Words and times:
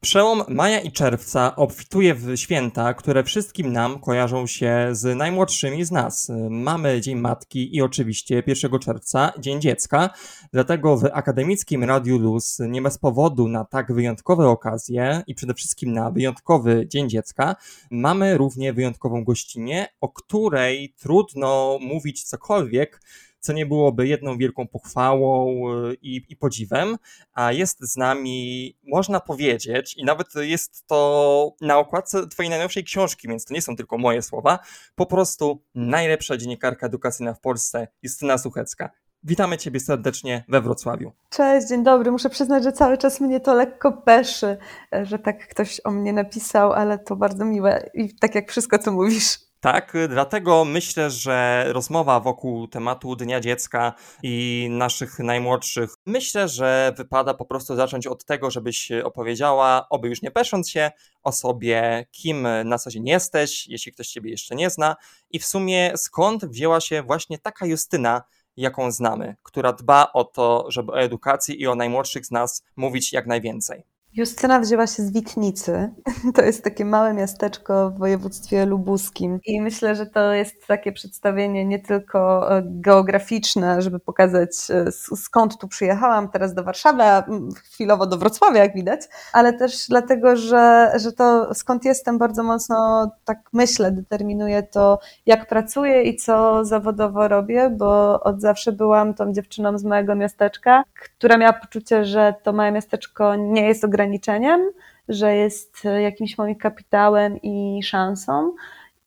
Przełom 0.00 0.42
maja 0.48 0.80
i 0.80 0.92
czerwca 0.92 1.56
obfituje 1.56 2.14
w 2.14 2.36
święta, 2.36 2.94
które 2.94 3.24
wszystkim 3.24 3.72
nam 3.72 4.00
kojarzą 4.00 4.46
się 4.46 4.88
z 4.92 5.16
najmłodszymi 5.16 5.84
z 5.84 5.90
nas. 5.90 6.32
Mamy 6.50 7.00
Dzień 7.00 7.18
Matki 7.18 7.76
i 7.76 7.82
oczywiście 7.82 8.42
1 8.46 8.78
czerwca 8.78 9.32
Dzień 9.38 9.60
Dziecka, 9.60 10.10
dlatego 10.52 10.96
w 10.96 11.04
Akademickim 11.12 11.84
Radiu 11.84 12.18
Luz 12.18 12.58
nie 12.68 12.82
bez 12.82 12.98
powodu 12.98 13.48
na 13.48 13.64
tak 13.64 13.92
wyjątkowe 13.92 14.48
okazje 14.48 15.22
i 15.26 15.34
przede 15.34 15.54
wszystkim 15.54 15.92
na 15.92 16.10
wyjątkowy 16.10 16.86
Dzień 16.88 17.08
Dziecka 17.08 17.56
mamy 17.90 18.38
równie 18.38 18.72
wyjątkową 18.72 19.24
gościnę, 19.24 19.88
o 20.00 20.08
której 20.08 20.94
trudno 20.98 21.78
mówić 21.80 22.24
cokolwiek, 22.24 23.00
co 23.40 23.52
nie 23.52 23.66
byłoby 23.66 24.08
jedną 24.08 24.38
wielką 24.38 24.68
pochwałą 24.68 25.64
y, 25.90 25.96
i, 26.02 26.22
i 26.28 26.36
podziwem, 26.36 26.96
a 27.32 27.52
jest 27.52 27.78
z 27.80 27.96
nami, 27.96 28.76
można 28.82 29.20
powiedzieć, 29.20 29.96
i 29.96 30.04
nawet 30.04 30.28
jest 30.34 30.86
to 30.86 31.52
na 31.60 31.78
okładce 31.78 32.28
Twojej 32.28 32.50
najnowszej 32.50 32.84
książki, 32.84 33.28
więc 33.28 33.44
to 33.44 33.54
nie 33.54 33.62
są 33.62 33.76
tylko 33.76 33.98
moje 33.98 34.22
słowa, 34.22 34.58
po 34.94 35.06
prostu 35.06 35.62
najlepsza 35.74 36.36
dziennikarka 36.36 36.86
edukacyjna 36.86 37.34
w 37.34 37.40
Polsce, 37.40 37.88
Justyna 38.02 38.38
Suchecka. 38.38 38.90
Witamy 39.24 39.58
Ciebie 39.58 39.80
serdecznie 39.80 40.44
we 40.48 40.60
Wrocławiu. 40.60 41.12
Cześć, 41.30 41.68
dzień 41.68 41.84
dobry. 41.84 42.10
Muszę 42.10 42.30
przyznać, 42.30 42.64
że 42.64 42.72
cały 42.72 42.98
czas 42.98 43.20
mnie 43.20 43.40
to 43.40 43.54
lekko 43.54 43.92
peszy, 43.92 44.56
że 45.02 45.18
tak 45.18 45.48
ktoś 45.48 45.80
o 45.84 45.90
mnie 45.90 46.12
napisał, 46.12 46.72
ale 46.72 46.98
to 46.98 47.16
bardzo 47.16 47.44
miłe 47.44 47.90
i 47.94 48.14
tak 48.14 48.34
jak 48.34 48.50
wszystko, 48.50 48.78
co 48.78 48.92
mówisz. 48.92 49.49
Tak, 49.60 49.96
dlatego 50.08 50.64
myślę, 50.64 51.10
że 51.10 51.64
rozmowa 51.68 52.20
wokół 52.20 52.68
tematu 52.68 53.16
Dnia 53.16 53.40
Dziecka 53.40 53.92
i 54.22 54.66
naszych 54.70 55.18
najmłodszych, 55.18 55.90
myślę, 56.06 56.48
że 56.48 56.92
wypada 56.96 57.34
po 57.34 57.44
prostu 57.44 57.76
zacząć 57.76 58.06
od 58.06 58.24
tego, 58.24 58.50
żebyś 58.50 58.92
opowiedziała, 59.04 59.86
oby 59.90 60.08
już 60.08 60.22
nie 60.22 60.30
pesząc 60.30 60.70
się, 60.70 60.90
o 61.22 61.32
sobie, 61.32 62.06
kim 62.10 62.48
na 62.64 62.78
co 62.78 62.90
dzień 62.90 63.06
jesteś, 63.06 63.68
jeśli 63.68 63.92
ktoś 63.92 64.08
Ciebie 64.08 64.30
jeszcze 64.30 64.54
nie 64.54 64.70
zna 64.70 64.96
i 65.30 65.38
w 65.38 65.46
sumie 65.46 65.92
skąd 65.96 66.44
wzięła 66.44 66.80
się 66.80 67.02
właśnie 67.02 67.38
taka 67.38 67.66
Justyna, 67.66 68.22
jaką 68.56 68.90
znamy, 68.90 69.36
która 69.42 69.72
dba 69.72 70.12
o 70.12 70.24
to, 70.24 70.66
żeby 70.68 70.92
o 70.92 71.00
edukacji 71.00 71.62
i 71.62 71.66
o 71.66 71.74
najmłodszych 71.74 72.26
z 72.26 72.30
nas 72.30 72.64
mówić 72.76 73.12
jak 73.12 73.26
najwięcej. 73.26 73.89
Justyna 74.14 74.60
wzięła 74.60 74.86
się 74.86 75.02
z 75.02 75.12
Witnicy. 75.12 75.90
To 76.34 76.42
jest 76.42 76.64
takie 76.64 76.84
małe 76.84 77.14
miasteczko 77.14 77.90
w 77.90 77.98
województwie 77.98 78.66
lubuskim. 78.66 79.40
I 79.46 79.60
myślę, 79.60 79.94
że 79.94 80.06
to 80.06 80.32
jest 80.32 80.66
takie 80.66 80.92
przedstawienie 80.92 81.64
nie 81.64 81.78
tylko 81.78 82.50
e, 82.56 82.62
geograficzne, 82.64 83.82
żeby 83.82 83.98
pokazać 83.98 84.50
e, 84.70 84.92
skąd 85.16 85.58
tu 85.58 85.68
przyjechałam, 85.68 86.28
teraz 86.28 86.54
do 86.54 86.64
Warszawy, 86.64 87.02
a 87.02 87.24
chwilowo 87.64 88.06
do 88.06 88.18
Wrocławia, 88.18 88.62
jak 88.62 88.74
widać, 88.74 89.00
ale 89.32 89.52
też 89.52 89.88
dlatego, 89.88 90.36
że, 90.36 90.92
że 90.96 91.12
to 91.12 91.54
skąd 91.54 91.84
jestem 91.84 92.18
bardzo 92.18 92.42
mocno, 92.42 93.10
tak 93.24 93.38
myślę, 93.52 93.92
determinuje 93.92 94.62
to, 94.62 94.98
jak 95.26 95.48
pracuję 95.48 96.02
i 96.02 96.16
co 96.16 96.64
zawodowo 96.64 97.28
robię, 97.28 97.70
bo 97.76 98.20
od 98.20 98.40
zawsze 98.40 98.72
byłam 98.72 99.14
tą 99.14 99.32
dziewczyną 99.32 99.78
z 99.78 99.84
małego 99.84 100.14
miasteczka, 100.14 100.82
która 101.12 101.36
miała 101.36 101.52
poczucie, 101.52 102.04
że 102.04 102.34
to 102.42 102.52
małe 102.52 102.72
miasteczko 102.72 103.36
nie 103.36 103.66
jest 103.66 103.84
ograniczone 103.84 103.99
ograniczeniem, 104.00 104.60
że 105.08 105.36
jest 105.36 105.84
e, 105.84 106.02
jakimś 106.02 106.38
moim 106.38 106.54
kapitałem 106.54 107.42
i 107.42 107.82
szansą. 107.82 108.54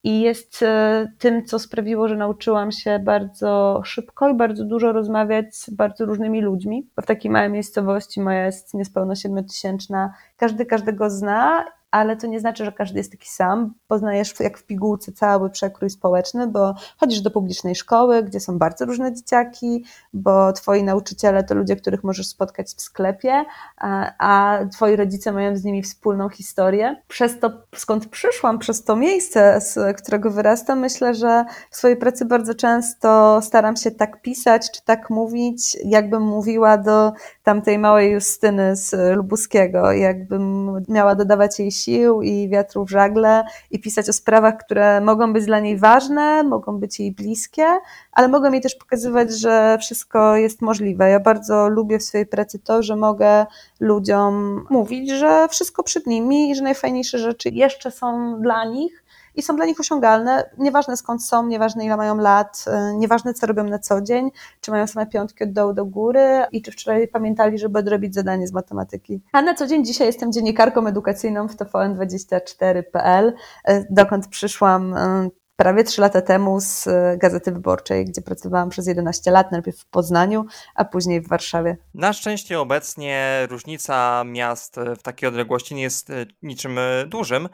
I 0.03 0.21
jest 0.21 0.63
e, 0.63 1.07
tym, 1.19 1.45
co 1.45 1.59
sprawiło, 1.59 2.07
że 2.07 2.15
nauczyłam 2.17 2.71
się 2.71 2.99
bardzo 2.99 3.81
szybko 3.85 4.29
i 4.29 4.33
bardzo 4.33 4.65
dużo 4.65 4.91
rozmawiać 4.91 5.55
z 5.55 5.69
bardzo 5.69 6.05
różnymi 6.05 6.41
ludźmi. 6.41 6.87
Bo 6.95 7.01
w 7.01 7.05
takiej 7.05 7.31
małej 7.31 7.49
miejscowości 7.49 8.21
moja 8.21 8.45
jest 8.45 8.73
niespełna 8.73 9.15
siedmiotysięczna, 9.15 10.13
każdy 10.37 10.65
każdego 10.65 11.09
zna 11.09 11.65
ale 11.93 12.17
to 12.17 12.27
nie 12.27 12.39
znaczy, 12.39 12.65
że 12.65 12.71
każdy 12.71 12.97
jest 12.97 13.11
taki 13.11 13.29
sam. 13.29 13.73
Poznajesz 13.87 14.39
jak 14.39 14.57
w 14.57 14.63
pigułce 14.63 15.11
cały 15.11 15.49
przekrój 15.49 15.89
społeczny, 15.89 16.47
bo 16.47 16.75
chodzisz 16.97 17.21
do 17.21 17.31
publicznej 17.31 17.75
szkoły, 17.75 18.23
gdzie 18.23 18.39
są 18.39 18.57
bardzo 18.57 18.85
różne 18.85 19.13
dzieciaki, 19.13 19.85
bo 20.13 20.53
twoi 20.53 20.83
nauczyciele 20.83 21.43
to 21.43 21.55
ludzie, 21.55 21.75
których 21.75 22.03
możesz 22.03 22.27
spotkać 22.27 22.67
w 22.67 22.81
sklepie, 22.81 23.45
a, 23.77 24.11
a 24.17 24.59
twoi 24.65 24.95
rodzice 24.95 25.31
mają 25.31 25.57
z 25.57 25.63
nimi 25.63 25.83
wspólną 25.83 26.29
historię. 26.29 27.01
Przez 27.07 27.39
to, 27.39 27.51
skąd 27.75 28.05
przyszłam, 28.07 28.59
przez 28.59 28.83
to 28.83 28.95
miejsce, 28.95 29.61
z 29.61 29.97
którego 29.97 30.31
wyrastam, 30.31 30.79
myślę, 30.79 31.13
że 31.13 31.45
w 31.71 31.77
swojej 31.77 31.97
pracy 31.97 32.25
bardzo 32.25 32.53
często 32.55 33.39
staram 33.41 33.75
się 33.75 33.91
tak 33.91 34.21
pisać, 34.21 34.71
czy 34.71 34.83
tak 34.85 35.09
mówić, 35.09 35.77
jakbym 35.85 36.23
mówiła 36.23 36.77
do 36.77 37.11
tamtej 37.43 37.79
małej 37.79 38.11
Justyny 38.11 38.75
z 38.75 39.15
Lubuskiego, 39.15 39.91
jakbym 39.91 40.71
miała 40.89 41.15
dodawać 41.15 41.59
jej 41.59 41.71
sił 41.83 42.21
i 42.21 42.49
wiatru 42.49 42.85
w 42.85 42.89
żagle 42.89 43.43
i 43.71 43.79
pisać 43.79 44.09
o 44.09 44.13
sprawach, 44.13 44.57
które 44.57 45.01
mogą 45.01 45.33
być 45.33 45.45
dla 45.45 45.59
niej 45.59 45.77
ważne, 45.77 46.43
mogą 46.43 46.79
być 46.79 46.99
jej 46.99 47.11
bliskie, 47.11 47.65
ale 48.11 48.27
mogą 48.27 48.51
jej 48.51 48.61
też 48.61 48.75
pokazywać, 48.75 49.33
że 49.33 49.77
wszystko 49.81 50.35
jest 50.35 50.61
możliwe. 50.61 51.09
Ja 51.09 51.19
bardzo 51.19 51.69
lubię 51.69 51.99
w 51.99 52.03
swojej 52.03 52.27
pracy 52.27 52.59
to, 52.59 52.83
że 52.83 52.95
mogę 52.95 53.45
ludziom 53.79 54.65
mówić, 54.69 55.09
że 55.09 55.47
wszystko 55.47 55.83
przed 55.83 56.07
nimi 56.07 56.49
i 56.51 56.55
że 56.55 56.63
najfajniejsze 56.63 57.19
rzeczy 57.19 57.49
jeszcze 57.49 57.91
są 57.91 58.41
dla 58.41 58.65
nich 58.65 59.02
i 59.35 59.41
są 59.41 59.55
dla 59.55 59.65
nich 59.65 59.79
osiągalne, 59.79 60.49
nieważne 60.57 60.97
skąd 60.97 61.25
są, 61.25 61.47
nieważne 61.47 61.85
ile 61.85 61.97
mają 61.97 62.17
lat, 62.17 62.65
e, 62.67 62.93
nieważne 62.95 63.33
co 63.33 63.47
robią 63.47 63.63
na 63.63 63.79
co 63.79 64.01
dzień, 64.01 64.31
czy 64.61 64.71
mają 64.71 64.87
same 64.87 65.07
piątki 65.07 65.43
od 65.43 65.51
dołu 65.51 65.73
do 65.73 65.85
góry 65.85 66.45
i 66.51 66.61
czy 66.61 66.71
wczoraj 66.71 67.07
pamiętali, 67.07 67.59
żeby 67.59 67.79
odrobić 67.79 68.13
zadanie 68.13 68.47
z 68.47 68.53
matematyki. 68.53 69.21
A 69.31 69.41
na 69.41 69.53
co 69.53 69.67
dzień 69.67 69.85
dzisiaj 69.85 70.07
jestem 70.07 70.31
dziennikarką 70.31 70.87
edukacyjną 70.87 71.47
w 71.47 71.55
tvn24.pl, 71.55 73.33
e, 73.65 73.85
dokąd 73.89 74.27
przyszłam 74.27 74.93
e, 74.93 75.29
prawie 75.55 75.83
trzy 75.83 76.01
lata 76.01 76.21
temu 76.21 76.59
z 76.59 76.87
Gazety 77.17 77.51
Wyborczej, 77.51 78.05
gdzie 78.05 78.21
pracowałam 78.21 78.69
przez 78.69 78.87
11 78.87 79.31
lat, 79.31 79.51
najpierw 79.51 79.79
w 79.79 79.85
Poznaniu, 79.85 80.45
a 80.75 80.85
później 80.85 81.21
w 81.21 81.27
Warszawie. 81.27 81.77
Na 81.93 82.13
szczęście 82.13 82.59
obecnie 82.59 83.47
różnica 83.49 84.23
miast 84.23 84.75
w 84.99 85.01
takiej 85.03 85.29
odległości 85.29 85.75
nie 85.75 85.81
jest 85.81 86.11
niczym 86.41 86.79
dużym, 87.07 87.49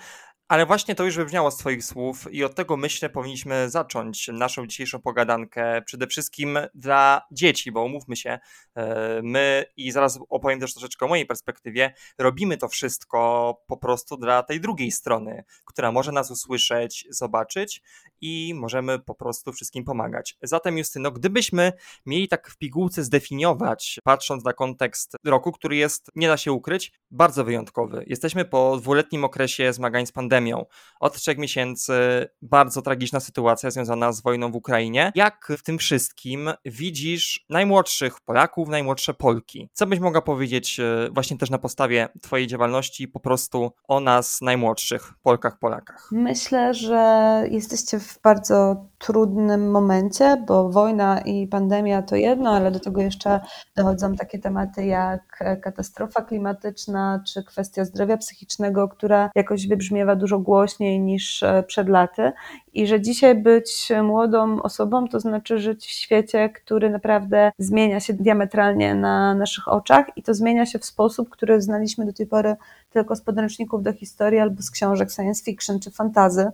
ale 0.49 0.65
właśnie 0.65 0.95
to 0.95 1.03
już 1.05 1.15
wybrzmiało 1.15 1.51
z 1.51 1.57
Twoich 1.57 1.83
słów 1.83 2.33
i 2.33 2.43
od 2.43 2.55
tego 2.55 2.77
myślę 2.77 3.09
powinniśmy 3.09 3.69
zacząć 3.69 4.27
naszą 4.27 4.67
dzisiejszą 4.67 5.01
pogadankę. 5.01 5.81
Przede 5.81 6.07
wszystkim 6.07 6.59
dla 6.75 7.21
dzieci, 7.31 7.71
bo 7.71 7.83
umówmy 7.83 8.15
się, 8.15 8.39
e, 8.75 9.21
my 9.23 9.65
i 9.77 9.91
zaraz 9.91 10.19
opowiem 10.29 10.59
też 10.59 10.73
troszeczkę 10.73 11.05
o 11.05 11.09
mojej 11.09 11.25
perspektywie, 11.25 11.93
robimy 12.17 12.57
to 12.57 12.67
wszystko 12.67 13.61
po 13.67 13.77
prostu 13.77 14.17
dla 14.17 14.43
tej 14.43 14.61
drugiej 14.61 14.91
strony, 14.91 15.43
która 15.65 15.91
może 15.91 16.11
nas 16.11 16.31
usłyszeć, 16.31 17.07
zobaczyć 17.09 17.81
i 18.21 18.53
możemy 18.55 18.99
po 18.99 19.15
prostu 19.15 19.53
wszystkim 19.53 19.83
pomagać. 19.83 20.37
Zatem 20.43 20.77
Justyno, 20.77 21.11
gdybyśmy 21.11 21.73
mieli 22.05 22.27
tak 22.27 22.49
w 22.49 22.57
pigułce 22.57 23.03
zdefiniować, 23.03 23.99
patrząc 24.03 24.43
na 24.43 24.53
kontekst 24.53 25.15
roku, 25.25 25.51
który 25.51 25.75
jest, 25.75 26.07
nie 26.15 26.27
da 26.27 26.37
się 26.37 26.51
ukryć, 26.51 26.93
bardzo 27.11 27.43
wyjątkowy. 27.43 28.03
Jesteśmy 28.07 28.45
po 28.45 28.77
dwuletnim 28.77 29.23
okresie 29.23 29.73
zmagań 29.73 30.05
z 30.05 30.11
pandemią. 30.11 30.65
Od 30.99 31.15
trzech 31.15 31.37
miesięcy 31.37 31.93
bardzo 32.41 32.81
tragiczna 32.81 33.19
sytuacja 33.19 33.71
związana 33.71 34.11
z 34.11 34.21
wojną 34.21 34.51
w 34.51 34.55
Ukrainie. 34.55 35.11
Jak 35.15 35.51
w 35.57 35.63
tym 35.63 35.77
wszystkim 35.77 36.49
widzisz 36.65 37.45
najmłodszych 37.49 38.21
Polaków, 38.21 38.69
najmłodsze 38.69 39.13
Polki? 39.13 39.69
Co 39.73 39.87
byś 39.87 39.99
mogła 39.99 40.21
powiedzieć 40.21 40.79
e, 40.79 41.09
właśnie 41.11 41.37
też 41.37 41.49
na 41.49 41.57
podstawie 41.57 42.09
Twojej 42.21 42.47
działalności 42.47 43.07
po 43.07 43.19
prostu 43.19 43.71
o 43.87 43.99
nas, 43.99 44.41
najmłodszych 44.41 45.13
Polkach, 45.23 45.59
Polakach? 45.59 46.09
Myślę, 46.11 46.73
że 46.73 47.43
jesteście 47.51 47.99
w 47.99 48.08
bardzo 48.23 48.88
trudnym 48.99 49.71
momencie, 49.71 50.43
bo 50.47 50.69
wojna 50.69 51.21
i 51.21 51.47
pandemia 51.47 52.01
to 52.01 52.15
jedno, 52.15 52.49
ale 52.49 52.71
do 52.71 52.79
tego 52.79 53.01
jeszcze 53.01 53.39
dochodzą 53.75 54.15
takie 54.15 54.39
tematy 54.39 54.85
jak 54.85 55.43
katastrofa 55.61 56.21
klimatyczna 56.21 57.23
czy 57.27 57.43
kwestia 57.43 57.85
zdrowia 57.85 58.17
psychicznego, 58.17 58.87
która 58.87 59.29
jakoś 59.35 59.67
wybrzmiewa 59.67 60.15
dużo 60.15 60.39
głośniej 60.39 60.99
niż 60.99 61.43
e, 61.43 61.63
przed 61.63 61.89
laty. 61.89 62.31
I 62.73 62.87
że 62.87 63.01
dzisiaj 63.01 63.35
być 63.35 63.89
młodą 64.03 64.61
osobą 64.61 65.07
to 65.07 65.19
znaczy 65.19 65.59
żyć 65.59 65.85
w 65.85 65.89
świecie, 65.89 66.49
który 66.49 66.89
naprawdę 66.89 67.51
zmienia 67.57 67.99
się 67.99 68.13
diametralnie 68.13 68.95
na 68.95 69.35
naszych 69.35 69.67
oczach 69.67 70.05
i 70.15 70.23
to 70.23 70.33
zmienia 70.33 70.65
się 70.65 70.79
w 70.79 70.85
sposób, 70.85 71.29
który 71.29 71.61
znaliśmy 71.61 72.05
do 72.05 72.13
tej 72.13 72.27
pory 72.27 72.55
tylko 72.89 73.15
z 73.15 73.21
podręczników 73.21 73.83
do 73.83 73.93
historii 73.93 74.39
albo 74.39 74.61
z 74.61 74.71
książek 74.71 75.11
science 75.11 75.43
fiction 75.43 75.79
czy 75.79 75.91
fantazy, 75.91 76.51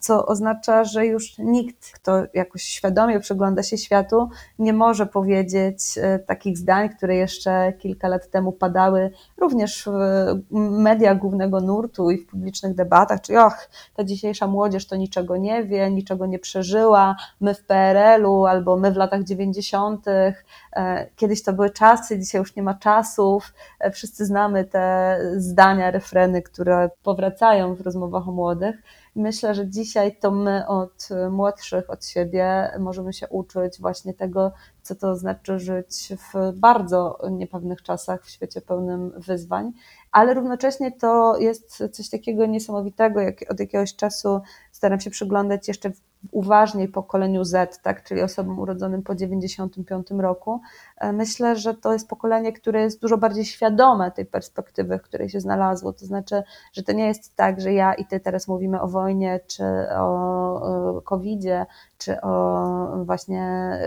co 0.00 0.26
oznacza, 0.26 0.84
że 0.84 1.06
już 1.06 1.38
nikt, 1.38 1.83
kto 1.92 2.22
jakoś 2.34 2.62
świadomie 2.62 3.20
przygląda 3.20 3.62
się 3.62 3.78
światu, 3.78 4.28
nie 4.58 4.72
może 4.72 5.06
powiedzieć 5.06 5.78
e, 5.96 6.18
takich 6.18 6.58
zdań, 6.58 6.88
które 6.88 7.16
jeszcze 7.16 7.72
kilka 7.72 8.08
lat 8.08 8.30
temu 8.30 8.52
padały 8.52 9.10
również 9.38 9.84
w 9.84 10.50
mediach 10.70 11.18
głównego 11.18 11.60
nurtu 11.60 12.10
i 12.10 12.18
w 12.18 12.26
publicznych 12.26 12.74
debatach, 12.74 13.20
czyli 13.20 13.38
och, 13.38 13.68
ta 13.94 14.04
dzisiejsza 14.04 14.46
młodzież 14.46 14.86
to 14.86 14.96
niczego 14.96 15.36
nie 15.36 15.64
wie, 15.64 15.90
niczego 15.90 16.26
nie 16.26 16.38
przeżyła, 16.38 17.16
my 17.40 17.54
w 17.54 17.64
PRL-u 17.64 18.44
albo 18.44 18.76
my 18.76 18.92
w 18.92 18.96
latach 18.96 19.24
90. 19.24 20.08
E, 20.08 21.06
kiedyś 21.16 21.42
to 21.42 21.52
były 21.52 21.70
czasy, 21.70 22.18
dzisiaj 22.18 22.38
już 22.38 22.56
nie 22.56 22.62
ma 22.62 22.74
czasów. 22.74 23.54
E, 23.80 23.90
wszyscy 23.90 24.26
znamy 24.26 24.64
te 24.64 25.18
zdania, 25.36 25.90
refreny, 25.90 26.42
które 26.42 26.90
powracają 27.02 27.74
w 27.74 27.80
rozmowach 27.80 28.28
o 28.28 28.32
młodych. 28.32 28.76
Myślę, 29.16 29.54
że 29.54 29.68
dzisiaj 29.68 30.16
to 30.18 30.30
my 30.30 30.66
od 30.66 31.08
młodszych 31.30 31.90
od 31.90 32.06
siebie 32.06 32.70
możemy 32.78 33.12
się 33.12 33.28
uczyć 33.28 33.80
właśnie 33.80 34.14
tego, 34.14 34.52
co 34.84 34.94
to 34.94 35.16
znaczy 35.16 35.58
żyć 35.58 36.12
w 36.18 36.52
bardzo 36.58 37.18
niepewnych 37.30 37.82
czasach, 37.82 38.24
w 38.24 38.30
świecie 38.30 38.60
pełnym 38.60 39.12
wyzwań, 39.16 39.72
ale 40.12 40.34
równocześnie 40.34 40.92
to 40.92 41.38
jest 41.38 41.82
coś 41.92 42.08
takiego 42.10 42.46
niesamowitego, 42.46 43.20
jak 43.20 43.44
od 43.50 43.60
jakiegoś 43.60 43.96
czasu 43.96 44.40
staram 44.72 45.00
się 45.00 45.10
przyglądać 45.10 45.68
jeszcze 45.68 45.90
uważniej 46.30 46.88
pokoleniu 46.88 47.44
Z, 47.44 47.82
tak, 47.82 48.02
czyli 48.02 48.22
osobom 48.22 48.58
urodzonym 48.58 49.02
po 49.02 49.14
95 49.14 50.06
roku. 50.10 50.60
E, 50.98 51.12
myślę, 51.12 51.56
że 51.56 51.74
to 51.74 51.92
jest 51.92 52.08
pokolenie, 52.08 52.52
które 52.52 52.80
jest 52.80 53.00
dużo 53.00 53.18
bardziej 53.18 53.44
świadome 53.44 54.10
tej 54.10 54.26
perspektywy, 54.26 54.98
w 54.98 55.02
której 55.02 55.28
się 55.28 55.40
znalazło. 55.40 55.92
To 55.92 56.06
znaczy, 56.06 56.42
że 56.72 56.82
to 56.82 56.92
nie 56.92 57.06
jest 57.06 57.36
tak, 57.36 57.60
że 57.60 57.72
ja 57.72 57.94
i 57.94 58.04
ty 58.04 58.20
teraz 58.20 58.48
mówimy 58.48 58.80
o 58.80 58.88
wojnie, 58.88 59.40
czy 59.46 59.64
o 59.96 61.02
COVID-zie, 61.04 61.66
czy 61.98 62.20
o 62.20 63.04
właśnie 63.04 63.78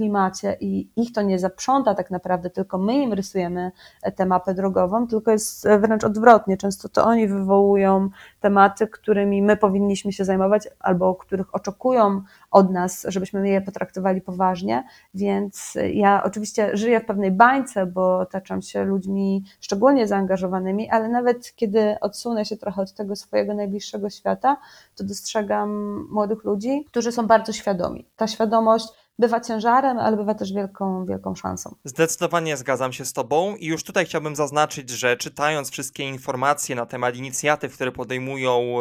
klimacie 0.00 0.56
i 0.60 0.88
ich 0.96 1.12
to 1.12 1.22
nie 1.22 1.38
zaprząta 1.38 1.94
tak 1.94 2.10
naprawdę, 2.10 2.50
tylko 2.50 2.78
my 2.78 2.94
im 2.94 3.12
rysujemy 3.12 3.72
tę 4.16 4.26
mapę 4.26 4.54
drogową, 4.54 5.06
tylko 5.06 5.30
jest 5.30 5.68
wręcz 5.80 6.04
odwrotnie. 6.04 6.56
Często 6.56 6.88
to 6.88 7.04
oni 7.04 7.28
wywołują 7.28 8.08
tematy, 8.40 8.86
którymi 8.86 9.42
my 9.42 9.56
powinniśmy 9.56 10.12
się 10.12 10.24
zajmować 10.24 10.68
albo 10.78 11.14
których 11.14 11.54
oczekują 11.54 12.22
od 12.50 12.70
nas, 12.70 13.06
żebyśmy 13.08 13.48
je 13.48 13.60
potraktowali 13.60 14.20
poważnie. 14.20 14.84
Więc 15.14 15.78
ja 15.92 16.22
oczywiście 16.24 16.76
żyję 16.76 17.00
w 17.00 17.06
pewnej 17.06 17.30
bańce, 17.30 17.86
bo 17.86 18.18
otaczam 18.18 18.62
się 18.62 18.84
ludźmi 18.84 19.44
szczególnie 19.60 20.08
zaangażowanymi, 20.08 20.90
ale 20.90 21.08
nawet 21.08 21.54
kiedy 21.56 21.96
odsunę 22.00 22.44
się 22.44 22.56
trochę 22.56 22.82
od 22.82 22.94
tego 22.94 23.16
swojego 23.16 23.54
najbliższego 23.54 24.10
świata, 24.10 24.56
to 24.96 25.04
dostrzegam 25.04 25.70
młodych 26.10 26.44
ludzi, 26.44 26.84
którzy 26.88 27.12
są 27.12 27.26
bardzo 27.26 27.52
świadomi. 27.52 28.06
Ta 28.16 28.26
świadomość 28.26 28.88
bywa 29.20 29.40
ciężarem, 29.40 29.98
ale 29.98 30.16
bywa 30.16 30.34
też 30.34 30.52
wielką, 30.52 31.06
wielką 31.06 31.34
szansą. 31.34 31.74
Zdecydowanie 31.84 32.56
zgadzam 32.56 32.92
się 32.92 33.04
z 33.04 33.12
Tobą 33.12 33.56
i 33.56 33.66
już 33.66 33.84
tutaj 33.84 34.06
chciałbym 34.06 34.36
zaznaczyć, 34.36 34.90
że 34.90 35.16
czytając 35.16 35.70
wszystkie 35.70 36.08
informacje 36.08 36.76
na 36.76 36.86
temat 36.86 37.16
inicjatyw, 37.16 37.74
które 37.74 37.92
podejmują 37.92 38.74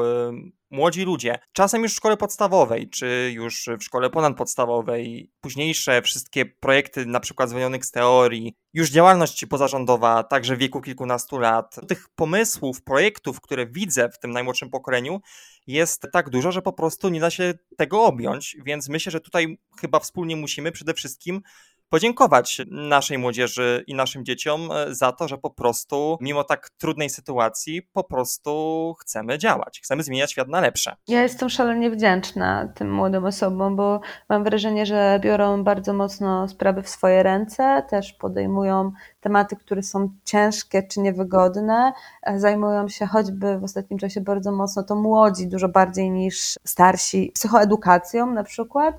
młodzi 0.72 1.04
ludzie, 1.04 1.40
czasem 1.54 1.84
już 1.84 1.92
w 1.92 1.96
szkole 1.96 2.18
podstawowej, 2.18 2.90
czy 2.90 3.32
już 3.34 3.70
w 3.80 3.84
szkole 3.84 4.10
ponadpodstawowej, 4.10 5.32
późniejsze 5.42 6.02
wszystkie 6.02 6.46
projekty, 6.46 7.06
na 7.06 7.20
przykład 7.20 7.50
zwolnionych 7.50 7.86
z 7.86 7.92
teorii, 7.92 8.56
już 8.74 8.90
działalność 8.90 9.46
pozarządowa, 9.46 10.24
także 10.24 10.56
w 10.56 10.60
wieku 10.60 10.82
kilkunastu 10.82 11.40
lat. 11.40 11.76
Tych 11.88 12.10
pomysłów, 12.16 12.84
projektów, 12.84 13.42
które 13.42 13.68
widzę 13.68 14.10
w 14.10 14.20
tym 14.20 14.32
najmłodszym 14.32 14.70
pokoleniu, 14.70 15.22
jest 15.68 16.08
tak 16.14 16.30
dużo, 16.30 16.52
że 16.52 16.62
po 16.62 16.74
prostu 16.74 17.10
nie 17.10 17.20
da 17.20 17.30
się 17.30 17.54
tego 17.78 18.04
objąć, 18.04 18.58
więc 18.66 18.90
myślę, 18.90 19.12
że 19.12 19.20
tutaj 19.20 19.58
chyba 19.82 20.00
wspólnie 20.00 20.36
musimy 20.36 20.72
przede 20.72 20.94
wszystkim 20.94 21.42
podziękować 21.90 22.62
naszej 22.72 23.18
młodzieży 23.18 23.84
i 23.88 23.96
naszym 23.96 24.26
dzieciom 24.26 24.70
e, 24.72 24.96
za 24.96 25.12
to, 25.12 25.28
że 25.28 25.38
po 25.38 25.50
prostu, 25.50 26.18
mimo 26.22 26.44
tak 26.44 26.70
trudnej 26.70 27.10
sytuacji, 27.10 27.82
po 27.82 28.04
prostu 28.04 28.96
chcemy 29.00 29.38
działać, 29.38 29.80
chcemy 29.84 30.04
zmieniać 30.04 30.32
świat 30.32 30.48
na 30.48 30.62
lepsze. 30.62 30.96
Ja 31.08 31.22
jestem 31.22 31.50
szalenie 31.50 31.92
wdzięczna 31.92 32.74
tym 32.76 32.94
młodym 32.94 33.26
osobom, 33.26 33.76
bo 33.76 34.02
mam 34.30 34.44
wrażenie, 34.44 34.86
że 34.86 35.20
biorą 35.24 35.64
bardzo 35.64 35.94
mocno 35.94 36.48
sprawy 36.48 36.84
w 36.84 36.90
swoje 36.90 37.24
ręce, 37.24 37.84
też 37.90 38.14
podejmują 38.14 38.92
tematy, 39.22 39.56
które 39.56 39.84
są 39.84 40.10
ciężkie 40.24 40.84
czy 40.84 41.00
niewygodne. 41.00 41.94
Zajmują 42.36 42.88
się 42.88 43.06
choćby 43.06 43.60
w 43.60 43.64
ostatnim 43.64 44.00
czasie 44.00 44.22
bardzo 44.22 44.52
mocno 44.52 44.84
to 44.84 44.96
młodzi, 44.96 45.48
dużo 45.48 45.70
bardziej 45.70 46.12
niż 46.12 46.56
starsi, 46.66 47.32
psychoedukacją 47.36 48.34
na 48.34 48.44
przykład 48.44 48.96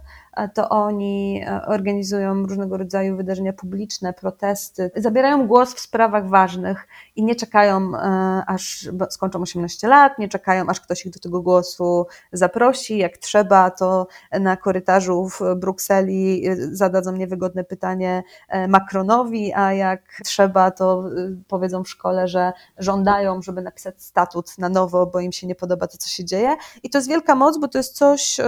to 0.54 0.68
oni 0.68 1.42
e, 1.46 1.66
organizują 1.66 2.46
różnego 2.46 2.76
rodzaju 2.76 3.16
wydarzenia 3.16 3.52
publiczne, 3.52 4.12
protesty, 4.12 4.90
zabierają 4.96 5.46
głos 5.46 5.74
w 5.74 5.80
sprawach 5.80 6.28
ważnych 6.28 6.88
i 7.16 7.24
nie 7.24 7.34
czekają, 7.34 7.94
e, 7.94 8.42
aż 8.46 8.88
skończą 9.10 9.42
18 9.42 9.88
lat, 9.88 10.18
nie 10.18 10.28
czekają, 10.28 10.66
aż 10.68 10.80
ktoś 10.80 11.06
ich 11.06 11.12
do 11.12 11.20
tego 11.20 11.42
głosu 11.42 12.06
zaprosi. 12.32 12.98
Jak 12.98 13.18
trzeba, 13.18 13.70
to 13.70 14.06
na 14.40 14.56
korytarzu 14.56 15.28
w 15.28 15.40
Brukseli 15.56 16.48
e, 16.48 16.56
zadadzą 16.56 17.12
niewygodne 17.12 17.64
pytanie 17.64 18.22
Macronowi, 18.68 19.52
a 19.54 19.72
jak 19.72 20.02
trzeba, 20.24 20.70
to 20.70 21.04
powiedzą 21.48 21.84
w 21.84 21.88
szkole, 21.88 22.28
że 22.28 22.52
żądają, 22.78 23.42
żeby 23.42 23.62
napisać 23.62 24.02
statut 24.02 24.58
na 24.58 24.68
nowo, 24.68 25.06
bo 25.06 25.20
im 25.20 25.32
się 25.32 25.46
nie 25.46 25.54
podoba 25.54 25.86
to, 25.86 25.98
co 25.98 26.08
się 26.08 26.24
dzieje. 26.24 26.56
I 26.82 26.90
to 26.90 26.98
jest 26.98 27.08
wielka 27.08 27.34
moc, 27.34 27.58
bo 27.58 27.68
to 27.68 27.78
jest 27.78 27.96
coś, 27.96 28.40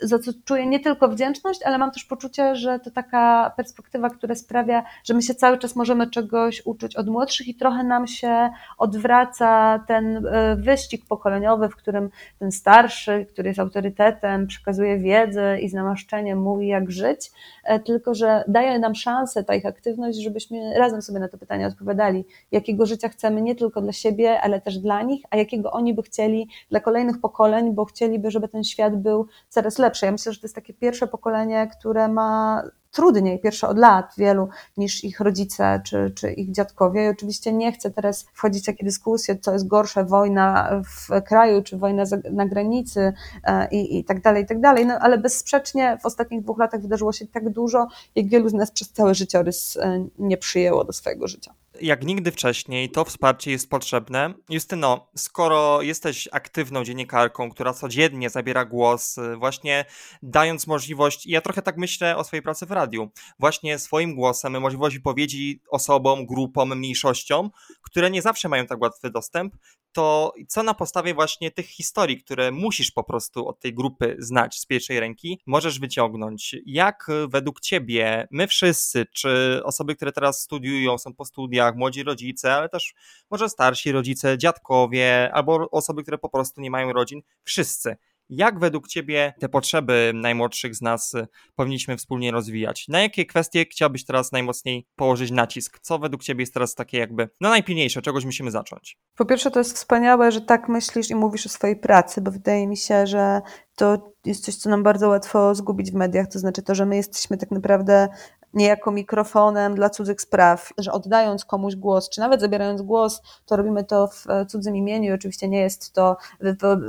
za 0.00 0.18
co 0.18 0.30
czuję 0.44 0.66
nie 0.66 0.80
tylko 0.80 1.08
wdzięczność, 1.08 1.62
ale 1.62 1.78
mam 1.78 1.90
też 1.90 2.04
poczucie, 2.04 2.56
że 2.56 2.80
to 2.80 2.90
taka 2.90 3.52
perspektywa, 3.56 4.10
która 4.10 4.34
sprawia, 4.34 4.84
że 5.04 5.14
my 5.14 5.22
się 5.22 5.34
cały 5.34 5.58
czas 5.58 5.76
możemy 5.76 6.10
czegoś 6.10 6.62
uczyć 6.66 6.96
od 6.96 7.08
młodszych 7.08 7.48
i 7.48 7.54
trochę 7.54 7.84
nam 7.84 8.06
się 8.06 8.50
odwraca 8.78 9.78
ten 9.88 10.26
e, 10.26 10.56
wyścig 10.56 11.06
pokoleniowy, 11.08 11.68
w 11.68 11.76
którym 11.76 12.10
ten 12.38 12.52
starszy, 12.52 13.26
który 13.28 13.48
jest 13.48 13.60
autorytetem, 13.60 14.46
przekazuje 14.46 14.98
wiedzę 14.98 15.60
i 15.60 15.68
z 15.68 15.74
namaszczeniem 15.74 16.42
mówi, 16.42 16.66
jak 16.66 16.90
żyć, 16.90 17.30
e, 17.64 17.80
tylko 17.80 18.14
że 18.14 18.44
daje 18.48 18.78
nam 18.78 18.94
szansę, 18.94 19.44
ta 19.44 19.54
ich 19.54 19.66
aktywność, 19.66 20.18
żebyśmy 20.22 20.78
razem 20.78 21.02
sobie 21.02 21.20
na 21.20 21.28
to 21.28 21.38
pytanie 21.38 21.66
odpowiadali, 21.66 22.24
jakiego 22.52 22.86
życia 22.86 23.08
chcemy 23.08 23.42
nie 23.42 23.54
tylko 23.54 23.80
dla 23.80 23.92
siebie, 23.92 24.40
ale 24.40 24.60
też 24.60 24.78
dla 24.78 25.02
nich, 25.02 25.24
a 25.30 25.36
jakiego 25.36 25.72
oni 25.72 25.94
by 25.94 26.02
chcieli 26.02 26.48
dla 26.70 26.80
kolejnych 26.80 27.20
pokoleń, 27.20 27.72
bo 27.72 27.84
chcieliby, 27.84 28.30
żeby 28.30 28.48
ten 28.48 28.64
świat 28.64 28.96
był 28.96 29.26
coraz 29.48 29.78
lepszy 29.78 29.85
lepsze. 29.86 30.06
Ja 30.06 30.12
myślę, 30.12 30.32
że 30.32 30.40
to 30.40 30.44
jest 30.44 30.54
takie 30.54 30.74
pierwsze 30.74 31.06
pokolenie, 31.06 31.70
które 31.78 32.08
ma 32.08 32.62
trudniej, 32.96 33.40
pierwsze 33.40 33.68
od 33.68 33.78
lat 33.78 34.12
wielu, 34.18 34.48
niż 34.76 35.04
ich 35.04 35.20
rodzice 35.20 35.80
czy, 35.84 36.12
czy 36.16 36.32
ich 36.32 36.52
dziadkowie. 36.52 37.04
I 37.04 37.08
oczywiście 37.08 37.52
nie 37.52 37.72
chcę 37.72 37.90
teraz 37.90 38.26
wchodzić 38.32 38.62
w 38.62 38.66
takie 38.66 38.84
dyskusje, 38.84 39.38
co 39.38 39.52
jest 39.52 39.66
gorsze, 39.66 40.04
wojna 40.04 40.80
w 40.84 41.22
kraju, 41.22 41.62
czy 41.62 41.76
wojna 41.76 42.04
na 42.32 42.46
granicy 42.46 43.12
e, 43.44 43.68
i, 43.68 43.98
i 43.98 44.04
tak 44.04 44.20
dalej, 44.20 44.42
i 44.42 44.46
tak 44.46 44.60
dalej. 44.60 44.86
No, 44.86 44.94
ale 44.94 45.18
bezsprzecznie 45.18 45.98
w 46.02 46.06
ostatnich 46.06 46.42
dwóch 46.42 46.58
latach 46.58 46.80
wydarzyło 46.80 47.12
się 47.12 47.26
tak 47.26 47.50
dużo, 47.50 47.86
jak 48.14 48.28
wielu 48.28 48.48
z 48.48 48.54
nas 48.54 48.70
przez 48.70 48.92
cały 48.92 49.14
życiorys 49.14 49.76
e, 49.76 50.06
nie 50.18 50.36
przyjęło 50.36 50.84
do 50.84 50.92
swojego 50.92 51.28
życia 51.28 51.54
jak 51.80 52.04
nigdy 52.04 52.32
wcześniej 52.32 52.90
to 52.90 53.04
wsparcie 53.04 53.50
jest 53.50 53.70
potrzebne. 53.70 54.34
Justyno, 54.50 55.10
skoro 55.16 55.82
jesteś 55.82 56.28
aktywną 56.32 56.84
dziennikarką, 56.84 57.50
która 57.50 57.72
codziennie 57.72 58.30
zabiera 58.30 58.64
głos, 58.64 59.18
y, 59.18 59.36
właśnie 59.36 59.84
dając 60.22 60.66
możliwość, 60.66 61.26
ja 61.26 61.40
trochę 61.40 61.62
tak 61.62 61.76
myślę 61.76 62.16
o 62.16 62.24
swojej 62.24 62.42
pracy 62.42 62.66
w 62.66 62.70
radiu, 62.70 63.10
właśnie 63.38 63.78
swoim 63.78 64.14
głosem, 64.14 64.60
możliwość 64.60 64.96
wypowiedzi 64.96 65.60
osobom, 65.70 66.26
grupom, 66.26 66.78
mniejszościom, 66.78 67.50
które 67.82 68.10
nie 68.10 68.22
zawsze 68.22 68.48
mają 68.48 68.66
tak 68.66 68.80
łatwy 68.80 69.10
dostęp, 69.10 69.54
to 69.96 70.34
co 70.48 70.62
na 70.62 70.74
podstawie 70.74 71.14
właśnie 71.14 71.50
tych 71.50 71.66
historii, 71.66 72.18
które 72.18 72.50
musisz 72.50 72.90
po 72.90 73.04
prostu 73.04 73.48
od 73.48 73.60
tej 73.60 73.74
grupy 73.74 74.16
znać 74.18 74.60
z 74.60 74.66
pierwszej 74.66 75.00
ręki, 75.00 75.40
możesz 75.46 75.80
wyciągnąć? 75.80 76.56
Jak 76.66 77.06
według 77.28 77.60
ciebie 77.60 78.28
my 78.30 78.46
wszyscy, 78.46 79.06
czy 79.12 79.60
osoby, 79.64 79.96
które 79.96 80.12
teraz 80.12 80.40
studiują, 80.40 80.98
są 80.98 81.14
po 81.14 81.24
studiach, 81.24 81.76
młodzi 81.76 82.02
rodzice, 82.02 82.54
ale 82.54 82.68
też 82.68 82.94
może 83.30 83.48
starsi 83.48 83.92
rodzice, 83.92 84.38
dziadkowie, 84.38 85.30
albo 85.32 85.70
osoby, 85.70 86.02
które 86.02 86.18
po 86.18 86.28
prostu 86.28 86.60
nie 86.60 86.70
mają 86.70 86.92
rodzin, 86.92 87.22
wszyscy 87.44 87.96
jak 88.28 88.58
według 88.58 88.88
Ciebie 88.88 89.34
te 89.40 89.48
potrzeby 89.48 90.12
najmłodszych 90.14 90.74
z 90.74 90.82
nas 90.82 91.14
y, 91.14 91.26
powinniśmy 91.54 91.96
wspólnie 91.96 92.30
rozwijać? 92.30 92.88
Na 92.88 93.00
jakie 93.00 93.26
kwestie 93.26 93.64
chciałbyś 93.64 94.04
teraz 94.04 94.32
najmocniej 94.32 94.86
położyć 94.96 95.30
nacisk? 95.30 95.78
Co 95.82 95.98
według 95.98 96.22
Ciebie 96.22 96.42
jest 96.42 96.54
teraz 96.54 96.74
takie 96.74 96.98
jakby 96.98 97.28
no 97.40 97.48
najpilniejsze, 97.48 98.02
czegoś 98.02 98.24
musimy 98.24 98.50
zacząć? 98.50 98.98
Po 99.16 99.24
pierwsze 99.24 99.50
to 99.50 99.60
jest 99.60 99.76
wspaniałe, 99.76 100.32
że 100.32 100.40
tak 100.40 100.68
myślisz 100.68 101.10
i 101.10 101.14
mówisz 101.14 101.46
o 101.46 101.48
swojej 101.48 101.76
pracy, 101.76 102.20
bo 102.20 102.30
wydaje 102.30 102.66
mi 102.66 102.76
się, 102.76 103.06
że 103.06 103.40
to 103.76 104.12
jest 104.24 104.44
coś, 104.44 104.56
co 104.56 104.70
nam 104.70 104.82
bardzo 104.82 105.08
łatwo 105.08 105.54
zgubić 105.54 105.90
w 105.90 105.94
mediach, 105.94 106.26
to 106.32 106.38
znaczy 106.38 106.62
to, 106.62 106.74
że 106.74 106.86
my 106.86 106.96
jesteśmy 106.96 107.36
tak 107.36 107.50
naprawdę 107.50 108.08
niejako 108.56 108.90
mikrofonem 108.90 109.74
dla 109.74 109.90
cudzych 109.90 110.20
spraw, 110.20 110.72
że 110.78 110.92
oddając 110.92 111.44
komuś 111.44 111.76
głos, 111.76 112.08
czy 112.08 112.20
nawet 112.20 112.40
zabierając 112.40 112.82
głos, 112.82 113.22
to 113.46 113.56
robimy 113.56 113.84
to 113.84 114.08
w 114.08 114.26
cudzym 114.48 114.76
imieniu. 114.76 115.14
Oczywiście 115.14 115.48
nie 115.48 115.60
jest 115.60 115.92
to 115.92 116.16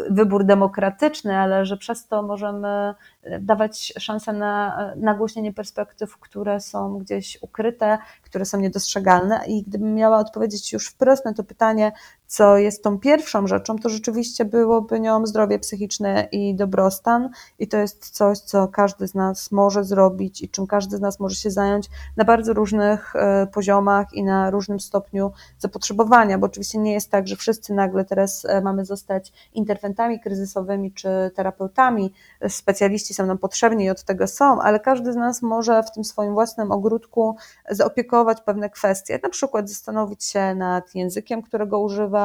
wybór 0.10 0.46
demokratyczny, 0.46 1.38
ale 1.38 1.66
że 1.66 1.78
przez 1.78 2.08
to 2.08 2.22
możemy 2.22 2.96
dawać 3.40 3.94
szansę 4.00 4.34
na 4.34 4.78
nagłośnienie 4.96 5.54
perspektyw, 5.54 6.18
które 6.18 6.60
są 6.60 7.00
gdzieś 7.00 7.38
ukryte, 7.42 7.98
które 8.22 8.46
są 8.46 8.60
niedostrzegalne. 8.60 9.42
I 9.48 9.64
gdybym 9.64 9.96
miała 9.96 10.18
odpowiedzieć 10.18 10.74
już 10.74 10.88
wprost 10.88 11.26
na 11.26 11.34
to 11.34 11.44
pytanie, 11.44 11.92
co 12.27 12.57
jest 12.57 12.84
tą 12.84 13.00
pierwszą 13.00 13.48
rzeczą, 13.48 13.75
to 13.75 13.89
rzeczywiście 13.89 14.46
byłoby 14.46 15.00
nią 15.00 15.25
zdrowie 15.25 15.60
psychiczne 15.60 16.27
i 16.31 16.55
dobrostan. 16.55 17.29
I 17.60 17.67
to 17.67 17.77
jest 17.77 18.10
coś, 18.10 18.39
co 18.39 18.67
każdy 18.67 19.07
z 19.07 19.15
nas 19.15 19.51
może 19.51 19.84
zrobić 19.84 20.41
i 20.41 20.50
czym 20.50 20.67
każdy 20.67 20.98
z 20.98 21.01
nas 21.01 21.19
może 21.19 21.36
się 21.36 21.51
zająć 21.51 21.89
na 22.17 22.25
bardzo 22.25 22.53
różnych 22.53 23.15
e, 23.15 23.48
poziomach 23.53 24.13
i 24.13 24.24
na 24.24 24.50
różnym 24.50 24.79
stopniu 24.79 25.31
zapotrzebowania, 25.60 26.38
bo 26.38 26.46
oczywiście 26.46 26.77
nie 26.77 26.93
jest 26.93 27.12
tak, 27.12 27.27
że 27.27 27.36
wszyscy 27.36 27.74
nagle 27.74 28.05
teraz 28.05 28.46
e, 28.46 28.62
mamy 28.62 28.86
zostać 28.86 29.34
interwentami 29.53 30.19
kryzysowymi 30.19 30.91
czy 30.91 31.31
terapeutami. 31.36 32.13
Specjaliści 32.48 33.13
są 33.13 33.25
nam 33.25 33.38
potrzebni 33.38 33.86
i 33.86 33.89
od 33.89 34.03
tego 34.03 34.27
są, 34.27 34.62
ale 34.62 34.79
każdy 34.79 35.13
z 35.13 35.15
nas 35.15 35.41
może 35.41 35.84
w 35.84 35.91
tym 35.91 36.03
swoim 36.03 36.34
własnym 36.34 36.72
ogródku 36.72 37.36
zaopiekować 37.69 38.41
pewne 38.41 38.69
kwestie, 38.69 39.19
na 39.24 39.29
przykład 39.29 39.69
zastanowić 39.69 40.24
się 40.24 40.55
nad 40.55 40.96
językiem, 40.96 41.41
którego 41.41 41.79
używa, 41.79 42.17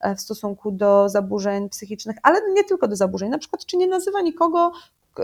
E, 0.00 0.14
w 0.14 0.20
stosunku 0.20 0.70
do 0.70 1.08
zaburzeń 1.08 1.68
psychicznych, 1.68 2.16
ale 2.22 2.40
nie 2.52 2.64
tylko 2.64 2.88
do 2.88 2.96
zaburzeń. 2.96 3.30
Na 3.30 3.38
przykład, 3.38 3.66
czy 3.66 3.76
nie 3.76 3.86
nazywa 3.86 4.20
nikogo 4.20 4.72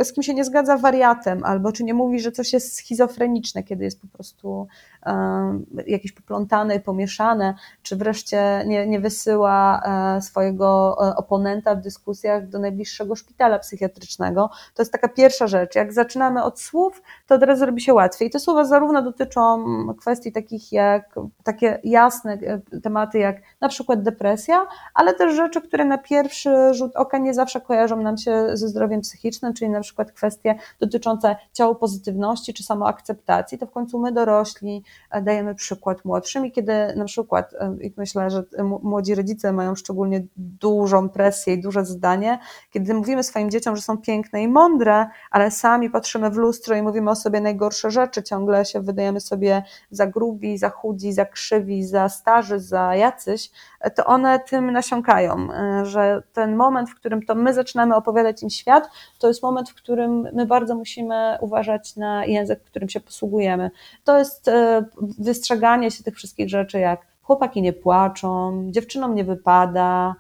z 0.03 0.13
kim 0.13 0.23
się 0.23 0.35
nie 0.35 0.45
zgadza 0.45 0.77
wariatem, 0.77 1.45
albo 1.45 1.73
czy 1.73 1.85
nie 1.85 1.95
mówi, 1.95 2.21
że 2.21 2.33
coś 2.33 2.53
jest 2.53 2.77
schizofreniczne, 2.77 3.63
kiedy 3.63 3.85
jest 3.85 4.01
po 4.01 4.07
prostu 4.09 4.67
um, 5.07 5.67
jakieś 5.87 6.13
poplątane, 6.13 6.81
pomieszane, 6.81 7.55
czy 7.83 7.97
wreszcie 7.97 8.65
nie, 8.67 8.87
nie 8.87 9.01
wysyła 9.01 9.83
e, 10.17 10.23
swojego 10.23 10.97
e, 11.01 11.17
oponenta 11.17 11.75
w 11.75 11.81
dyskusjach 11.81 12.49
do 12.49 12.59
najbliższego 12.59 13.17
szpitala 13.17 13.59
psychiatrycznego. 13.59 14.51
To 14.75 14.83
jest 14.83 14.93
taka 14.93 15.09
pierwsza 15.09 15.47
rzecz. 15.47 15.75
Jak 15.75 15.93
zaczynamy 15.93 16.43
od 16.43 16.61
słów, 16.61 17.03
to 17.27 17.35
od 17.35 17.43
razu 17.43 17.67
robi 17.67 17.81
się 17.81 17.95
łatwiej. 17.95 18.29
I 18.29 18.31
te 18.31 18.39
słowa 18.39 18.65
zarówno 18.65 19.03
dotyczą 19.03 19.65
kwestii 20.01 20.33
takich 20.33 20.73
jak 20.73 21.15
takie 21.45 21.81
jasne 21.85 22.33
e, 22.73 22.81
tematy, 22.81 23.19
jak 23.19 23.37
na 23.61 23.69
przykład 23.69 24.03
depresja, 24.03 24.67
ale 24.95 25.15
też 25.15 25.35
rzeczy, 25.35 25.61
które 25.61 25.85
na 25.85 25.99
pierwszy 25.99 26.75
rzut 26.75 26.97
oka 26.97 27.19
nie 27.19 27.35
zawsze 27.35 27.61
kojarzą 27.61 27.97
nam 27.97 28.17
się 28.17 28.57
ze 28.57 28.69
zdrowiem 28.69 29.01
psychicznym, 29.01 29.55
czyli 29.55 29.71
na 29.71 29.81
przykład 29.85 30.13
kwestie 30.13 30.55
dotyczące 30.81 31.37
ciało 31.53 31.75
pozytywności 31.75 32.55
czy 32.55 32.63
samoakceptacji, 32.63 33.59
to 33.59 33.67
w 33.67 33.71
końcu 33.71 33.99
my 33.99 34.13
dorośli 34.13 34.85
e, 35.11 35.23
dajemy 35.23 35.55
przykład 35.55 36.05
młodszym 36.05 36.47
i 36.47 36.53
kiedy 36.53 36.73
na 36.97 37.05
przykład, 37.05 37.55
e, 37.55 37.77
myślę, 37.97 38.31
że 38.31 38.45
młodzi 38.83 39.15
rodzice 39.15 39.53
mają 39.53 39.75
szczególnie 39.75 40.27
dużą 40.37 41.09
presję 41.09 41.55
i 41.55 41.61
duże 41.61 41.85
zdanie, 41.85 42.39
kiedy 42.71 42.95
mówimy 42.95 43.23
swoim 43.23 43.51
dzieciom, 43.51 43.77
że 43.77 43.83
są 43.83 43.99
piękne 43.99 44.43
i 44.43 44.49
mądre, 44.49 45.07
ale 45.31 45.51
sami 45.51 45.91
patrzymy 45.91 46.31
w 46.31 46.37
lustro 46.37 46.77
i 46.77 46.83
mówimy 46.83 47.11
o 47.11 47.17
sobie 47.17 47.41
najgorsze 47.41 47.91
rzeczy, 47.91 48.23
ciągle 48.23 48.65
się 48.65 48.81
wydajemy 48.81 49.21
sobie 49.21 49.63
za 49.91 50.07
grubi, 50.07 50.59
za 50.59 50.71
chudzi, 50.71 51.13
za 51.13 51.25
krzywi, 51.25 51.85
za 51.85 52.09
starzy, 52.09 52.61
za 52.61 52.95
jacyś, 52.95 53.51
to 53.91 54.05
one 54.05 54.41
tym 54.41 54.71
nasiąkają, 54.71 55.49
że 55.83 56.23
ten 56.33 56.57
moment, 56.57 56.91
w 56.91 56.95
którym 56.95 57.23
to 57.23 57.35
my 57.35 57.55
zaczynamy 57.55 57.97
opowiadać 57.97 58.43
im 58.43 58.51
świat, 58.51 58.91
to 59.19 59.29
jest 59.29 59.43
moment, 59.43 59.71
w 59.71 59.75
którym 59.75 60.29
my 60.33 60.47
bardzo 60.47 60.75
musimy 60.75 61.39
uważać 61.41 61.97
na 61.97 62.25
język, 62.25 62.63
którym 62.63 62.89
się 62.89 63.01
posługujemy. 63.01 63.71
To 64.05 64.19
jest 64.19 64.49
e, 64.49 64.85
wystrzeganie 65.19 65.91
się 65.91 66.05
tych 66.05 66.17
wszystkich 66.17 66.49
rzeczy, 66.49 66.79
jak 66.79 67.01
chłopaki 67.23 67.63
nie 67.63 67.73
płaczą, 67.73 68.63
dziewczynom 68.71 69.15
nie 69.15 69.25
wypada, 69.25 70.15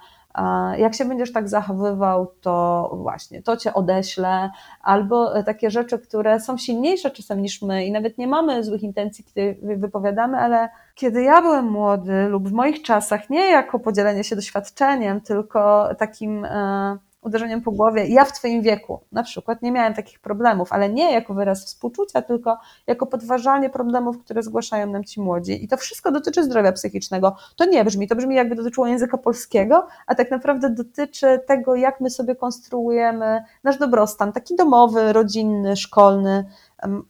jak 0.78 0.94
się 0.94 1.04
będziesz 1.04 1.32
tak 1.32 1.48
zachowywał, 1.48 2.32
to 2.40 2.90
właśnie 3.02 3.42
to 3.42 3.56
cię 3.56 3.74
odeślę, 3.74 4.50
albo 4.82 5.36
e, 5.36 5.44
takie 5.44 5.70
rzeczy, 5.70 5.98
które 5.98 6.40
są 6.40 6.58
silniejsze 6.58 7.10
czasem 7.10 7.42
niż 7.42 7.62
my 7.62 7.86
i 7.86 7.92
nawet 7.92 8.18
nie 8.18 8.26
mamy 8.26 8.64
złych 8.64 8.82
intencji, 8.82 9.24
kiedy 9.24 9.76
wypowiadamy, 9.76 10.38
ale 10.38 10.68
kiedy 10.94 11.22
ja 11.22 11.42
byłem 11.42 11.64
młody 11.64 12.28
lub 12.28 12.48
w 12.48 12.52
moich 12.52 12.82
czasach, 12.82 13.30
nie 13.30 13.50
jako 13.50 13.78
podzielenie 13.78 14.24
się 14.24 14.36
doświadczeniem, 14.36 15.20
tylko 15.20 15.88
takim 15.98 16.44
e, 16.44 16.98
uderzeniem 17.24 17.62
po 17.62 17.70
głowie. 17.70 18.06
Ja 18.06 18.24
w 18.24 18.32
Twoim 18.32 18.62
wieku 18.62 19.00
na 19.12 19.22
przykład 19.22 19.62
nie 19.62 19.72
miałem 19.72 19.94
takich 19.94 20.20
problemów, 20.20 20.72
ale 20.72 20.90
nie 20.90 21.12
jako 21.12 21.34
wyraz 21.34 21.64
współczucia, 21.64 22.22
tylko 22.22 22.58
jako 22.86 23.06
podważanie 23.06 23.70
problemów, 23.70 24.24
które 24.24 24.42
zgłaszają 24.42 24.86
nam 24.86 25.04
ci 25.04 25.20
młodzi. 25.20 25.64
I 25.64 25.68
to 25.68 25.76
wszystko 25.76 26.12
dotyczy 26.12 26.44
zdrowia 26.44 26.72
psychicznego. 26.72 27.36
To 27.56 27.64
nie 27.64 27.84
brzmi, 27.84 28.08
to 28.08 28.16
brzmi 28.16 28.34
jakby 28.34 28.54
dotyczyło 28.54 28.86
języka 28.86 29.18
polskiego, 29.18 29.86
a 30.06 30.14
tak 30.14 30.30
naprawdę 30.30 30.70
dotyczy 30.70 31.40
tego, 31.46 31.74
jak 31.74 32.00
my 32.00 32.10
sobie 32.10 32.36
konstruujemy 32.36 33.44
nasz 33.64 33.78
dobrostan, 33.78 34.32
taki 34.32 34.56
domowy, 34.56 35.12
rodzinny, 35.12 35.76
szkolny. 35.76 36.44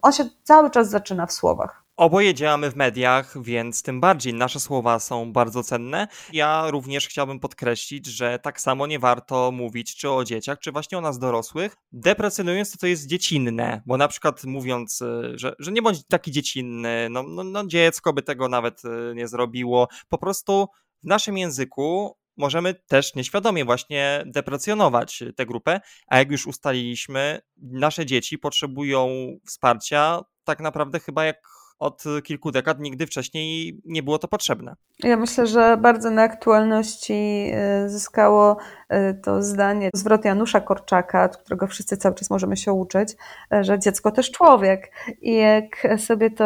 On 0.02 0.12
się 0.12 0.25
cały 0.42 0.71
czas 0.71 0.90
zaczyna 0.90 1.26
w 1.26 1.33
słowach. 1.33 1.84
Oboje 1.97 2.35
działamy 2.35 2.71
w 2.71 2.77
mediach, 2.77 3.43
więc 3.43 3.83
tym 3.83 4.01
bardziej 4.01 4.35
nasze 4.35 4.61
słowa 4.61 4.99
są 4.99 5.33
bardzo 5.33 5.63
cenne. 5.63 6.09
Ja 6.33 6.71
również 6.71 7.09
chciałbym 7.09 7.41
podkreślić, 7.41 8.07
że 8.07 8.39
tak 8.39 8.61
samo 8.61 8.87
nie 8.87 8.99
warto 8.99 9.53
mówić 9.53 9.97
czy 9.97 10.11
o 10.11 10.25
dzieciach, 10.25 10.59
czy 10.59 10.73
właśnie 10.73 10.99
o 10.99 11.01
nas 11.01 11.19
dorosłych, 11.19 11.77
deprecjonując 11.93 12.73
to, 12.73 12.79
co 12.79 12.87
jest 12.87 13.07
dziecinne, 13.07 13.83
bo 13.87 13.97
na 13.97 14.09
przykład 14.09 14.45
mówiąc, 14.45 15.03
y, 15.03 15.33
że, 15.39 15.55
że 15.59 15.73
nie 15.73 15.83
bądź 15.83 16.07
taki 16.07 16.31
dziecinny, 16.31 17.09
no, 17.11 17.23
no, 17.23 17.45
no 17.45 17.67
dziecko 17.67 18.13
by 18.13 18.23
tego 18.23 18.49
nawet 18.49 18.83
y, 18.85 19.15
nie 19.15 19.29
zrobiło. 19.29 19.89
Po 20.09 20.19
prostu 20.19 20.69
w 21.03 21.07
naszym 21.07 21.39
języku 21.39 22.17
możemy 22.37 22.75
też 22.75 23.15
nieświadomie 23.15 23.65
właśnie 23.65 24.25
deprecjonować 24.27 25.23
tę 25.37 25.47
grupę, 25.47 25.81
a 26.07 26.19
jak 26.19 26.31
już 26.31 26.47
ustaliliśmy, 26.47 27.41
nasze 27.57 28.07
dzieci 28.07 28.39
potrzebują 28.39 29.09
wsparcia 29.47 30.21
tak 30.45 30.61
naprawdę 30.61 31.01
chyba 31.01 31.25
jak 31.25 31.63
od 31.78 32.04
kilku 32.25 32.50
dekad 32.50 32.81
nigdy 32.81 33.07
wcześniej 33.07 33.81
nie 33.85 34.02
było 34.02 34.19
to 34.19 34.28
potrzebne. 34.28 34.75
Ja 34.99 35.16
myślę, 35.16 35.47
że 35.47 35.76
bardzo 35.76 36.11
na 36.11 36.23
aktualności 36.23 37.50
e, 37.52 37.88
zyskało 37.88 38.57
e, 38.88 39.14
to 39.14 39.43
zdanie, 39.43 39.90
zwrot 39.95 40.25
Janusza 40.25 40.61
Korczaka, 40.61 41.25
od 41.25 41.37
którego 41.37 41.66
wszyscy 41.66 41.97
cały 41.97 42.14
czas 42.14 42.31
możemy 42.31 42.57
się 42.57 42.73
uczyć, 42.73 43.16
e, 43.52 43.64
że 43.64 43.78
dziecko 43.78 44.11
też 44.11 44.31
człowiek. 44.31 44.93
I 45.23 45.35
jak 45.35 45.87
sobie 45.99 46.31
to 46.31 46.45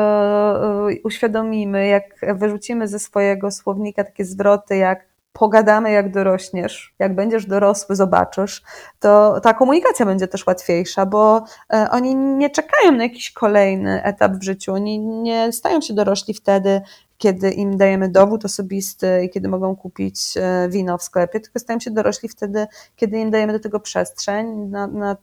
uświadomimy, 1.05 1.87
jak 1.87 2.37
wyrzucimy 2.39 2.89
ze 2.89 2.99
swojego 2.99 3.51
słownika 3.51 4.05
takie 4.05 4.25
zwroty 4.25 4.77
jak 4.77 5.09
pogadamy 5.39 5.91
jak 5.91 6.13
dorośniesz, 6.13 6.95
jak 6.99 7.15
będziesz 7.15 7.47
dorosły, 7.47 7.97
zobaczysz, 7.97 8.63
to 9.01 9.41
ta 9.41 9.55
komunikacja 9.55 10.07
będzie 10.07 10.29
też 10.29 10.47
łatwiejsza, 10.47 11.07
bo 11.07 11.45
e, 11.73 11.89
oni 11.91 12.15
nie 12.15 12.51
czekają 12.51 12.93
na 12.93 13.03
jakiś 13.03 13.33
kolejny 13.33 14.03
etap 14.03 14.33
w 14.33 14.43
życiu, 14.43 14.75
oni 14.75 14.99
nie 14.99 15.53
stają 15.53 15.81
się 15.81 15.95
dorośli 15.95 16.35
wtedy, 16.35 16.81
kiedy 17.19 17.51
im 17.51 17.77
dajemy 17.77 18.09
dowód 18.09 18.45
osobisty 18.45 19.25
i 19.25 19.31
kiedy 19.31 19.49
mogą 19.49 19.77
kupić 19.77 20.37
e, 20.37 20.69
wino 20.69 20.99
w 20.99 21.03
sklepie, 21.03 21.41
tylko 21.41 21.59
stają 21.59 21.81
się 21.81 21.91
dorośli 21.91 22.29
wtedy, 22.29 22.67
kiedy 22.97 23.19
im 23.19 23.31
dajemy 23.31 23.53
do 23.53 23.61
tego 23.61 23.81
przestrzeń, 23.81 24.47
na, 24.47 24.87
na 24.87 25.17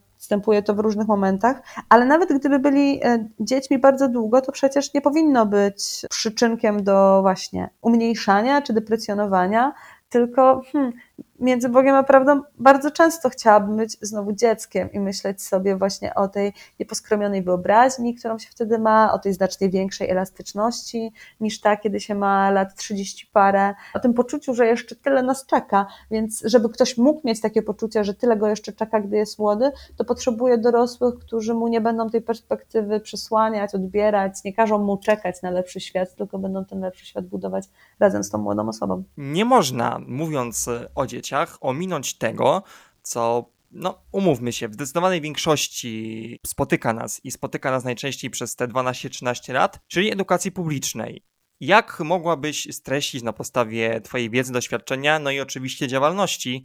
to 0.66 0.74
w 0.74 0.80
różnych 0.80 1.08
momentach, 1.08 1.62
ale 1.90 2.06
nawet 2.06 2.40
gdyby 2.40 2.60
byli 2.60 3.00
e, 3.04 3.28
dziećmi 3.40 3.80
bardzo 3.80 4.08
długo, 4.08 4.42
to 4.42 4.52
przecież 4.52 4.94
nie 4.94 5.02
powinno 5.02 5.46
być 5.46 6.06
przyczynkiem 6.10 6.84
do 6.84 7.22
właśnie 7.22 7.70
umniejszania 7.82 8.62
czy 8.62 8.74
deprecjonowania, 8.74 9.74
tylko 10.10 10.62
hmm, 10.72 10.92
między 11.40 11.70
Bogiem 11.70 11.96
a 11.96 12.04
prawdą 12.04 12.42
bardzo 12.58 12.92
często 12.92 13.30
chciałabym 13.30 13.78
być 13.78 13.98
znowu 14.02 14.34
dzieckiem 14.34 14.92
i 14.92 15.00
myśleć 15.00 15.44
sobie 15.44 15.76
właśnie 15.76 16.16
o 16.16 16.28
tej 16.28 16.54
nieposkromionej 16.80 17.44
wyobraźni, 17.44 18.16
którą 18.16 18.40
się 18.40 18.50
wtedy 18.52 18.80
ma, 18.80 19.14
o 19.14 19.20
tej 19.20 19.34
znacznie 19.34 19.70
większej 19.70 20.10
elastyczności 20.10 21.12
niż 21.40 21.62
ta, 21.62 21.78
kiedy 21.78 22.00
się 22.00 22.16
ma 22.16 22.52
lat 22.52 22.76
30 22.76 23.30
parę, 23.34 23.74
o 23.94 24.00
tym 24.00 24.14
poczuciu, 24.14 24.56
że 24.56 24.68
jeszcze 24.68 24.96
tyle 24.96 25.24
nas 25.24 25.46
czeka, 25.46 25.88
więc 26.12 26.44
żeby 26.46 26.70
ktoś 26.70 26.98
mógł 26.98 27.28
mieć 27.28 27.42
takie 27.42 27.62
poczucie, 27.62 28.04
że 28.04 28.14
tyle 28.14 28.38
go 28.38 28.48
jeszcze 28.48 28.74
czeka, 28.74 29.00
gdy 29.00 29.18
jest 29.18 29.40
młody, 29.40 29.72
to 29.98 30.06
potrzebuje 30.06 30.58
dorosłych, 30.58 31.16
którzy 31.20 31.54
mu 31.54 31.68
nie 31.68 31.82
będą 31.82 32.10
tej 32.10 32.22
perspektywy 32.22 33.00
przesłaniać, 33.00 33.76
odbierać, 33.76 34.44
nie 34.44 34.54
każą 34.54 34.78
mu 34.78 34.98
czekać 34.98 35.42
na 35.42 35.52
lepszy 35.52 35.80
świat, 35.80 36.16
tylko 36.16 36.40
będą 36.40 36.66
ten 36.66 36.80
lepszy 36.80 37.06
świat 37.06 37.26
budować 37.26 37.66
razem 38.00 38.24
z 38.24 38.30
tą 38.30 38.38
młodą 38.38 38.70
osobą. 38.70 39.04
Nie 39.18 39.46
można, 39.46 40.00
mówiąc 40.08 40.70
o 40.96 41.05
dzieciach, 41.08 41.58
ominąć 41.62 42.18
tego, 42.18 42.64
co 43.02 43.50
no, 43.72 44.02
umówmy 44.12 44.54
się, 44.54 44.68
w 44.68 44.74
zdecydowanej 44.74 45.22
większości 45.22 46.40
spotyka 46.48 46.94
nas 46.94 47.22
i 47.24 47.32
spotyka 47.32 47.72
nas 47.72 47.84
najczęściej 47.84 48.30
przez 48.30 48.56
te 48.56 48.68
12-13 48.68 49.54
lat, 49.54 49.80
czyli 49.88 50.12
edukacji 50.12 50.52
publicznej. 50.52 51.24
Jak 51.60 52.00
mogłabyś 52.00 52.68
streścić 52.72 53.24
na 53.24 53.34
podstawie 53.34 54.02
Twojej 54.02 54.30
wiedzy, 54.30 54.54
doświadczenia, 54.54 55.20
no 55.20 55.32
i 55.32 55.40
oczywiście 55.40 55.88
działalności, 55.88 56.64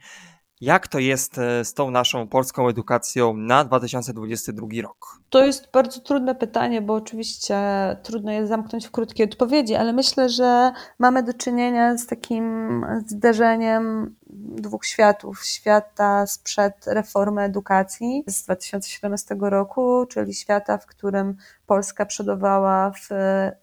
Jak 0.60 0.88
to 0.88 0.98
jest 0.98 1.38
e, 1.38 1.64
z 1.64 1.74
tą 1.74 1.90
naszą 1.90 2.28
polską 2.28 2.68
edukacją 2.68 3.36
na 3.36 3.64
2022 3.64 4.66
rok? 4.82 5.20
To 5.30 5.44
jest 5.44 5.70
bardzo 5.72 6.00
trudne 6.00 6.34
pytanie, 6.34 6.82
bo 6.82 6.94
oczywiście 6.94 7.56
trudno 8.02 8.32
jest 8.32 8.48
zamknąć 8.48 8.86
w 8.86 8.90
krótkiej 8.90 9.26
odpowiedzi, 9.26 9.74
ale 9.74 9.92
myślę, 9.92 10.28
że 10.28 10.72
mamy 10.98 11.22
do 11.22 11.34
czynienia 11.34 11.98
z 11.98 12.06
takim 12.06 12.84
zderzeniem 13.06 14.16
dwóch 14.32 14.84
światów. 14.84 15.44
Świata 15.44 16.26
sprzed 16.26 16.86
reformy 16.86 17.42
edukacji 17.42 18.24
z 18.26 18.44
2017 18.44 19.36
roku, 19.40 20.06
czyli 20.06 20.34
świata, 20.34 20.78
w 20.78 20.86
którym 20.86 21.36
Polska 21.66 22.06
przodowała 22.06 22.90
w 22.90 23.08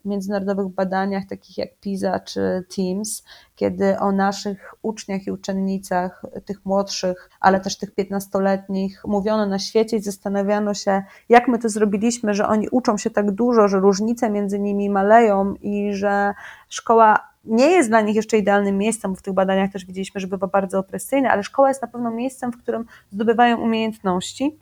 międzynarodowych 0.06 0.68
badaniach 0.68 1.24
takich 1.30 1.58
jak 1.58 1.80
PISA 1.80 2.20
czy 2.20 2.66
TEAMS, 2.76 3.24
kiedy 3.56 4.00
o 4.00 4.12
naszych 4.12 4.74
uczniach 4.82 5.28
i 5.28 5.32
uczennicach, 5.32 6.26
tych 6.46 6.66
młodszych, 6.66 7.30
ale 7.40 7.60
też 7.60 7.78
tych 7.78 7.96
15-letnich, 7.96 9.02
mówiono 9.06 9.46
na 9.46 9.60
świecie 9.60 9.98
i 9.98 10.02
zastanawiano 10.02 10.74
się, 10.74 11.04
jak 11.30 11.48
my 11.48 11.60
to 11.60 11.70
zrobiliśmy, 11.70 12.34
że 12.34 12.48
oni 12.48 12.70
uczą 12.70 12.98
się 12.98 13.10
tak 13.10 13.32
dużo, 13.32 13.68
że 13.68 13.80
różnice 13.80 14.30
między 14.30 14.60
nimi 14.60 14.90
maleją 14.90 15.54
i 15.62 15.94
że 15.94 16.34
szkoła 16.70 17.37
nie 17.48 17.66
jest 17.66 17.90
dla 17.90 18.02
nich 18.02 18.16
jeszcze 18.16 18.38
idealnym 18.38 18.78
miejscem, 18.78 19.12
bo 19.12 19.18
w 19.18 19.22
tych 19.22 19.34
badaniach 19.34 19.72
też 19.72 19.86
widzieliśmy, 19.86 20.22
że 20.22 20.28
bywa 20.28 20.48
bardzo 20.48 20.80
opresyjne, 20.80 21.32
ale 21.32 21.44
szkoła 21.44 21.68
jest 21.68 21.82
na 21.82 21.88
pewno 21.88 22.12
miejscem, 22.12 22.52
w 22.52 22.58
którym 22.58 22.86
zdobywają 23.12 23.58
umiejętności. 23.58 24.58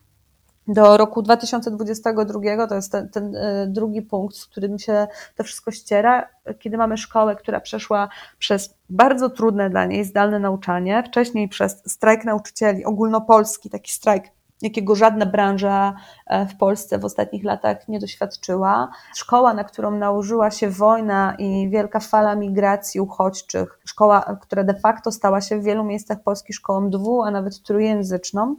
Do 0.68 0.98
roku 0.98 1.22
2022 1.22 2.68
to 2.68 2.76
jest 2.76 2.92
ten, 2.92 3.10
ten 3.10 3.36
e, 3.36 3.68
drugi 3.68 4.02
punkt, 4.02 4.36
z 4.36 4.46
którym 4.46 4.80
się 4.80 5.08
to 5.36 5.44
wszystko 5.44 5.72
ściera, 5.72 6.28
kiedy 6.60 6.78
mamy 6.78 6.98
szkołę, 6.98 7.36
która 7.36 7.60
przeszła 7.60 8.10
przez 8.40 8.74
bardzo 8.90 9.30
trudne 9.30 9.70
dla 9.70 9.86
niej 9.86 10.06
zdalne 10.06 10.40
nauczanie, 10.40 11.04
wcześniej 11.08 11.50
przez 11.50 11.82
strajk 11.86 12.26
nauczycieli, 12.26 12.86
ogólnopolski 12.86 13.70
taki 13.70 13.92
strajk 13.92 14.24
jakiego 14.62 14.96
żadna 14.96 15.26
branża 15.26 15.94
e, 16.28 16.46
w 16.46 16.58
Polsce 16.58 17.00
w 17.00 17.06
ostatnich 17.06 17.44
latach 17.44 17.88
nie 17.88 18.00
doświadczyła. 18.00 18.92
Szkoła, 19.16 19.54
na 19.54 19.64
którą 19.64 19.92
nałożyła 19.92 20.52
się 20.52 20.70
wojna 20.70 21.36
i 21.40 21.70
wielka 21.70 22.00
fala 22.00 22.36
migracji 22.36 23.02
uchodźczych, 23.02 23.80
szkoła, 23.86 24.38
która 24.42 24.64
de 24.64 24.74
facto 24.74 25.12
stała 25.12 25.42
się 25.42 25.60
w 25.60 25.64
wielu 25.64 25.84
miejscach 25.84 26.24
Polski 26.24 26.54
szkołą 26.54 26.90
dwu, 26.90 27.24
a 27.24 27.32
nawet 27.32 27.62
trójjęzyczną. 27.62 28.56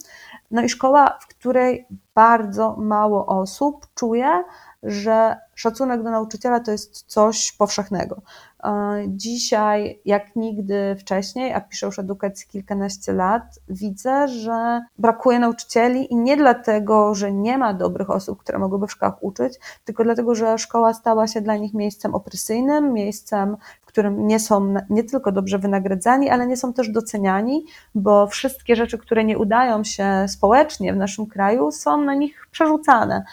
No 0.51 0.63
i 0.63 0.69
szkoła, 0.69 1.19
w 1.21 1.27
której 1.27 1.87
bardzo 2.15 2.77
mało 2.77 3.27
osób 3.27 3.87
czuje, 3.95 4.45
że 4.83 5.37
szacunek 5.55 6.03
do 6.03 6.11
nauczyciela 6.11 6.61
to 6.61 6.71
jest 6.71 7.05
coś 7.07 7.53
powszechnego. 7.53 8.23
E, 8.65 9.05
dzisiaj, 9.09 10.01
jak 10.05 10.37
nigdy 10.37 10.97
wcześniej, 11.01 11.53
a 11.53 11.61
piszę 11.61 11.87
już 11.87 11.99
edukacji 11.99 12.49
kilkanaście 12.49 13.13
lat, 13.13 13.43
widzę, 13.69 14.29
że 14.29 14.83
brakuje 14.99 15.39
nauczycieli 15.39 16.13
i 16.13 16.17
nie 16.17 16.37
dlatego, 16.37 17.15
że 17.15 17.33
nie 17.33 17.59
ma 17.59 17.75
dobrych 17.75 18.11
osób, 18.11 18.41
które 18.41 18.59
mogłyby 18.59 18.87
w 18.87 18.93
szkołach 18.93 19.23
uczyć, 19.23 19.61
tylko 19.85 20.05
dlatego, 20.05 20.35
że 20.35 20.59
szkoła 20.59 20.95
stała 20.95 21.27
się 21.27 21.41
dla 21.41 21.57
nich 21.57 21.75
miejscem 21.75 22.15
opresyjnym, 22.15 22.93
miejscem, 22.93 23.57
którym 23.97 24.27
nie 24.27 24.41
są 24.41 24.75
nie 24.91 25.05
tylko 25.05 25.33
dobrze 25.33 25.59
wynagradzani, 25.59 26.31
ale 26.31 26.47
nie 26.47 26.57
są 26.57 26.73
też 26.73 26.89
doceniani, 26.89 27.65
bo 27.95 28.27
wszystkie 28.27 28.77
rzeczy, 28.77 28.99
które 28.99 29.25
nie 29.25 29.39
udają 29.39 29.85
się 29.85 30.27
społecznie 30.29 30.93
w 30.93 30.97
naszym 30.97 31.27
kraju, 31.27 31.71
są 31.71 32.05
na 32.05 32.15
nich 32.15 32.47
przerzucane. 32.51 33.25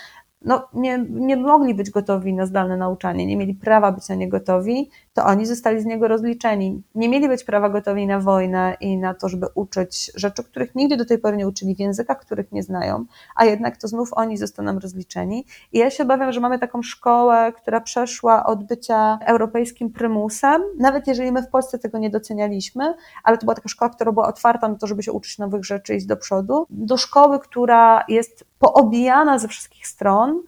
No, 0.42 0.68
nie, 0.74 1.06
nie 1.10 1.38
mogli 1.38 1.76
być 1.76 1.90
gotowi 1.90 2.34
na 2.34 2.46
zdalne 2.46 2.78
nauczanie, 2.78 3.26
nie 3.26 3.38
mieli 3.38 3.54
prawa 3.54 3.92
być 3.92 4.10
na 4.10 4.16
nie 4.16 4.30
gotowi, 4.30 4.90
to 5.14 5.26
oni 5.26 5.46
zostali 5.46 5.82
z 5.82 5.86
niego 5.86 6.08
rozliczeni. 6.08 6.84
Nie 6.96 7.10
mieli 7.10 7.28
być 7.28 7.44
prawa 7.44 7.70
gotowi 7.70 8.08
na 8.08 8.20
wojnę 8.20 8.78
i 8.80 8.98
na 8.98 9.14
to, 9.14 9.30
żeby 9.30 9.48
uczyć 9.56 10.12
rzeczy, 10.16 10.44
których 10.44 10.76
nigdy 10.76 10.98
do 10.98 11.06
tej 11.06 11.18
pory 11.18 11.38
nie 11.38 11.48
uczyli, 11.48 11.76
w 11.76 11.80
językach, 11.80 12.20
których 12.20 12.52
nie 12.52 12.64
znają, 12.64 13.06
a 13.36 13.46
jednak 13.46 13.78
to 13.78 13.88
znów 13.88 14.10
oni 14.14 14.38
zostaną 14.38 14.80
rozliczeni. 14.80 15.46
I 15.72 15.78
ja 15.78 15.90
się 15.90 16.04
obawiam, 16.04 16.32
że 16.32 16.40
mamy 16.40 16.60
taką 16.60 16.84
szkołę, 16.84 17.54
która 17.58 17.82
przeszła 17.82 18.46
od 18.46 18.64
bycia 18.64 19.18
europejskim 19.26 19.90
prymusem, 19.90 20.62
nawet 20.80 21.08
jeżeli 21.08 21.32
my 21.32 21.42
w 21.42 21.50
Polsce 21.50 21.80
tego 21.80 21.98
nie 21.98 22.10
docenialiśmy, 22.10 22.94
ale 23.24 23.38
to 23.38 23.46
była 23.46 23.56
taka 23.56 23.70
szkoła, 23.70 23.90
która 23.90 24.12
była 24.12 24.28
otwarta 24.28 24.68
na 24.68 24.76
to, 24.76 24.88
żeby 24.88 25.04
się 25.04 25.12
uczyć 25.12 25.38
nowych 25.38 25.66
rzeczy 25.66 25.96
iść 25.96 26.06
do 26.06 26.18
przodu, 26.18 26.66
do 26.70 26.98
szkoły, 26.98 27.40
która 27.40 28.04
jest 28.08 28.46
poobijana 28.60 29.40
ze 29.40 29.48
wszystkich 29.48 29.88
stron, 29.88 30.44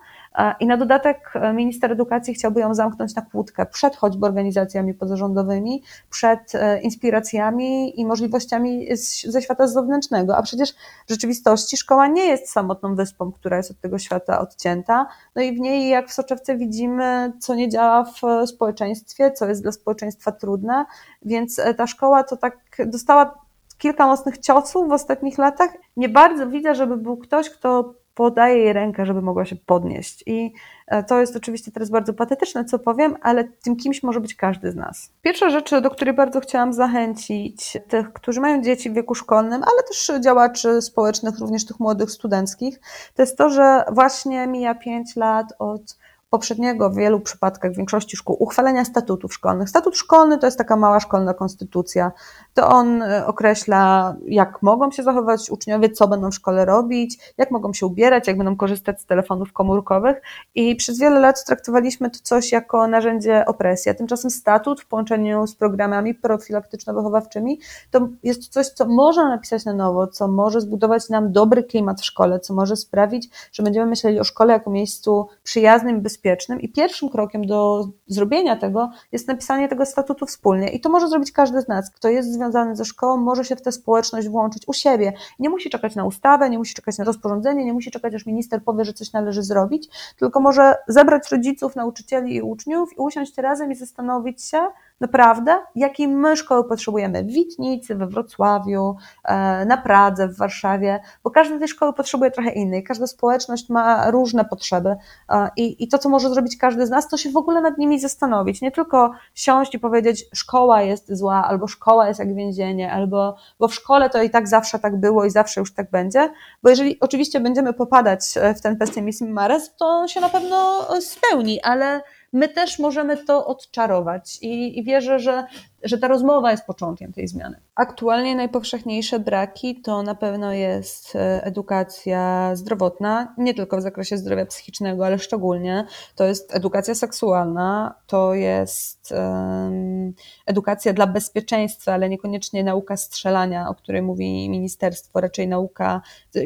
i 0.60 0.65
na 0.65 0.77
dodatek 0.77 1.32
e, 1.36 1.54
minister 1.54 1.92
edukacji 1.92 2.34
chciałby 2.34 2.60
ją 2.60 2.74
zamknąć 2.74 3.15
na 3.15 3.22
kłódkę 3.22 3.65
przed 3.65 3.96
choćby 3.96 4.25
organizacjami 4.25 4.94
pozarządowymi, 4.94 5.84
przed 6.10 6.56
e, 6.56 6.82
inspiracjami 6.82 8.00
i 8.00 8.06
możliwościami 8.06 8.88
ze 9.24 9.42
świata 9.42 9.68
zewnętrznego. 9.68 10.38
A 10.38 10.42
przecież 10.42 10.72
w 11.08 11.10
rzeczywistości 11.10 11.77
szkoła 11.77 12.08
nie 12.08 12.25
jest 12.25 12.51
samotną 12.51 12.96
wyspą, 12.96 13.32
która 13.32 13.58
jest 13.58 13.72
od 13.72 13.80
tego 13.80 14.00
świata 14.00 14.39
odcięta. 14.39 15.08
No 15.36 15.42
i 15.42 15.56
w 15.56 15.60
niej, 15.60 15.89
jak 15.89 16.10
w 16.10 16.13
soczewce, 16.13 16.58
widzimy, 16.58 17.34
co 17.39 17.56
nie 17.56 17.70
działa 17.70 18.04
w 18.04 18.48
społeczeństwie, 18.48 19.32
co 19.32 19.46
jest 19.46 19.62
dla 19.62 19.72
społeczeństwa 19.72 20.32
trudne. 20.32 20.86
Więc 21.22 21.62
ta 21.77 21.88
szkoła 21.88 22.24
to 22.24 22.38
tak 22.38 22.58
dostała 22.86 23.46
kilka 23.77 24.08
mocnych 24.08 24.38
ciosów 24.38 24.89
w 24.89 24.92
ostatnich 24.92 25.38
latach. 25.38 25.70
Nie 25.98 26.10
bardzo 26.10 26.48
widzę, 26.48 26.75
żeby 26.75 26.98
był 26.98 27.18
ktoś, 27.18 27.50
kto 27.50 27.94
podaje 28.16 28.58
jej 28.58 28.74
rękę, 28.74 29.06
żeby 29.06 29.22
mogła 29.22 29.46
się 29.46 29.56
podnieść. 29.56 30.24
I 30.25 30.54
e, 30.88 31.04
to 31.04 31.20
jest 31.20 31.36
oczywiście 31.36 31.72
teraz 31.72 31.90
bardzo 31.90 32.14
patetyczne, 32.14 32.66
co 32.66 32.80
powiem, 32.80 33.16
ale 33.22 33.44
tym 33.44 33.75
kimś 33.75 34.04
może 34.04 34.22
być 34.22 34.36
każdy 34.36 34.72
z 34.72 34.75
nas. 34.75 35.12
Pierwsza 35.22 35.50
rzecz, 35.50 35.72
do 35.82 35.90
której 35.90 36.14
bardzo 36.14 36.40
chciałam 36.40 36.74
zachęcić 36.74 37.78
tych, 37.88 38.14
którzy 38.14 38.42
mają 38.42 38.62
dzieci 38.62 38.90
w 38.90 38.94
wieku 38.94 39.16
szkolnym, 39.16 39.64
ale 39.64 39.84
też 39.84 40.12
działaczy 40.24 40.82
społecznych, 40.82 41.40
również 41.40 41.66
tych 41.66 41.80
młodych 41.80 42.12
studenckich, 42.12 42.80
to 43.16 43.22
jest 43.22 43.38
to, 43.38 43.50
że 43.50 43.84
właśnie 43.92 44.48
mija 44.48 44.75
5 44.75 45.16
lat 45.16 45.54
od 45.60 45.98
poprzedniego 46.29 46.90
w 46.90 46.96
wielu 46.96 47.20
przypadkach, 47.20 47.72
w 47.72 47.77
większości 47.77 48.18
szkół, 48.18 48.35
uchwalenia 48.40 48.85
statutów 48.85 49.33
szkolnych. 49.33 49.70
Statut 49.70 49.98
szkolny 49.98 50.38
to 50.38 50.48
jest 50.48 50.57
taka 50.57 50.75
mała 50.75 51.00
szkolna 51.00 51.33
konstytucja. 51.33 52.11
To 52.53 52.68
on 52.68 53.01
e, 53.01 53.27
określa, 53.27 54.16
jak 54.27 54.61
mogą 54.61 54.92
się 54.92 55.03
zachować 55.03 55.50
uczniowie, 55.50 55.90
co 55.90 56.07
będą 56.07 56.31
w 56.31 56.35
szkole 56.35 56.66
robić, 56.66 57.33
jak 57.38 57.51
mogą 57.51 57.74
się 57.74 57.85
ubierać, 57.85 58.27
jak 58.27 58.38
będą 58.38 58.55
korzystać 58.55 59.01
z 59.01 59.05
telefonów 59.05 59.53
komórkowych. 59.53 60.22
I 60.55 60.75
przez 60.75 61.00
wiele 61.00 61.20
lat 61.20 61.46
traktowaliśmy 61.46 62.09
to 62.09 62.20
coś 62.24 62.51
jako 62.51 62.88
narzędzie 62.88 63.46
opresji. 63.46 63.92
A 63.92 63.94
tymczasem 63.94 64.31
statut 64.31 64.81
w 64.81 64.88
połączeniu 64.88 65.48
z 65.48 65.55
programami 65.55 66.16
profilaktyczno-wychowawczymi 66.16 67.57
to 67.92 68.07
jest 68.24 68.48
coś, 68.48 68.68
co 68.68 68.85
można 68.85 69.29
napisać 69.29 69.66
na 69.66 69.74
nowo, 69.74 70.07
co 70.07 70.27
może 70.27 70.61
zbudować 70.61 71.09
nam 71.09 71.31
dobry 71.31 71.64
klimat 71.64 72.01
w 72.01 72.05
szkole, 72.05 72.40
co 72.40 72.53
może 72.53 72.75
sprawić, 72.75 73.29
że 73.51 73.64
będziemy 73.64 73.85
myśleli 73.85 74.20
o 74.20 74.24
szkole 74.24 74.53
jako 74.53 74.70
miejscu 74.70 75.27
przyjaznym, 75.44 76.01
bezpiecznym, 76.01 76.15
bezpiecznym 76.16 76.62
i 76.62 76.70
pierwszym 76.70 77.10
krokiem 77.10 77.46
do 77.46 77.88
zrobienia 78.08 78.56
tego 78.56 78.90
jest 79.12 79.28
napisanie 79.28 79.68
tego 79.68 79.86
statutu 79.86 80.25
wspólnie. 80.25 80.70
I 80.70 80.80
to 80.80 80.90
może 80.90 81.08
zrobić 81.08 81.32
każdy 81.32 81.62
z 81.62 81.68
nas, 81.68 81.92
kto 81.92 82.10
jest 82.10 82.34
związany 82.34 82.75
ze 82.75 82.86
szkołą, 82.86 83.18
może 83.18 83.46
się 83.46 83.56
w 83.56 83.62
tę 83.62 83.72
społeczność 83.72 84.28
włączyć 84.28 84.68
u 84.68 84.74
siebie. 84.74 85.14
Nie 85.40 85.50
musi 85.50 85.70
czekać 85.70 85.96
na 85.96 86.06
ustawę, 86.06 86.50
nie 86.50 86.58
musi 86.58 86.74
czekać 86.74 86.98
na 86.98 87.04
rozporządzenie, 87.04 87.66
nie 87.66 87.74
musi 87.74 87.92
czekać, 87.92 88.14
aż 88.14 88.25
minister 88.25 88.64
powie, 88.64 88.86
że 88.86 88.94
coś 88.94 89.12
należy 89.12 89.44
zrobić, 89.44 89.90
tylko 90.20 90.40
może 90.40 90.75
zebrać 90.88 91.32
rodziców, 91.32 91.75
nauczycieli 91.75 92.36
i 92.36 92.42
uczniów 92.42 92.94
i 92.94 92.96
usiąść 92.98 93.38
razem 93.38 93.72
i 93.72 93.75
zastanowić 93.75 94.44
się, 94.44 94.68
naprawdę, 95.00 95.60
jakiej 95.75 96.08
my 96.08 96.38
szkoły 96.38 96.64
potrzebujemy 96.64 97.24
w 97.24 97.28
Witnicy, 97.28 97.96
we 97.96 98.08
Wrocławiu, 98.08 98.96
e, 99.24 99.66
na 99.66 99.78
Pradze, 99.78 100.28
w 100.28 100.38
Warszawie, 100.38 101.00
bo 101.24 101.32
każda 101.32 101.60
tej 101.60 101.68
szkoły 101.68 101.94
potrzebuje 101.94 102.32
trochę 102.32 102.51
innej, 102.51 102.84
każda 102.84 103.08
społeczność 103.08 103.70
ma 103.70 104.12
różne 104.12 104.46
potrzeby 104.46 104.96
e, 105.30 105.50
i, 105.58 105.84
i 105.84 105.88
to, 105.88 105.98
co 105.98 106.04
może 106.09 106.29
zrobić 106.29 106.57
każdy 106.57 106.87
z 106.87 106.89
nas, 106.89 107.07
to 107.09 107.18
się 107.18 107.31
w 107.31 107.37
ogóle 107.37 107.61
nad 107.61 107.77
nimi 107.77 108.00
zastanowić, 108.00 108.61
nie 108.61 108.72
tylko 108.72 109.11
siąść 109.33 109.75
i 109.75 109.79
powiedzieć, 109.79 110.25
szkoła 110.33 110.81
jest 110.81 111.18
zła, 111.18 111.46
albo 111.48 111.68
szkoła 111.68 112.07
jest 112.07 112.20
jak 112.20 112.35
więzienie, 112.35 112.91
albo 112.91 113.35
bo 113.59 113.68
w 113.68 113.75
szkole 113.75 114.09
to 114.09 114.24
i 114.24 114.29
tak 114.29 114.48
zawsze 114.48 114.79
tak 114.79 115.00
było 115.00 115.25
i 115.25 115.29
zawsze 115.29 115.59
już 115.59 115.74
tak 115.74 115.91
będzie, 115.91 116.33
bo 116.63 116.70
jeżeli 116.70 117.00
oczywiście 117.00 117.39
będziemy 117.39 117.74
popadać 117.74 118.22
e, 118.37 118.53
w 118.53 118.61
ten 118.61 118.77
pesymizm 118.77 119.31
mares, 119.31 119.75
to 119.75 120.07
się 120.07 120.22
na 120.22 120.29
pewno 120.29 120.87
spełni, 121.01 121.61
ale 121.61 122.01
my 122.35 122.50
też 122.50 122.79
możemy 122.79 123.17
to 123.17 123.48
odczarować 123.48 124.37
i, 124.41 124.79
i 124.79 124.83
wierzę, 124.83 125.19
że, 125.19 125.45
że 125.83 125.98
ta 125.98 126.07
rozmowa 126.07 126.51
jest 126.51 126.65
początkiem 126.65 127.13
tej 127.13 127.27
zmiany. 127.27 127.57
Aktualnie 127.75 128.35
najpowszechniejsze 128.35 129.19
braki 129.19 129.81
to 129.81 130.03
na 130.03 130.15
pewno 130.15 130.53
jest 130.53 131.15
e, 131.15 131.43
edukacja 131.43 132.51
zdrowotna, 132.55 133.35
nie 133.37 133.53
tylko 133.53 133.77
w 133.77 133.81
zakresie 133.81 134.17
zdrowia 134.17 134.45
psychicznego, 134.45 135.05
ale 135.05 135.19
szczególnie 135.19 135.85
to 136.15 136.24
jest 136.24 136.55
edukacja 136.55 136.95
seksualna, 136.95 137.95
to 138.07 138.33
jest 138.33 139.11
um, 139.11 140.13
edukacja 140.45 140.93
dla 140.93 141.07
bezpieczeństwa, 141.07 141.93
ale 141.93 142.09
niekoniecznie 142.09 142.63
nauka 142.63 142.98
strzelania, 142.98 143.69
o 143.69 143.75
której 143.75 144.01
mówi 144.01 144.50
ministerstwo, 144.50 145.21
raczej 145.21 145.48
nauka, 145.48 146.01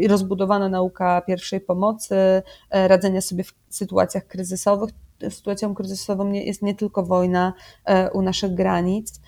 rozbudowana 0.08 0.70
nauka 0.70 1.22
pierwszej 1.22 1.62
pomocy, 1.62 2.16
e, 2.70 2.88
radzenia 2.88 3.22
sobie 3.22 3.44
w 3.44 3.54
sytuacjach 3.70 4.28
kryzysowych 4.28 4.90
sytuacją 5.30 5.76
kryzysową 5.76 6.32
jest 6.32 6.62
nie 6.62 6.76
tylko 6.76 7.04
wojna 7.04 7.54
e, 7.86 8.12
u 8.12 8.22
naszych 8.22 8.54
granic, 8.54 9.22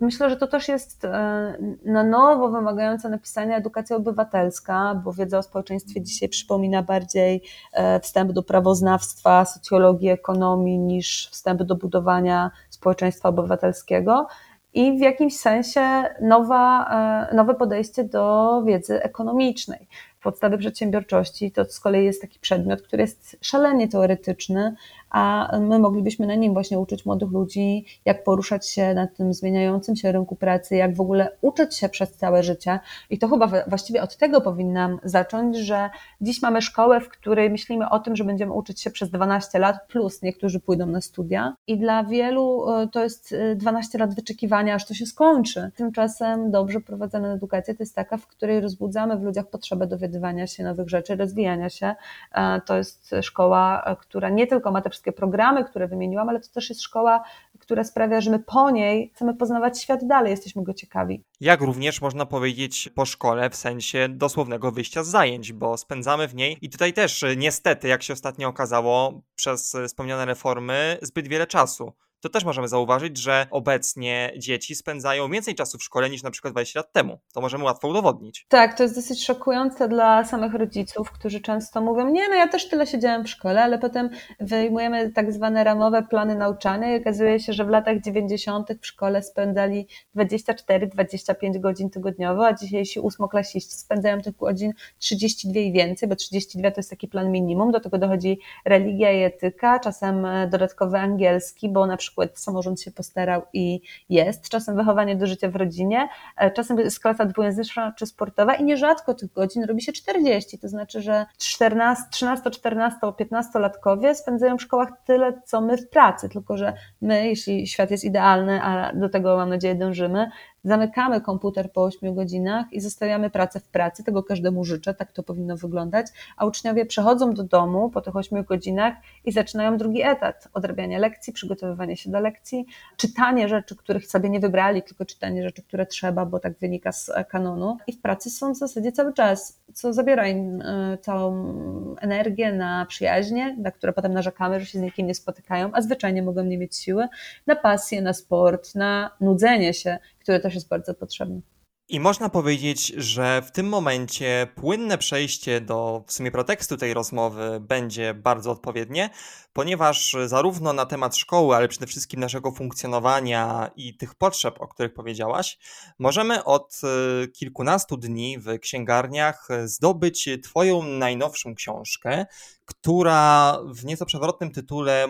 Myślę, 0.00 0.30
że 0.30 0.36
to 0.36 0.46
też 0.46 0.68
jest 0.68 1.04
e, 1.04 1.58
na 1.84 2.04
nowo 2.04 2.48
wymagająca 2.48 3.08
napisania 3.08 3.56
edukacja 3.56 3.96
obywatelska, 3.96 5.02
bo 5.04 5.12
wiedza 5.12 5.38
o 5.38 5.42
społeczeństwie 5.42 6.02
dzisiaj 6.02 6.28
przypomina 6.28 6.82
bardziej 6.82 7.42
e, 7.72 8.00
wstęp 8.00 8.32
do 8.32 8.42
prawoznawstwa, 8.42 9.44
socjologii, 9.44 10.08
ekonomii 10.08 10.78
niż 10.78 11.28
wstęp 11.32 11.62
do 11.62 11.76
budowania 11.76 12.50
społeczeństwa 12.70 13.28
obywatelskiego. 13.28 14.26
I 14.74 14.98
w 14.98 15.00
jakimś 15.00 15.38
sensie 15.38 16.04
nowa, 16.20 16.90
nowe 17.34 17.54
podejście 17.54 18.04
do 18.04 18.62
wiedzy 18.66 19.02
ekonomicznej 19.02 19.88
podstawy 20.22 20.58
przedsiębiorczości, 20.58 21.52
to 21.52 21.64
z 21.64 21.80
kolei 21.80 22.04
jest 22.04 22.20
taki 22.20 22.38
przedmiot, 22.38 22.82
który 22.82 23.02
jest 23.02 23.36
szalenie 23.40 23.88
teoretyczny, 23.88 24.74
a 25.10 25.58
my 25.60 25.78
moglibyśmy 25.78 26.26
na 26.26 26.34
nim 26.34 26.52
właśnie 26.52 26.78
uczyć 26.78 27.06
młodych 27.06 27.30
ludzi, 27.30 27.84
jak 28.04 28.24
poruszać 28.24 28.68
się 28.68 28.94
na 28.94 29.06
tym 29.06 29.34
zmieniającym 29.34 29.96
się 29.96 30.12
rynku 30.12 30.36
pracy, 30.36 30.76
jak 30.76 30.94
w 30.94 31.00
ogóle 31.00 31.36
uczyć 31.40 31.76
się 31.76 31.88
przez 31.88 32.12
całe 32.12 32.42
życie. 32.42 32.80
I 33.10 33.18
to 33.18 33.28
chyba 33.28 33.48
właściwie 33.66 34.02
od 34.02 34.16
tego 34.16 34.40
powinnam 34.40 34.98
zacząć, 35.04 35.56
że 35.56 35.90
dziś 36.20 36.42
mamy 36.42 36.62
szkołę, 36.62 37.00
w 37.00 37.08
której 37.08 37.50
myślimy 37.50 37.88
o 37.88 37.98
tym, 37.98 38.16
że 38.16 38.24
będziemy 38.24 38.52
uczyć 38.52 38.80
się 38.80 38.90
przez 38.90 39.10
12 39.10 39.58
lat, 39.58 39.76
plus 39.88 40.22
niektórzy 40.22 40.60
pójdą 40.60 40.86
na 40.86 41.00
studia. 41.00 41.56
I 41.66 41.78
dla 41.78 42.04
wielu 42.04 42.70
e, 42.70 42.88
to 42.88 43.02
jest 43.02 43.34
12 43.56 43.98
e, 43.98 44.00
lat 44.00 44.14
wyczekiwania, 44.14 44.74
aż 44.74 44.86
to 44.86 44.94
się 44.94 45.06
skończy. 45.06 45.70
Tymczasem 45.76 46.50
dobrze 46.50 46.80
prowadzona 46.80 47.32
edukacja 47.32 47.74
to 47.74 47.82
jest 47.82 47.94
taka, 47.94 48.16
w 48.16 48.26
której 48.26 48.60
rozbudzamy 48.60 49.18
w 49.18 49.22
ludziach 49.22 49.46
potrzebę 49.46 49.86
dowiadywania 49.86 50.46
się 50.46 50.64
nowych 50.64 50.88
rzeczy, 50.88 51.16
rozwijania 51.16 51.70
się. 51.70 51.94
E, 52.32 52.60
to 52.60 52.76
jest 52.76 53.10
szkoła, 53.22 53.96
która 54.00 54.28
nie 54.28 54.46
tylko 54.46 54.70
ma 54.70 54.82
te 54.82 54.90
wszystkie 55.00 55.12
programy, 55.12 55.64
które 55.64 55.88
wymieniłam, 55.88 56.28
ale 56.28 56.40
to 56.40 56.48
też 56.48 56.68
jest 56.68 56.82
szkoła, 56.82 57.24
która 57.58 57.84
sprawia, 57.84 58.20
że 58.20 58.30
my 58.30 58.38
po 58.38 58.70
niej 58.70 59.10
chcemy 59.14 59.34
poznawać 59.34 59.82
świat 59.82 60.06
dalej, 60.06 60.30
jesteśmy 60.30 60.62
go 60.62 60.74
ciekawi. 60.74 61.24
Jak 61.40 61.60
również 61.60 62.00
można 62.00 62.26
powiedzieć 62.26 62.90
po 62.94 63.06
szkole 63.06 63.50
w 63.50 63.56
sensie 63.56 64.08
dosłownego 64.08 64.72
wyjścia 64.72 65.04
z 65.04 65.08
zajęć, 65.08 65.52
bo 65.52 65.76
spędzamy 65.76 66.28
w 66.28 66.34
niej 66.34 66.58
i 66.60 66.70
tutaj 66.70 66.92
też 66.92 67.24
niestety, 67.36 67.88
jak 67.88 68.02
się 68.02 68.12
ostatnio 68.12 68.48
okazało, 68.48 69.22
przez 69.34 69.76
wspomniane 69.86 70.24
reformy 70.24 70.98
zbyt 71.02 71.28
wiele 71.28 71.46
czasu 71.46 71.92
to 72.20 72.28
też 72.28 72.44
możemy 72.44 72.68
zauważyć, 72.68 73.18
że 73.18 73.46
obecnie 73.50 74.32
dzieci 74.36 74.74
spędzają 74.74 75.30
więcej 75.30 75.54
czasu 75.54 75.78
w 75.78 75.82
szkole 75.82 76.10
niż 76.10 76.22
na 76.22 76.30
przykład 76.30 76.54
20 76.54 76.80
lat 76.80 76.92
temu. 76.92 77.18
To 77.34 77.40
możemy 77.40 77.64
łatwo 77.64 77.88
udowodnić. 77.88 78.46
Tak, 78.48 78.76
to 78.76 78.82
jest 78.82 78.94
dosyć 78.94 79.24
szokujące 79.24 79.88
dla 79.88 80.24
samych 80.24 80.54
rodziców, 80.54 81.10
którzy 81.10 81.40
często 81.40 81.80
mówią: 81.80 82.10
Nie, 82.10 82.28
no 82.28 82.34
ja 82.34 82.48
też 82.48 82.68
tyle 82.68 82.86
siedziałem 82.86 83.24
w 83.24 83.30
szkole, 83.30 83.62
ale 83.62 83.78
potem 83.78 84.10
wyjmujemy 84.40 85.10
tak 85.10 85.32
zwane 85.32 85.64
ramowe 85.64 86.02
plany 86.02 86.34
nauczania 86.34 86.96
i 86.96 87.00
okazuje 87.00 87.40
się, 87.40 87.52
że 87.52 87.64
w 87.64 87.68
latach 87.68 88.00
90. 88.00 88.68
w 88.82 88.86
szkole 88.86 89.22
spędzali 89.22 89.86
24-25 90.16 91.60
godzin 91.60 91.90
tygodniowo, 91.90 92.46
a 92.46 92.54
dzisiejsi 92.54 93.00
ósmoklasiści 93.00 93.72
spędzają 93.72 94.20
tych 94.20 94.36
godzin 94.36 94.72
32 94.98 95.60
i 95.60 95.72
więcej, 95.72 96.08
bo 96.08 96.16
32 96.16 96.70
to 96.70 96.76
jest 96.76 96.90
taki 96.90 97.08
plan 97.08 97.32
minimum. 97.32 97.70
Do 97.70 97.80
tego 97.80 97.98
dochodzi 97.98 98.38
religia 98.64 99.12
i 99.12 99.22
etyka, 99.22 99.78
czasem 99.78 100.26
dodatkowy 100.50 100.98
angielski, 100.98 101.68
bo 101.68 101.86
na 101.86 101.96
przykład 101.96 102.09
przykład 102.10 102.38
samorząd 102.38 102.80
się 102.80 102.90
postarał 102.90 103.42
i 103.52 103.80
jest, 104.08 104.48
czasem 104.48 104.76
wychowanie 104.76 105.16
do 105.16 105.26
życia 105.26 105.48
w 105.48 105.56
rodzinie, 105.56 106.08
e, 106.36 106.50
czasem 106.50 106.78
jest 106.78 107.00
klasa 107.00 107.24
dwujęzyczna 107.24 107.92
czy 107.92 108.06
sportowa 108.06 108.54
i 108.54 108.64
nierzadko 108.64 109.14
tych 109.14 109.32
godzin 109.32 109.64
robi 109.64 109.82
się 109.82 109.92
40, 109.92 110.58
to 110.58 110.68
znaczy, 110.68 111.02
że 111.02 111.26
14, 111.38 112.04
13, 112.10 112.50
14, 112.50 112.98
15-latkowie 113.00 114.14
spędzają 114.14 114.58
w 114.58 114.62
szkołach 114.62 114.88
tyle, 115.04 115.42
co 115.44 115.60
my 115.60 115.76
w 115.76 115.88
pracy, 115.88 116.28
tylko 116.28 116.56
że 116.56 116.72
my, 117.00 117.26
jeśli 117.28 117.66
świat 117.66 117.90
jest 117.90 118.04
idealny, 118.04 118.62
a 118.62 118.92
do 118.92 119.08
tego 119.08 119.36
mam 119.36 119.48
nadzieję 119.48 119.74
dążymy, 119.74 120.30
zamykamy 120.64 121.20
komputer 121.20 121.72
po 121.72 121.84
8 121.84 122.14
godzinach 122.14 122.72
i 122.72 122.80
zostawiamy 122.80 123.30
pracę 123.30 123.60
w 123.60 123.68
pracy. 123.68 124.04
Tego 124.04 124.22
każdemu 124.22 124.64
życzę, 124.64 124.94
tak 124.94 125.12
to 125.12 125.22
powinno 125.22 125.56
wyglądać. 125.56 126.06
A 126.36 126.46
uczniowie 126.46 126.86
przechodzą 126.86 127.34
do 127.34 127.44
domu 127.44 127.90
po 127.90 128.00
tych 128.00 128.16
8 128.16 128.44
godzinach 128.44 128.94
i 129.24 129.32
zaczynają 129.32 129.76
drugi 129.76 130.02
etat 130.02 130.48
odrabiania 130.52 130.98
lekcji, 130.98 131.32
przygotowywanie 131.32 131.96
się 131.96 132.10
do 132.10 132.20
lekcji, 132.20 132.66
czytanie 132.96 133.48
rzeczy, 133.48 133.76
których 133.76 134.06
sobie 134.06 134.30
nie 134.30 134.40
wybrali, 134.40 134.82
tylko 134.82 135.04
czytanie 135.04 135.42
rzeczy, 135.42 135.62
które 135.62 135.86
trzeba, 135.86 136.26
bo 136.26 136.38
tak 136.40 136.58
wynika 136.58 136.92
z 136.92 137.10
kanonu. 137.28 137.76
I 137.86 137.92
w 137.92 138.00
pracy 138.00 138.30
są 138.30 138.52
w 138.52 138.56
zasadzie 138.56 138.92
cały 138.92 139.12
czas, 139.12 139.60
co 139.74 139.92
zabiera 139.92 140.28
im 140.28 140.62
e, 140.62 140.98
całą 140.98 141.54
energię 142.00 142.52
na 142.52 142.86
przyjaźnie, 142.86 143.56
na 143.58 143.70
które 143.70 143.92
potem 143.92 144.12
narzekamy, 144.12 144.60
że 144.60 144.66
się 144.66 144.78
z 144.78 144.82
nikim 144.82 145.06
nie 145.06 145.14
spotykają, 145.14 145.70
a 145.72 145.82
zwyczajnie 145.82 146.22
mogą 146.22 146.44
nie 146.44 146.58
mieć 146.58 146.76
siły, 146.76 147.08
na 147.46 147.56
pasję, 147.56 148.02
na 148.02 148.12
sport, 148.12 148.74
na 148.74 149.10
nudzenie 149.20 149.74
się 149.74 149.98
które 150.30 150.40
też 150.40 150.54
jest 150.54 150.68
bardzo 150.68 150.94
potrzebne. 150.94 151.40
I 151.88 152.00
można 152.00 152.28
powiedzieć, 152.28 152.86
że 152.86 153.42
w 153.42 153.50
tym 153.52 153.68
momencie 153.68 154.48
płynne 154.54 154.98
przejście 154.98 155.60
do 155.60 156.04
w 156.06 156.12
sumie 156.12 156.30
pretekstu 156.30 156.76
tej 156.76 156.94
rozmowy 156.94 157.60
będzie 157.60 158.14
bardzo 158.14 158.50
odpowiednie, 158.50 159.10
ponieważ 159.52 160.16
zarówno 160.26 160.72
na 160.72 160.86
temat 160.86 161.16
szkoły, 161.16 161.56
ale 161.56 161.68
przede 161.68 161.86
wszystkim 161.86 162.20
naszego 162.20 162.52
funkcjonowania 162.52 163.70
i 163.76 163.96
tych 163.96 164.14
potrzeb, 164.14 164.60
o 164.60 164.68
których 164.68 164.94
powiedziałaś, 164.94 165.58
możemy 165.98 166.44
od 166.44 166.80
e, 166.84 167.28
kilkunastu 167.28 167.96
dni 167.96 168.38
w 168.38 168.58
księgarniach 168.58 169.48
zdobyć 169.64 170.28
Twoją 170.42 170.82
najnowszą 170.82 171.54
książkę, 171.54 172.26
która 172.64 173.58
w 173.74 173.84
nieco 173.84 174.06
przewrotnym 174.06 174.50
tytule 174.50 175.08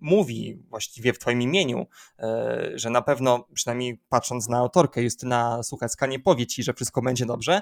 mówi 0.00 0.62
właściwie 0.68 1.12
w 1.12 1.18
Twoim 1.18 1.42
imieniu, 1.42 1.86
e, 2.18 2.70
że 2.74 2.90
na 2.90 3.02
pewno, 3.02 3.46
przynajmniej 3.54 4.00
patrząc 4.08 4.48
na 4.48 4.58
autorkę, 4.58 5.02
Justyna 5.02 5.62
Słuchacka 5.62 6.06
nie 6.06 6.20
powie 6.20 6.46
Ci, 6.46 6.62
że 6.62 6.74
wszystko 6.74 7.02
będzie 7.02 7.26
dobrze, 7.26 7.60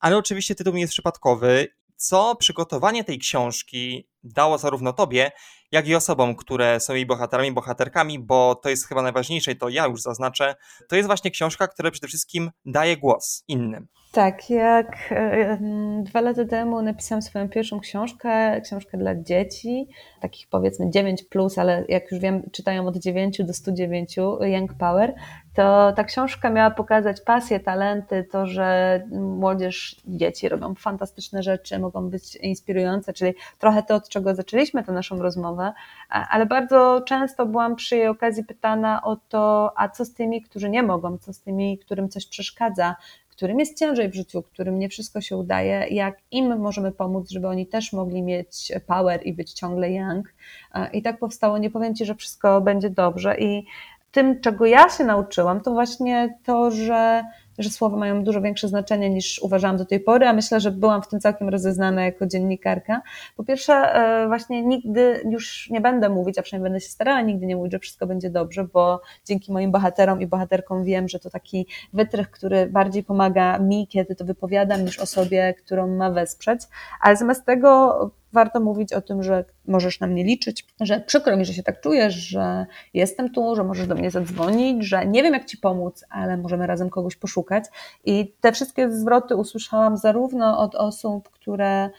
ale 0.00 0.16
oczywiście 0.16 0.54
tytuł 0.54 0.74
nie 0.74 0.80
jest 0.80 0.92
przypadkowy. 0.92 1.68
Co 1.96 2.36
przygotowanie 2.36 3.04
tej 3.04 3.18
książki 3.18 4.08
dało 4.34 4.58
zarówno 4.58 4.92
Tobie, 4.92 5.30
jak 5.72 5.88
i 5.88 5.94
osobom, 5.94 6.36
które 6.36 6.80
są 6.80 6.94
jej 6.94 7.06
bohaterami, 7.06 7.52
bohaterkami, 7.52 8.18
bo 8.18 8.54
to 8.54 8.68
jest 8.68 8.88
chyba 8.88 9.02
najważniejsze 9.02 9.52
i 9.52 9.56
to 9.56 9.68
ja 9.68 9.86
już 9.86 10.02
zaznaczę. 10.02 10.54
To 10.88 10.96
jest 10.96 11.06
właśnie 11.06 11.30
książka, 11.30 11.68
która 11.68 11.90
przede 11.90 12.08
wszystkim 12.08 12.50
daje 12.64 12.96
głos 12.96 13.44
innym. 13.48 13.88
Tak, 14.16 14.50
jak 14.50 14.96
e, 15.10 15.58
dwa 16.02 16.20
lata 16.20 16.44
temu 16.44 16.82
napisałam 16.82 17.22
swoją 17.22 17.48
pierwszą 17.48 17.80
książkę, 17.80 18.60
książkę 18.60 18.98
dla 18.98 19.14
dzieci, 19.14 19.88
takich 20.20 20.48
powiedzmy 20.48 20.90
9, 20.90 21.24
plus, 21.24 21.58
ale 21.58 21.84
jak 21.88 22.12
już 22.12 22.20
wiem, 22.20 22.50
czytają 22.52 22.86
od 22.86 22.96
9 22.96 23.42
do 23.44 23.52
109, 23.52 24.16
Young 24.40 24.74
Power, 24.74 25.14
to 25.54 25.92
ta 25.96 26.04
książka 26.04 26.50
miała 26.50 26.70
pokazać 26.70 27.20
pasję, 27.20 27.60
talenty, 27.60 28.24
to, 28.32 28.46
że 28.46 29.02
młodzież, 29.12 29.96
dzieci 30.06 30.48
robią 30.48 30.74
fantastyczne 30.74 31.42
rzeczy, 31.42 31.78
mogą 31.78 32.10
być 32.10 32.36
inspirujące, 32.36 33.12
czyli 33.12 33.34
trochę 33.58 33.82
to, 33.82 33.94
od 33.94 34.08
czego 34.16 34.34
zaczęliśmy 34.34 34.84
tę 34.84 34.92
naszą 34.92 35.22
rozmowę, 35.22 35.72
ale 36.08 36.46
bardzo 36.46 37.02
często 37.06 37.46
byłam 37.46 37.76
przy 37.76 37.96
jej 37.96 38.08
okazji 38.08 38.44
pytana 38.44 39.02
o 39.02 39.16
to, 39.28 39.72
a 39.76 39.88
co 39.88 40.04
z 40.04 40.14
tymi, 40.14 40.42
którzy 40.42 40.70
nie 40.70 40.82
mogą, 40.82 41.18
co 41.18 41.32
z 41.32 41.40
tymi, 41.40 41.78
którym 41.78 42.08
coś 42.08 42.26
przeszkadza, 42.26 42.96
którym 43.28 43.58
jest 43.58 43.78
ciężej 43.78 44.08
w 44.08 44.14
życiu, 44.14 44.42
którym 44.42 44.78
nie 44.78 44.88
wszystko 44.88 45.20
się 45.20 45.36
udaje, 45.36 45.86
jak 45.90 46.18
im 46.30 46.58
możemy 46.58 46.92
pomóc, 46.92 47.30
żeby 47.30 47.48
oni 47.48 47.66
też 47.66 47.92
mogli 47.92 48.22
mieć 48.22 48.72
power 48.86 49.20
i 49.26 49.32
być 49.32 49.52
ciągle 49.52 49.92
young. 49.92 50.34
I 50.92 51.02
tak 51.02 51.18
powstało, 51.18 51.58
nie 51.58 51.70
powiem 51.70 51.94
Ci, 51.94 52.04
że 52.04 52.14
wszystko 52.14 52.60
będzie 52.60 52.90
dobrze. 52.90 53.36
I 53.38 53.66
tym, 54.12 54.40
czego 54.40 54.66
ja 54.66 54.88
się 54.88 55.04
nauczyłam, 55.04 55.60
to 55.60 55.72
właśnie 55.72 56.38
to, 56.44 56.70
że 56.70 57.24
że 57.58 57.70
słowa 57.70 57.96
mają 57.96 58.24
dużo 58.24 58.40
większe 58.40 58.68
znaczenie 58.68 59.10
niż 59.10 59.38
uważałam 59.42 59.76
do 59.76 59.84
tej 59.84 60.00
pory, 60.00 60.26
a 60.26 60.32
myślę, 60.32 60.60
że 60.60 60.70
byłam 60.70 61.02
w 61.02 61.08
tym 61.08 61.20
całkiem 61.20 61.48
rozeznana 61.48 62.04
jako 62.04 62.26
dziennikarka. 62.26 63.02
Po 63.36 63.44
pierwsze, 63.44 63.74
e, 63.74 64.26
właśnie 64.26 64.62
nigdy 64.62 65.22
już 65.30 65.70
nie 65.70 65.80
będę 65.80 66.08
mówić, 66.08 66.38
a 66.38 66.42
przynajmniej 66.42 66.70
będę 66.70 66.80
się 66.80 66.90
starała 66.90 67.20
nigdy 67.20 67.46
nie 67.46 67.56
mówić, 67.56 67.72
że 67.72 67.78
wszystko 67.78 68.06
będzie 68.06 68.30
dobrze, 68.30 68.64
bo 68.64 69.00
dzięki 69.24 69.52
moim 69.52 69.72
bohaterom 69.72 70.20
i 70.20 70.26
bohaterkom 70.26 70.84
wiem, 70.84 71.08
że 71.08 71.18
to 71.18 71.30
taki 71.30 71.66
wytrych, 71.92 72.30
który 72.30 72.66
bardziej 72.66 73.04
pomaga 73.04 73.58
mi, 73.58 73.86
kiedy 73.86 74.14
to 74.14 74.24
wypowiadam, 74.24 74.84
niż 74.84 74.98
osobie, 74.98 75.54
którą 75.54 75.88
ma 75.88 76.10
wesprzeć. 76.10 76.60
Ale 77.00 77.16
zamiast 77.16 77.46
tego 77.46 78.10
warto 78.36 78.60
mówić 78.60 78.92
o 78.92 79.00
tym, 79.00 79.22
że 79.22 79.44
możesz 79.66 80.00
na 80.00 80.06
mnie 80.06 80.24
liczyć, 80.24 80.66
że 80.80 81.00
przykro 81.00 81.36
mi, 81.36 81.44
że 81.44 81.54
się 81.54 81.62
tak 81.62 81.80
czujesz, 81.80 82.14
że 82.14 82.66
jestem 82.94 83.32
tu, 83.32 83.56
że 83.56 83.64
możesz 83.64 83.86
do 83.86 83.94
mnie 83.94 84.10
zadzwonić, 84.10 84.84
że 84.84 85.06
nie 85.06 85.22
wiem 85.22 85.34
jak 85.34 85.44
ci 85.44 85.58
pomóc, 85.58 86.04
ale 86.10 86.36
możemy 86.36 86.66
razem 86.66 86.90
kogoś 86.90 87.16
poszukać. 87.16 87.64
I 88.04 88.34
te 88.40 88.52
wszystkie 88.52 88.90
zwroty 88.90 89.36
usłyszałam 89.36 89.96
zarówno 89.96 90.58
od 90.58 90.74
osób, 90.74 91.28
które 91.28 91.90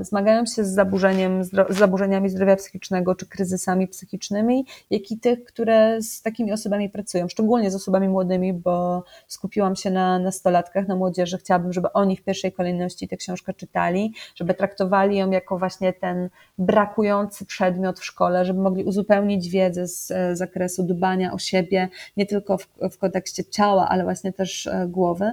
zmagają 0.00 0.46
się 0.46 0.64
z, 0.64 0.68
zaburzeniem, 0.68 1.44
z 1.44 1.50
zaburzeniami 1.68 2.28
zdrowia 2.28 2.56
psychicznego 2.56 3.14
czy 3.14 3.26
kryzysami 3.26 3.88
psychicznymi, 3.88 4.66
jak 4.90 5.10
i 5.10 5.18
tych, 5.18 5.44
które 5.44 6.02
z 6.02 6.22
takimi 6.22 6.52
osobami 6.52 6.90
pracują, 6.90 7.28
szczególnie 7.28 7.70
z 7.70 7.74
osobami 7.74 8.08
młodymi, 8.08 8.52
bo 8.52 9.04
skupiłam 9.26 9.76
się 9.76 9.90
na 9.90 10.18
nastolatkach, 10.18 10.88
na 10.88 10.96
młodzieży. 10.96 11.38
Chciałabym, 11.38 11.72
żeby 11.72 11.92
oni 11.92 12.16
w 12.16 12.22
pierwszej 12.22 12.52
kolejności 12.52 13.08
tę 13.08 13.16
książkę 13.16 13.54
czytali, 13.54 14.12
żeby 14.34 14.54
traktowali 14.54 15.16
ją 15.16 15.30
jako 15.30 15.58
właśnie 15.58 15.92
ten 15.92 16.28
brakujący 16.58 17.46
przedmiot 17.46 18.00
w 18.00 18.04
szkole, 18.04 18.44
żeby 18.44 18.60
mogli 18.60 18.84
uzupełnić 18.84 19.48
wiedzę 19.48 19.88
z 19.88 20.10
e, 20.10 20.36
zakresu 20.36 20.82
dbania 20.82 21.32
o 21.32 21.38
siebie, 21.38 21.88
nie 22.16 22.26
tylko 22.26 22.58
w, 22.58 22.68
w 22.92 22.98
kontekście 22.98 23.44
ciała, 23.44 23.88
ale 23.88 24.04
właśnie 24.04 24.32
też 24.32 24.66
e, 24.66 24.86
głowy 24.88 25.32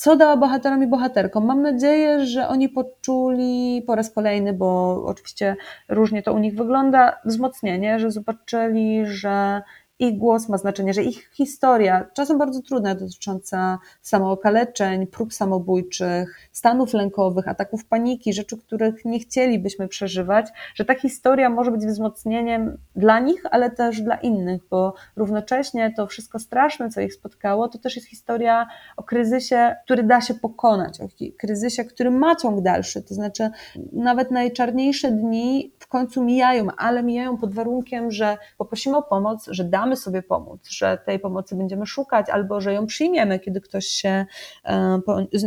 co 0.00 0.16
dała 0.16 0.36
bohaterom 0.36 0.82
i 0.82 0.86
bohaterkom. 0.86 1.46
Mam 1.46 1.62
nadzieję, 1.62 2.26
że 2.26 2.48
oni 2.48 2.68
poczuli 2.68 3.82
po 3.86 3.94
raz 3.94 4.10
kolejny, 4.10 4.52
bo 4.52 5.02
oczywiście 5.06 5.56
różnie 5.88 6.22
to 6.22 6.32
u 6.32 6.38
nich 6.38 6.54
wygląda, 6.54 7.16
wzmocnienie, 7.24 7.98
że 7.98 8.10
zobaczyli, 8.10 9.06
że 9.06 9.62
ich 10.00 10.18
głos 10.18 10.48
ma 10.48 10.58
znaczenie, 10.58 10.94
że 10.94 11.02
ich 11.02 11.30
historia, 11.32 12.06
czasem 12.14 12.38
bardzo 12.38 12.62
trudna, 12.62 12.94
dotycząca 12.94 13.78
samookaleczeń, 14.02 15.06
prób 15.06 15.34
samobójczych, 15.34 16.48
stanów 16.52 16.94
lękowych, 16.94 17.48
ataków 17.48 17.84
paniki, 17.84 18.32
rzeczy, 18.32 18.56
których 18.56 19.04
nie 19.04 19.18
chcielibyśmy 19.18 19.88
przeżywać, 19.88 20.46
że 20.74 20.84
ta 20.84 20.94
historia 20.94 21.50
może 21.50 21.70
być 21.70 21.86
wzmocnieniem 21.86 22.78
dla 22.96 23.20
nich, 23.20 23.42
ale 23.50 23.70
też 23.70 24.00
dla 24.00 24.16
innych, 24.16 24.62
bo 24.70 24.94
równocześnie 25.16 25.92
to 25.96 26.06
wszystko 26.06 26.38
straszne, 26.38 26.90
co 26.90 27.00
ich 27.00 27.14
spotkało, 27.14 27.68
to 27.68 27.78
też 27.78 27.96
jest 27.96 28.08
historia 28.08 28.66
o 28.96 29.02
kryzysie, 29.02 29.76
który 29.84 30.02
da 30.02 30.20
się 30.20 30.34
pokonać, 30.34 31.00
o 31.00 31.08
kryzysie, 31.38 31.84
który 31.84 32.10
ma 32.10 32.36
ciąg 32.36 32.62
dalszy, 32.62 33.02
to 33.02 33.14
znaczy 33.14 33.50
nawet 33.92 34.30
najczarniejsze 34.30 35.10
dni 35.10 35.72
w 35.78 35.86
końcu 35.86 36.24
mijają, 36.24 36.66
ale 36.76 37.02
mijają 37.02 37.36
pod 37.36 37.54
warunkiem, 37.54 38.10
że 38.10 38.38
poprosimy 38.58 38.96
o 38.96 39.02
pomoc, 39.02 39.46
że 39.50 39.64
damy 39.64 39.89
sobie 39.96 40.22
pomóc, 40.22 40.68
że 40.68 40.98
tej 41.06 41.18
pomocy 41.18 41.56
będziemy 41.56 41.86
szukać 41.86 42.30
albo 42.30 42.60
że 42.60 42.72
ją 42.72 42.86
przyjmiemy, 42.86 43.38
kiedy 43.38 43.60
ktoś 43.60 43.86
się 43.86 44.26
e, 44.64 45.00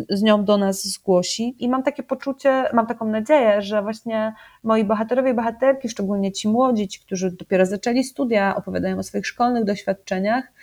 z 0.10 0.22
nią 0.22 0.46
do 0.46 0.58
nas 0.58 0.84
zgłosi. 0.84 1.56
I 1.60 1.70
mam 1.70 1.84
takie 1.84 2.04
poczucie, 2.04 2.66
mam 2.74 2.88
taką 2.88 3.06
nadzieję, 3.06 3.62
że 3.62 3.82
właśnie 3.82 4.34
moi 4.64 4.86
bohaterowie 4.86 5.32
i 5.32 5.34
bohaterki, 5.34 5.90
szczególnie 5.90 6.32
ci 6.32 6.48
młodzi, 6.48 6.88
ci, 6.88 7.00
którzy 7.00 7.32
dopiero 7.32 7.66
zaczęli 7.66 8.04
studia, 8.04 8.56
opowiadają 8.56 8.98
o 8.98 9.04
swoich 9.04 9.28
szkolnych 9.28 9.64
doświadczeniach, 9.64 10.54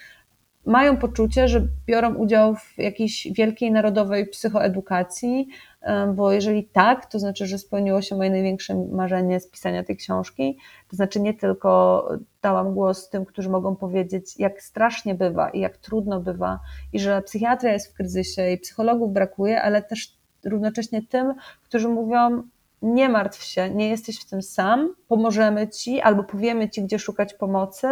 mają 0.66 0.96
poczucie, 0.96 1.48
że 1.48 1.66
biorą 1.86 2.14
udział 2.14 2.54
w 2.54 2.78
jakiejś 2.78 3.28
wielkiej 3.32 3.72
narodowej 3.72 4.26
psychoedukacji, 4.26 5.48
bo 6.14 6.32
jeżeli 6.32 6.64
tak, 6.64 7.06
to 7.06 7.18
znaczy, 7.18 7.46
że 7.46 7.58
spełniło 7.58 8.02
się 8.02 8.16
moje 8.16 8.30
największe 8.30 8.74
marzenie 8.92 9.40
z 9.40 9.50
pisania 9.50 9.84
tej 9.84 9.96
książki. 9.96 10.58
To 10.88 10.96
znaczy, 10.96 11.20
nie 11.20 11.34
tylko 11.34 12.08
dałam 12.42 12.74
głos 12.74 13.10
tym, 13.10 13.24
którzy 13.24 13.50
mogą 13.50 13.76
powiedzieć, 13.76 14.38
jak 14.38 14.62
strasznie 14.62 15.14
bywa 15.14 15.50
i 15.50 15.60
jak 15.60 15.76
trudno 15.76 16.20
bywa, 16.20 16.60
i 16.92 17.00
że 17.00 17.22
psychiatria 17.22 17.72
jest 17.72 17.92
w 17.92 17.94
kryzysie 17.94 18.50
i 18.50 18.58
psychologów 18.58 19.12
brakuje, 19.12 19.62
ale 19.62 19.82
też 19.82 20.18
równocześnie 20.44 21.02
tym, 21.02 21.34
którzy 21.64 21.88
mówią, 21.88 22.42
nie 22.82 23.08
martw 23.08 23.42
się, 23.42 23.70
nie 23.70 23.88
jesteś 23.88 24.20
w 24.20 24.30
tym 24.30 24.42
sam, 24.42 24.94
pomożemy 25.08 25.68
ci 25.68 26.00
albo 26.00 26.24
powiemy 26.24 26.70
ci, 26.70 26.82
gdzie 26.82 26.98
szukać 26.98 27.34
pomocy 27.34 27.88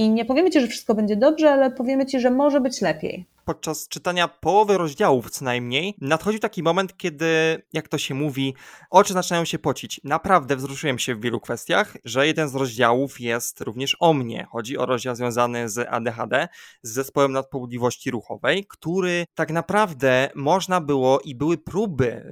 i 0.00 0.10
nie 0.10 0.24
powiemy 0.24 0.50
ci, 0.50 0.60
że 0.60 0.66
wszystko 0.66 0.94
będzie 0.94 1.16
dobrze, 1.16 1.52
ale 1.52 1.70
powiemy 1.70 2.06
ci, 2.06 2.20
że 2.20 2.30
może 2.30 2.60
być 2.60 2.80
lepiej. 2.80 3.26
Podczas 3.44 3.88
czytania 3.88 4.28
połowy 4.28 4.78
rozdziałów 4.78 5.30
co 5.30 5.44
najmniej 5.44 5.94
nadchodził 6.00 6.40
taki 6.40 6.62
moment, 6.62 6.96
kiedy, 6.96 7.26
jak 7.72 7.88
to 7.88 7.98
się 7.98 8.14
mówi, 8.14 8.54
oczy 8.90 9.12
zaczynają 9.12 9.44
się 9.44 9.58
pocić. 9.58 10.00
Naprawdę 10.04 10.56
wzruszyłem 10.56 10.98
się 10.98 11.14
w 11.14 11.20
wielu 11.20 11.40
kwestiach, 11.40 11.96
że 12.04 12.26
jeden 12.26 12.48
z 12.48 12.54
rozdziałów 12.54 13.20
jest 13.20 13.60
również 13.60 13.96
o 14.00 14.12
mnie. 14.12 14.46
Chodzi 14.50 14.78
o 14.78 14.86
rozdział 14.86 15.16
związany 15.16 15.68
z 15.68 15.88
ADHD, 15.90 16.48
z 16.82 16.92
zespołem 16.92 17.32
nadpobudliwości 17.32 18.10
ruchowej, 18.10 18.66
który 18.68 19.24
tak 19.34 19.50
naprawdę 19.50 20.30
można 20.34 20.80
było 20.80 21.20
i 21.20 21.34
były 21.34 21.58
próby 21.58 22.22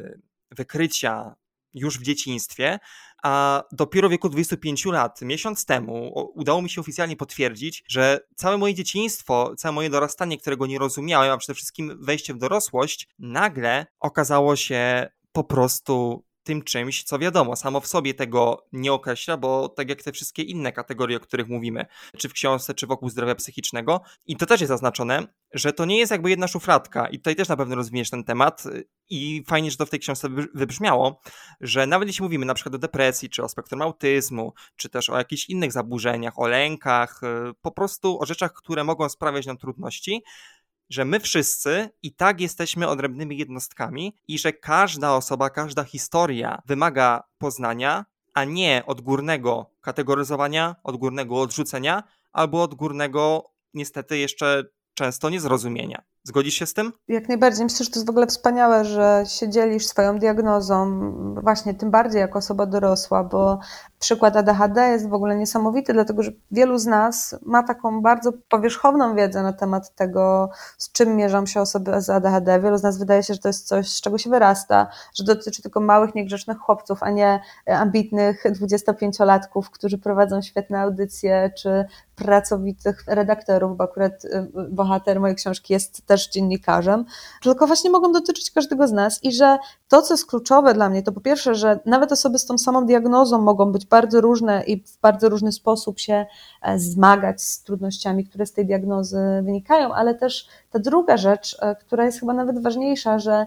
wykrycia 0.51 1.35
już 1.79 1.99
w 1.99 2.03
dzieciństwie, 2.03 2.79
a 3.23 3.63
dopiero 3.73 4.09
w 4.09 4.11
wieku 4.11 4.29
25 4.29 4.87
lat, 4.87 5.23
miesiąc 5.23 5.65
temu, 5.65 6.13
udało 6.35 6.63
mi 6.63 6.71
się 6.71 6.81
oficjalnie 6.81 7.17
potwierdzić, 7.17 7.85
że 7.89 8.21
całe 8.37 8.59
moje 8.59 8.75
dzieciństwo, 8.75 9.55
całe 9.57 9.73
moje 9.73 9.91
dorastanie, 9.91 10.39
którego 10.39 10.67
nie 10.67 10.79
rozumiałem, 10.79 11.33
a 11.33 11.37
przede 11.39 11.55
wszystkim 11.55 11.99
wejście 12.01 12.35
w 12.35 12.39
dorosłość, 12.39 13.09
nagle 13.19 13.87
okazało 14.01 14.57
się 14.57 15.09
po 15.33 15.45
prostu 15.45 16.25
tym 16.49 16.63
czymś, 16.63 17.03
co 17.03 17.19
wiadomo, 17.19 17.57
samo 17.57 17.81
w 17.81 17.87
sobie 17.87 18.15
tego 18.15 18.67
nie 18.73 18.93
określa, 18.93 19.37
bo 19.37 19.69
tak 19.69 19.89
jak 19.89 20.03
te 20.03 20.13
wszystkie 20.13 20.43
inne 20.43 20.73
kategorie, 20.73 21.17
o 21.17 21.21
których 21.21 21.49
mówimy, 21.49 21.87
czy 22.17 22.29
w 22.29 22.33
książce, 22.33 22.75
czy 22.75 22.87
wokół 22.87 23.09
zdrowia 23.09 23.35
psychicznego, 23.35 24.01
i 24.27 24.37
to 24.37 24.47
też 24.47 24.61
jest 24.61 24.69
zaznaczone, 24.69 25.27
że 25.55 25.73
to 25.73 25.85
nie 25.85 25.99
jest 25.99 26.13
jakby 26.13 26.31
jedna 26.31 26.49
szufladka, 26.49 27.09
i 27.09 27.19
tutaj 27.19 27.37
też 27.37 27.49
na 27.49 27.57
pewno 27.57 27.77
rozwiniesz 27.77 28.11
ten 28.11 28.25
temat, 28.25 28.65
i 29.11 29.45
fajnie, 29.47 29.71
że 29.71 29.77
to 29.77 29.87
w 29.87 29.91
tej 29.91 30.01
książce 30.01 30.29
wybrzmiało, 30.55 31.21
że 31.61 31.87
nawet 31.87 32.09
jeśli 32.09 32.23
mówimy 32.23 32.47
na 32.47 32.55
przykład 32.55 32.75
o 32.75 32.79
depresji, 32.79 33.31
czy 33.31 33.43
o 33.43 33.49
spektrum 33.49 33.83
autyzmu, 33.83 34.53
czy 34.77 34.89
też 34.89 35.11
o 35.11 35.19
jakichś 35.19 35.49
innych 35.49 35.73
zaburzeniach, 35.73 36.39
o 36.39 36.49
lękach, 36.49 37.21
y, 37.23 37.55
po 37.63 37.71
prostu 37.71 38.21
o 38.21 38.27
rzeczach, 38.27 38.53
które 38.53 38.85
mogą 38.85 39.09
sprawiać 39.09 39.47
nam 39.47 39.59
trudności, 39.59 40.23
że 40.91 41.05
my 41.05 41.21
wszyscy 41.21 41.91
i 42.03 42.15
tak 42.15 42.41
jesteśmy 42.41 42.89
odrębnymi 42.89 43.39
jednostkami 43.39 44.17
i 44.29 44.39
że 44.39 44.53
każda 44.53 45.15
osoba, 45.15 45.51
każda 45.51 45.85
historia 45.85 46.63
wymaga 46.67 47.23
poznania, 47.39 48.05
a 48.35 48.45
nie 48.45 48.83
odgórnego 48.87 49.71
kategoryzowania, 49.81 50.77
odgórnego 50.85 51.41
odrzucenia 51.41 52.03
albo 52.33 52.63
odgórnego, 52.63 53.51
niestety, 53.75 54.19
jeszcze 54.19 54.65
często 54.95 55.31
niezrozumienia. 55.31 56.03
Zgodzisz 56.25 56.55
się 56.55 56.67
z 56.67 56.75
tym? 56.75 56.93
Jak 57.09 57.29
najbardziej. 57.29 57.65
Myślę, 57.65 57.85
że 57.85 57.91
to 57.91 57.99
jest 57.99 58.07
w 58.07 58.11
ogóle 58.11 58.27
wspaniałe, 58.27 58.85
że 58.85 59.25
się 59.27 59.49
dzielisz 59.49 59.87
swoją 59.87 60.19
diagnozą, 60.19 61.13
właśnie 61.43 61.75
tym 61.75 61.91
bardziej 61.91 62.21
jako 62.21 62.39
osoba 62.39 62.67
dorosła, 62.67 63.25
bo 63.25 63.59
przykład 63.99 64.37
ADHD 64.37 64.89
jest 64.89 65.09
w 65.09 65.15
ogóle 65.15 65.37
niesamowity, 65.37 65.93
dlatego 65.93 66.23
że 66.23 66.33
wielu 66.51 66.79
z 66.79 66.87
nas 66.87 67.37
ma 67.43 67.63
taką 67.63 68.03
bardzo 68.03 68.33
powierzchowną 68.49 69.15
wiedzę 69.15 69.43
na 69.43 69.53
temat 69.53 69.95
tego, 69.95 70.51
z 70.79 70.93
czym 70.93 71.17
mierzą 71.17 71.47
się 71.47 71.61
osoby 71.61 72.01
z 72.01 72.11
ADHD. 72.11 72.61
Wielu 72.61 72.79
z 72.79 72.83
nas 72.83 72.99
wydaje 72.99 73.23
się, 73.23 73.35
że 73.35 73.41
to 73.41 73.49
jest 73.49 73.69
coś, 73.69 73.89
z 73.89 74.01
czego 74.01 74.19
się 74.19 74.31
wyrasta, 74.31 74.87
że 75.15 75.25
dotyczy 75.25 75.63
tylko 75.63 75.81
małych, 75.81 76.15
niegrzecznych 76.15 76.59
chłopców, 76.59 77.03
a 77.03 77.11
nie 77.11 77.41
ambitnych 77.67 78.45
25-latków, 78.45 79.71
którzy 79.71 79.99
prowadzą 79.99 80.43
świetne 80.43 80.81
audycje, 80.81 81.51
czy 81.59 81.85
pracowitych 82.19 83.05
redaktorów, 83.07 83.77
bo 83.77 83.85
akurat 83.85 84.25
y, 84.25 84.49
bohater 84.71 85.21
mojej 85.21 85.37
książki 85.37 85.73
jest 85.73 86.07
też 86.09 86.29
dziennikarzem, 86.29 87.05
tylko 87.43 87.67
właśnie 87.67 87.91
mogą 87.91 88.13
dotyczyć 88.13 88.51
każdego 88.51 88.89
z 88.89 88.93
nas 88.93 89.25
i 89.25 89.33
że 89.33 89.59
to, 89.89 90.03
co 90.03 90.15
jest 90.15 90.27
kluczowe 90.27 90.75
dla 90.75 90.89
mnie, 90.89 91.03
to 91.03 91.13
po 91.13 91.21
pierwsze, 91.21 91.55
że 91.55 91.81
nawet 91.87 92.13
osoby 92.13 92.39
z 92.39 92.47
tą 92.47 92.59
samą 92.59 92.87
diagnozą 92.87 93.39
mogą 93.39 93.73
być 93.73 93.87
bardzo 93.87 94.21
różne 94.21 94.65
i 94.65 94.83
w 94.83 95.01
bardzo 95.01 95.29
różny 95.29 95.53
sposób 95.53 95.99
się 95.99 96.27
e, 96.63 96.79
zmagać 96.79 97.43
z 97.43 97.63
trudnościami, 97.63 98.25
które 98.25 98.47
z 98.47 98.53
tej 98.53 98.67
diagnozy 98.67 99.19
wynikają, 99.43 99.95
ale 99.95 100.15
też 100.15 100.49
ta 100.71 100.79
druga 100.79 101.17
rzecz, 101.17 101.57
e, 101.61 101.77
która 101.77 102.05
jest 102.05 102.21
chyba 102.21 102.33
nawet 102.33 102.63
ważniejsza, 102.63 103.19
że 103.19 103.47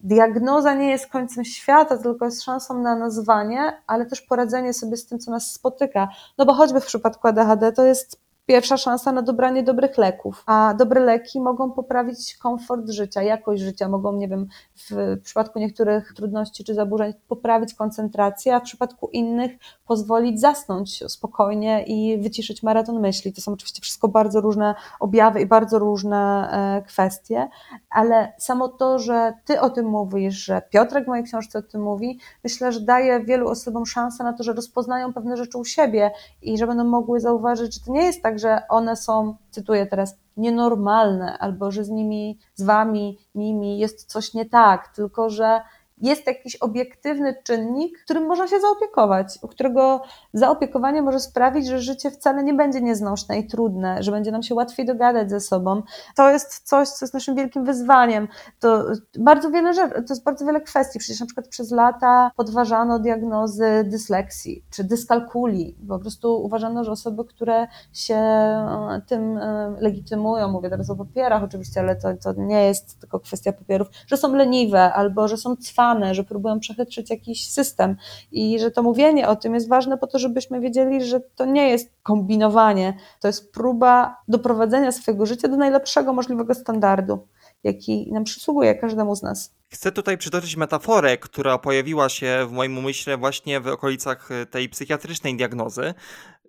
diagnoza 0.00 0.74
nie 0.74 0.90
jest 0.90 1.06
końcem 1.06 1.44
świata, 1.44 1.98
tylko 1.98 2.24
jest 2.24 2.42
szansą 2.42 2.82
na 2.82 2.96
nazwanie, 2.96 3.82
ale 3.86 4.06
też 4.06 4.20
poradzenie 4.20 4.74
sobie 4.74 4.96
z 4.96 5.06
tym, 5.06 5.18
co 5.18 5.30
nas 5.30 5.52
spotyka. 5.52 6.08
No 6.38 6.46
bo 6.46 6.54
choćby 6.54 6.80
w 6.80 6.86
przypadku 6.86 7.28
ADHD 7.28 7.72
to 7.72 7.84
jest 7.84 8.27
pierwsza 8.48 8.76
szansa 8.76 9.12
na 9.12 9.22
dobranie 9.22 9.62
dobrych 9.62 9.98
leków. 9.98 10.42
A 10.46 10.74
dobre 10.78 11.00
leki 11.00 11.40
mogą 11.40 11.72
poprawić 11.72 12.36
komfort 12.36 12.90
życia, 12.90 13.22
jakość 13.22 13.62
życia, 13.62 13.88
mogą, 13.88 14.16
nie 14.16 14.28
wiem, 14.28 14.46
w 14.90 15.20
przypadku 15.22 15.58
niektórych 15.58 16.12
trudności 16.16 16.64
czy 16.64 16.74
zaburzeń 16.74 17.12
poprawić 17.28 17.74
koncentrację, 17.74 18.54
a 18.54 18.60
w 18.60 18.62
przypadku 18.62 19.08
innych 19.12 19.52
pozwolić 19.86 20.40
zasnąć 20.40 21.04
spokojnie 21.08 21.84
i 21.86 22.18
wyciszyć 22.22 22.62
maraton 22.62 23.00
myśli. 23.00 23.32
To 23.32 23.40
są 23.40 23.52
oczywiście 23.52 23.82
wszystko 23.82 24.08
bardzo 24.08 24.40
różne 24.40 24.74
objawy 25.00 25.40
i 25.40 25.46
bardzo 25.46 25.78
różne 25.78 26.50
e, 26.50 26.82
kwestie, 26.82 27.48
ale 27.90 28.32
samo 28.38 28.68
to, 28.68 28.98
że 28.98 29.32
ty 29.44 29.60
o 29.60 29.70
tym 29.70 29.86
mówisz, 29.86 30.34
że 30.34 30.62
Piotrek 30.70 31.04
w 31.04 31.08
mojej 31.08 31.24
książce 31.24 31.58
o 31.58 31.62
tym 31.62 31.82
mówi, 31.82 32.18
myślę, 32.44 32.72
że 32.72 32.80
daje 32.80 33.24
wielu 33.24 33.48
osobom 33.48 33.86
szansę 33.86 34.24
na 34.24 34.32
to, 34.32 34.42
że 34.42 34.52
rozpoznają 34.52 35.12
pewne 35.12 35.36
rzeczy 35.36 35.58
u 35.58 35.64
siebie 35.64 36.10
i 36.42 36.58
że 36.58 36.66
będą 36.66 36.84
mogły 36.84 37.20
zauważyć, 37.20 37.74
że 37.74 37.80
to 37.80 37.92
nie 37.92 38.04
jest 38.04 38.22
tak, 38.22 38.38
że 38.38 38.62
one 38.68 38.96
są, 38.96 39.36
cytuję 39.50 39.86
teraz, 39.86 40.16
nienormalne, 40.38 41.38
albo 41.38 41.70
że 41.70 41.84
z 41.84 41.88
nimi, 41.88 42.38
z 42.54 42.62
wami, 42.62 43.18
nimi 43.34 43.78
jest 43.78 44.04
coś 44.04 44.34
nie 44.34 44.46
tak, 44.46 44.88
tylko 44.88 45.30
że 45.30 45.60
jest 46.00 46.26
jakiś 46.26 46.56
obiektywny 46.56 47.34
czynnik, 47.44 47.98
którym 48.04 48.26
można 48.26 48.48
się 48.48 48.60
zaopiekować, 48.60 49.38
u 49.42 49.48
którego 49.48 50.02
zaopiekowanie 50.32 51.02
może 51.02 51.20
sprawić, 51.20 51.66
że 51.66 51.78
życie 51.78 52.10
wcale 52.10 52.44
nie 52.44 52.54
będzie 52.54 52.80
nieznośne 52.80 53.38
i 53.38 53.46
trudne, 53.46 54.02
że 54.02 54.10
będzie 54.10 54.32
nam 54.32 54.42
się 54.42 54.54
łatwiej 54.54 54.86
dogadać 54.86 55.30
ze 55.30 55.40
sobą. 55.40 55.82
To 56.16 56.30
jest 56.30 56.68
coś, 56.68 56.88
co 56.88 57.04
jest 57.04 57.14
naszym 57.14 57.34
wielkim 57.34 57.64
wyzwaniem. 57.64 58.28
To 58.60 58.84
bardzo 59.18 59.50
wiele 59.50 59.74
rzeczy, 59.74 59.94
to 59.94 60.14
jest 60.14 60.24
bardzo 60.24 60.46
wiele 60.46 60.60
kwestii. 60.60 60.98
Przecież 60.98 61.20
na 61.20 61.26
przykład 61.26 61.48
przez 61.48 61.70
lata 61.70 62.30
podważano 62.36 62.98
diagnozy 62.98 63.84
dysleksji 63.84 64.64
czy 64.70 64.84
dyskalkuli. 64.84 65.76
Po 65.88 65.98
prostu 65.98 66.44
uważano, 66.44 66.84
że 66.84 66.92
osoby, 66.92 67.24
które 67.24 67.66
się 67.92 68.14
e, 68.14 69.02
tym 69.06 69.38
e, 69.38 69.76
legitymują, 69.80 70.48
mówię 70.48 70.70
teraz 70.70 70.90
o 70.90 70.96
papierach 70.96 71.42
oczywiście, 71.42 71.80
ale 71.80 71.96
to, 71.96 72.08
to 72.22 72.32
nie 72.32 72.64
jest 72.64 73.00
tylko 73.00 73.20
kwestia 73.20 73.52
papierów, 73.52 73.88
że 74.06 74.16
są 74.16 74.34
leniwe 74.34 74.92
albo 74.92 75.28
że 75.28 75.36
są 75.36 75.56
cwane, 75.56 75.87
że 76.12 76.24
próbują 76.24 76.60
przechytrzyć 76.60 77.10
jakiś 77.10 77.50
system 77.50 77.96
i 78.32 78.58
że 78.58 78.70
to 78.70 78.82
mówienie 78.82 79.28
o 79.28 79.36
tym 79.36 79.54
jest 79.54 79.68
ważne 79.68 79.98
po 79.98 80.06
to, 80.06 80.18
żebyśmy 80.18 80.60
wiedzieli, 80.60 81.04
że 81.04 81.20
to 81.20 81.44
nie 81.44 81.68
jest 81.68 81.92
kombinowanie, 82.02 82.94
to 83.20 83.28
jest 83.28 83.52
próba 83.52 84.16
doprowadzenia 84.28 84.92
swojego 84.92 85.26
życia 85.26 85.48
do 85.48 85.56
najlepszego 85.56 86.12
możliwego 86.12 86.54
standardu, 86.54 87.26
jaki 87.64 88.12
nam 88.12 88.24
przysługuje 88.24 88.74
każdemu 88.74 89.16
z 89.16 89.22
nas. 89.22 89.54
Chcę 89.70 89.92
tutaj 89.92 90.18
przytoczyć 90.18 90.56
metaforę, 90.56 91.18
która 91.18 91.58
pojawiła 91.58 92.08
się 92.08 92.46
w 92.48 92.52
moim 92.52 92.78
umyśle 92.78 93.16
właśnie 93.16 93.60
w 93.60 93.66
okolicach 93.66 94.30
e, 94.30 94.46
tej 94.46 94.68
psychiatrycznej 94.68 95.36
diagnozy, 95.36 95.94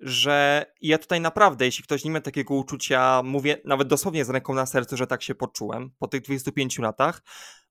że 0.02 0.66
ja 0.82 0.98
tutaj 0.98 1.22
naprawdę, 1.22 1.66
jeśli 1.66 1.84
ktoś 1.84 2.04
nie 2.04 2.12
ma 2.12 2.22
takiego 2.22 2.54
uczucia, 2.54 3.22
mówię 3.24 3.58
nawet 3.66 3.88
dosłownie 3.88 4.26
z 4.26 4.30
ręką 4.30 4.54
na 4.54 4.66
sercu, 4.66 4.98
że 4.98 5.08
tak 5.08 5.24
się 5.24 5.36
poczułem 5.36 5.92
po 6.00 6.08
tych 6.08 6.22
25 6.22 6.80
latach. 6.80 7.22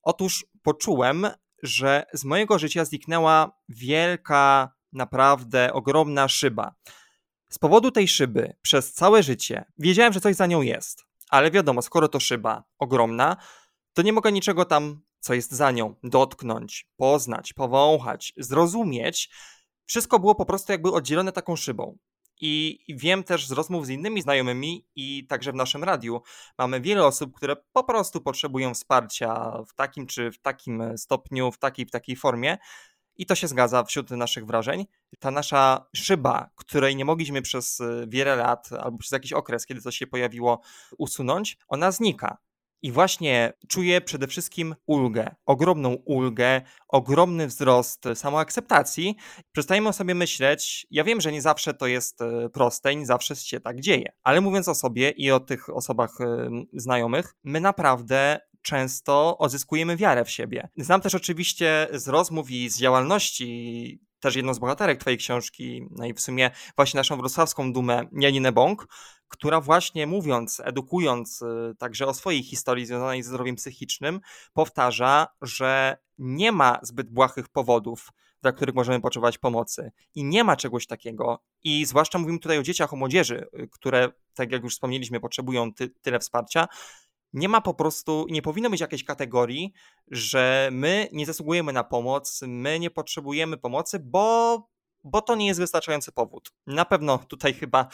Otóż 0.03 0.47
poczułem, 0.63 1.27
że 1.63 2.07
z 2.13 2.25
mojego 2.25 2.59
życia 2.59 2.85
zniknęła 2.85 3.59
wielka, 3.69 4.73
naprawdę 4.93 5.73
ogromna 5.73 6.29
szyba. 6.29 6.75
Z 7.49 7.59
powodu 7.59 7.91
tej 7.91 8.09
szyby 8.09 8.57
przez 8.63 8.93
całe 8.93 9.23
życie 9.23 9.65
wiedziałem, 9.79 10.13
że 10.13 10.21
coś 10.21 10.37
za 10.37 10.47
nią 10.47 10.63
jest, 10.63 11.05
ale 11.29 11.51
wiadomo, 11.51 11.83
skoro 11.83 12.09
to 12.09 12.21
szyba 12.21 12.65
ogromna, 12.79 13.37
to 13.93 14.03
nie 14.03 14.13
mogę 14.13 14.33
niczego 14.33 14.65
tam, 14.65 15.01
co 15.21 15.35
jest 15.35 15.53
za 15.53 15.71
nią, 15.71 15.95
dotknąć, 16.03 16.89
poznać, 16.97 17.53
powąchać, 17.53 18.33
zrozumieć. 18.37 19.31
Wszystko 19.87 20.19
było 20.19 20.35
po 20.35 20.47
prostu 20.47 20.73
jakby 20.73 20.93
oddzielone 20.93 21.33
taką 21.33 21.57
szybą. 21.57 21.99
I 22.41 22.85
wiem 22.89 23.25
też 23.25 23.47
z 23.47 23.53
rozmów 23.53 23.87
z 23.87 23.89
innymi 23.89 24.23
znajomymi 24.23 24.87
i 24.97 25.27
także 25.27 25.53
w 25.53 25.55
naszym 25.55 25.85
radiu 25.85 26.23
mamy 26.59 26.81
wiele 26.81 27.07
osób, 27.07 27.37
które 27.37 27.57
po 27.73 27.85
prostu 27.85 28.21
potrzebują 28.21 28.75
wsparcia 28.75 29.53
w 29.69 29.75
takim 29.75 30.07
czy 30.07 30.33
w 30.33 30.39
takim 30.39 30.99
stopniu, 30.99 31.53
w 31.53 31.59
takiej 31.59 31.87
w 31.87 31.91
takiej 31.91 32.17
formie. 32.17 32.59
I 33.17 33.27
to 33.27 33.35
się 33.35 33.49
zgadza 33.49 33.85
wśród 33.85 34.11
naszych 34.11 34.47
wrażeń. 34.47 34.87
Ta 35.19 35.31
nasza 35.31 35.87
szyba, 35.97 36.51
której 36.57 36.97
nie 36.97 37.05
mogliśmy 37.05 37.43
przez 37.43 37.83
wiele 38.07 38.37
lat 38.37 38.69
albo 38.73 38.99
przez 38.99 39.13
jakiś 39.13 39.33
okres, 39.33 39.67
kiedy 39.67 39.83
to 39.83 39.91
się 39.91 40.07
pojawiło, 40.07 40.61
usunąć, 40.99 41.59
ona 41.69 41.93
znika. 41.93 42.39
I 42.83 42.93
właśnie 42.93 43.53
czuję 43.69 44.01
przede 44.01 44.27
wszystkim 44.27 44.75
ulgę, 44.87 45.35
ogromną 45.47 45.95
ulgę, 46.05 46.63
ogromny 46.89 47.47
wzrost 47.47 48.05
samoakceptacji. 48.15 49.17
Przestajemy 49.53 49.93
sobie 49.93 50.15
myśleć, 50.15 50.87
ja 50.91 51.05
wiem, 51.05 51.21
że 51.21 51.33
nie 51.33 51.43
zawsze 51.43 51.75
to 51.75 51.87
jest 51.87 52.23
e, 52.23 52.49
proste, 52.49 52.97
nie 52.97 53.07
zawsze 53.07 53.37
się 53.37 53.61
tak 53.61 53.81
dzieje, 53.81 54.13
ale 54.23 54.41
mówiąc 54.41 54.69
o 54.69 54.75
sobie 54.75 55.11
i 55.11 55.31
o 55.31 55.41
tych 55.41 55.77
osobach 55.77 56.21
e, 56.21 56.51
znajomych, 56.73 57.35
my 57.45 57.61
naprawdę 57.61 58.41
często 58.63 59.39
odzyskujemy 59.39 59.97
wiarę 59.97 60.25
w 60.25 60.31
siebie. 60.31 60.69
Znam 60.77 61.01
też 61.01 61.15
oczywiście 61.15 61.89
z 61.93 62.09
rozmów 62.09 62.51
i 62.51 62.69
z 62.69 62.79
działalności 62.79 64.01
też 64.21 64.37
jedną 64.37 64.55
z 64.55 64.59
bohaterek 64.59 65.01
twojej 65.01 65.19
książki, 65.19 65.87
no 65.91 66.07
i 66.07 66.15
w 66.15 66.21
sumie 66.21 66.51
właśnie 66.77 66.99
naszą 66.99 67.17
wrocławską 67.17 67.73
dumę, 67.73 68.09
Janinę 68.13 68.53
Bąk, 68.53 68.87
która 69.29 69.61
właśnie 69.61 70.07
mówiąc, 70.07 70.61
edukując 70.65 71.43
y, 71.43 71.75
także 71.79 72.07
o 72.07 72.15
swojej 72.15 72.43
historii 72.43 72.87
związanej 72.87 73.23
ze 73.23 73.29
zdrowiem 73.29 73.57
psychicznym, 73.57 74.21
powtarza, 74.53 75.27
że 75.43 75.97
nie 76.19 76.53
ma 76.53 76.79
zbyt 76.83 77.11
błahych 77.11 77.49
powodów, 77.49 78.09
dla 78.43 78.53
których 78.53 78.75
możemy 78.75 79.01
potrzebować 79.01 79.39
pomocy. 79.39 79.93
I 80.15 80.25
nie 80.25 80.45
ma 80.45 80.57
czegoś 80.57 80.87
takiego. 80.87 81.43
I 81.63 81.85
zwłaszcza 81.85 82.19
mówimy 82.19 82.39
tutaj 82.39 82.59
o 82.59 82.63
dzieciach, 82.63 82.93
o 82.93 82.97
młodzieży, 82.97 83.47
y, 83.59 83.69
które, 83.69 84.09
tak 84.35 84.53
jak 84.53 84.63
już 84.63 84.73
wspomnieliśmy, 84.73 85.21
potrzebują 85.21 85.75
ty, 85.75 85.89
tyle 85.89 86.19
wsparcia. 86.19 86.69
Nie 87.33 87.49
ma 87.49 87.61
po 87.61 87.75
prostu, 87.75 88.27
nie 88.31 88.43
powinno 88.43 88.71
być 88.71 88.81
jakiejś 88.81 89.05
kategorii, 89.05 89.73
że 90.11 90.69
my 90.73 91.09
nie 91.13 91.27
zasługujemy 91.27 91.73
na 91.73 91.85
pomoc, 91.85 92.41
my 92.47 92.79
nie 92.79 92.91
potrzebujemy 92.91 93.57
pomocy, 93.57 93.99
bo 93.99 94.69
bo 95.05 95.23
to 95.23 95.37
nie 95.37 95.47
jest 95.47 95.61
wystarczający 95.61 96.13
powód. 96.13 96.51
Na 96.67 96.85
pewno 96.85 97.19
tutaj 97.19 97.55
chyba 97.55 97.89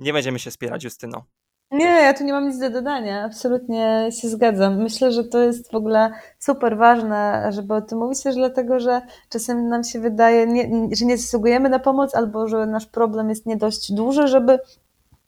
nie 0.00 0.12
będziemy 0.12 0.38
się 0.38 0.50
spierać, 0.50 0.84
Justyno. 0.84 1.24
Nie, 1.70 1.84
ja 1.86 2.14
tu 2.14 2.24
nie 2.24 2.32
mam 2.32 2.48
nic 2.48 2.58
do 2.58 2.70
dodania, 2.70 3.24
absolutnie 3.24 4.08
się 4.20 4.28
zgadzam. 4.28 4.82
Myślę, 4.82 5.12
że 5.12 5.24
to 5.24 5.38
jest 5.38 5.72
w 5.72 5.74
ogóle 5.74 6.10
super 6.38 6.76
ważne, 6.76 7.50
żeby 7.52 7.74
o 7.74 7.82
tym 7.82 7.98
mówić 7.98 8.22
też 8.22 8.34
dlatego, 8.34 8.80
że 8.80 9.02
czasem 9.28 9.68
nam 9.68 9.84
się 9.84 10.00
wydaje, 10.00 10.46
nie, 10.46 10.88
że 10.96 11.04
nie 11.04 11.16
zasługujemy 11.16 11.68
na 11.68 11.78
pomoc 11.78 12.14
albo 12.14 12.48
że 12.48 12.66
nasz 12.66 12.86
problem 12.86 13.28
jest 13.28 13.46
nie 13.46 13.56
dość 13.56 13.92
duży, 13.92 14.28
żeby 14.28 14.58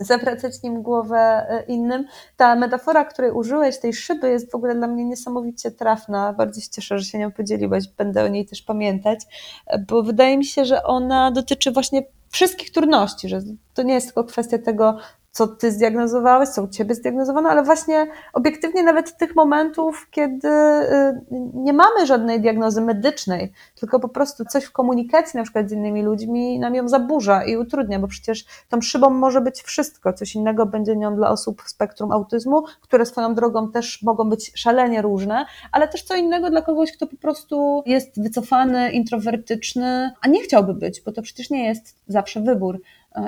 zawracać 0.01 0.63
nim 0.63 0.83
głowę 0.83 1.19
e, 1.19 1.63
innym. 1.63 2.07
Ta 2.37 2.57
metafora, 2.57 3.05
której 3.05 3.31
użyłeś, 3.31 3.79
tej 3.79 3.93
szyby, 3.93 4.31
jest 4.31 4.53
w 4.53 4.55
ogóle 4.55 4.75
dla 4.75 4.87
mnie 4.87 5.05
niesamowicie 5.05 5.71
trafna. 5.71 6.33
Bardzo 6.33 6.61
się 6.61 6.69
cieszę, 6.71 6.99
że 6.99 7.05
się 7.05 7.19
nią 7.19 7.33
podzieliłaś, 7.33 7.89
będę 7.89 8.25
o 8.25 8.29
niej 8.29 8.47
też 8.47 8.63
pamiętać, 8.63 9.21
e, 9.67 9.79
bo 9.79 10.03
wydaje 10.03 10.39
mi 10.39 10.45
się, 10.45 10.65
że 10.65 10.83
ona 10.83 11.31
dotyczy 11.31 11.71
właśnie 11.71 12.03
wszystkich 12.31 12.71
trudności, 12.71 13.29
że 13.29 13.41
to 13.75 13.83
nie 13.83 13.95
jest 13.95 14.07
tylko 14.07 14.25
kwestia 14.25 14.59
tego, 14.59 14.97
co 15.33 15.47
ty 15.47 15.73
zdiagnozowałeś, 15.73 16.49
co 16.49 16.63
u 16.63 16.69
ciebie 16.69 16.95
zdiagnozowano, 16.95 17.49
ale 17.49 17.63
właśnie 17.63 18.07
obiektywnie 18.33 18.83
nawet 18.83 19.17
tych 19.17 19.37
momentów, 19.37 20.09
kiedy 20.11 20.49
y, 20.49 21.21
nie 21.55 21.73
mamy 21.73 22.07
żadnej 22.07 22.41
diagnozy 22.41 22.81
medycznej, 22.81 23.53
tylko 23.75 24.01
po 24.01 24.09
prostu 24.09 24.45
coś 24.45 24.65
w 24.65 24.73
komunikacji 24.73 25.37
na 25.37 25.43
przykład 25.43 25.69
z 25.69 25.73
innymi 25.73 26.03
ludźmi 26.03 26.59
nam 26.59 26.75
ją 26.75 26.89
zaburza 26.89 27.45
i 27.45 27.57
utrudnia, 27.57 27.99
bo 27.99 28.09
przecież 28.09 28.45
tą 28.69 28.81
szybą 28.81 29.11
może 29.11 29.41
być 29.41 29.63
wszystko, 29.63 30.13
coś 30.13 30.35
innego 30.35 30.67
będzie 30.67 30.97
nią 30.97 31.17
dla 31.17 31.31
osób 31.31 31.63
w 31.63 31.71
spektrum 31.71 32.13
autyzmu, 32.13 32.65
które 32.81 33.07
swoją 33.07 33.35
drogą 33.35 33.71
też 33.73 34.03
mogą 34.03 34.31
być 34.31 34.53
szalenie 34.55 35.03
różne, 35.03 35.47
ale 35.73 35.89
też 35.89 36.03
co 36.03 36.17
innego 36.17 36.51
dla 36.51 36.63
kogoś, 36.63 36.93
kto 36.93 37.07
po 37.07 37.17
prostu 37.17 37.83
jest 37.87 38.23
wycofany, 38.23 38.91
introwertyczny, 38.91 40.11
a 40.21 40.29
nie 40.29 40.43
chciałby 40.43 40.75
być, 40.75 41.01
bo 41.01 41.13
to 41.13 41.23
przecież 41.23 41.51
nie 41.51 41.67
jest 41.67 41.97
zawsze 42.09 42.41
wybór. 42.41 42.81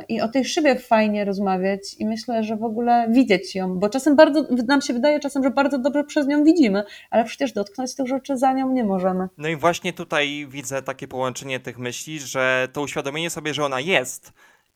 I 0.09 0.21
o 0.21 0.29
tej 0.29 0.45
szybie 0.45 0.77
fajnie 0.77 1.25
rozmawiać 1.25 1.81
i 1.99 2.07
myślę, 2.07 2.42
że 2.45 2.57
w 2.57 2.64
ogóle 2.64 3.07
widzieć 3.11 3.55
ją, 3.55 3.79
bo 3.79 3.88
czasem 3.88 4.16
bardzo, 4.16 4.47
nam 4.68 4.83
się 4.83 4.92
wydaje 4.92 5.21
czasem, 5.21 5.42
że 5.42 5.51
bardzo 5.51 5.79
dobrze 5.79 6.05
przez 6.05 6.27
nią 6.27 6.45
widzimy, 6.45 6.85
ale 7.11 7.25
przecież 7.25 7.53
dotknąć 7.53 7.95
tych 7.95 8.07
rzeczy 8.07 8.37
za 8.37 8.53
nią 8.53 8.73
nie 8.73 8.85
możemy. 8.85 9.29
No 9.38 9.49
i 9.49 9.57
właśnie 9.57 9.92
tutaj 9.92 10.47
widzę 10.49 10.83
takie 10.83 11.09
połączenie 11.09 11.61
tych 11.61 11.79
myśli, 11.79 12.21
że 12.21 12.68
to 12.73 12.83
uświadomienie 12.83 13.31
sobie, 13.31 13.55
że 13.55 13.64
ona 13.64 13.81
jest 13.81 14.33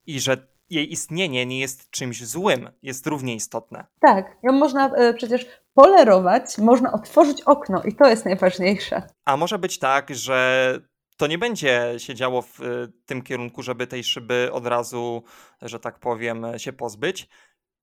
i 0.06 0.20
że 0.20 0.36
jej 0.70 0.92
istnienie 0.92 1.46
nie 1.46 1.60
jest 1.60 1.90
czymś 1.90 2.26
złym, 2.26 2.70
jest 2.82 3.06
równie 3.06 3.34
istotne. 3.34 3.84
Tak, 4.00 4.36
ją 4.42 4.52
można 4.52 4.94
e, 4.94 5.14
przecież 5.14 5.46
polerować, 5.74 6.58
można 6.58 6.92
otworzyć 6.92 7.42
okno 7.42 7.82
i 7.82 7.94
to 7.94 8.08
jest 8.08 8.24
najważniejsze. 8.24 9.02
A 9.24 9.36
może 9.36 9.58
być 9.58 9.78
tak, 9.78 10.14
że 10.14 10.80
to 11.16 11.26
nie 11.26 11.38
będzie 11.38 11.94
się 11.98 12.14
działo 12.14 12.42
w 12.42 12.60
y, 12.60 12.92
tym 13.06 13.22
kierunku, 13.22 13.62
żeby 13.62 13.86
tej 13.86 14.04
szyby 14.04 14.48
od 14.52 14.66
razu, 14.66 15.22
że 15.62 15.80
tak 15.80 15.98
powiem, 16.00 16.46
się 16.56 16.72
pozbyć. 16.72 17.28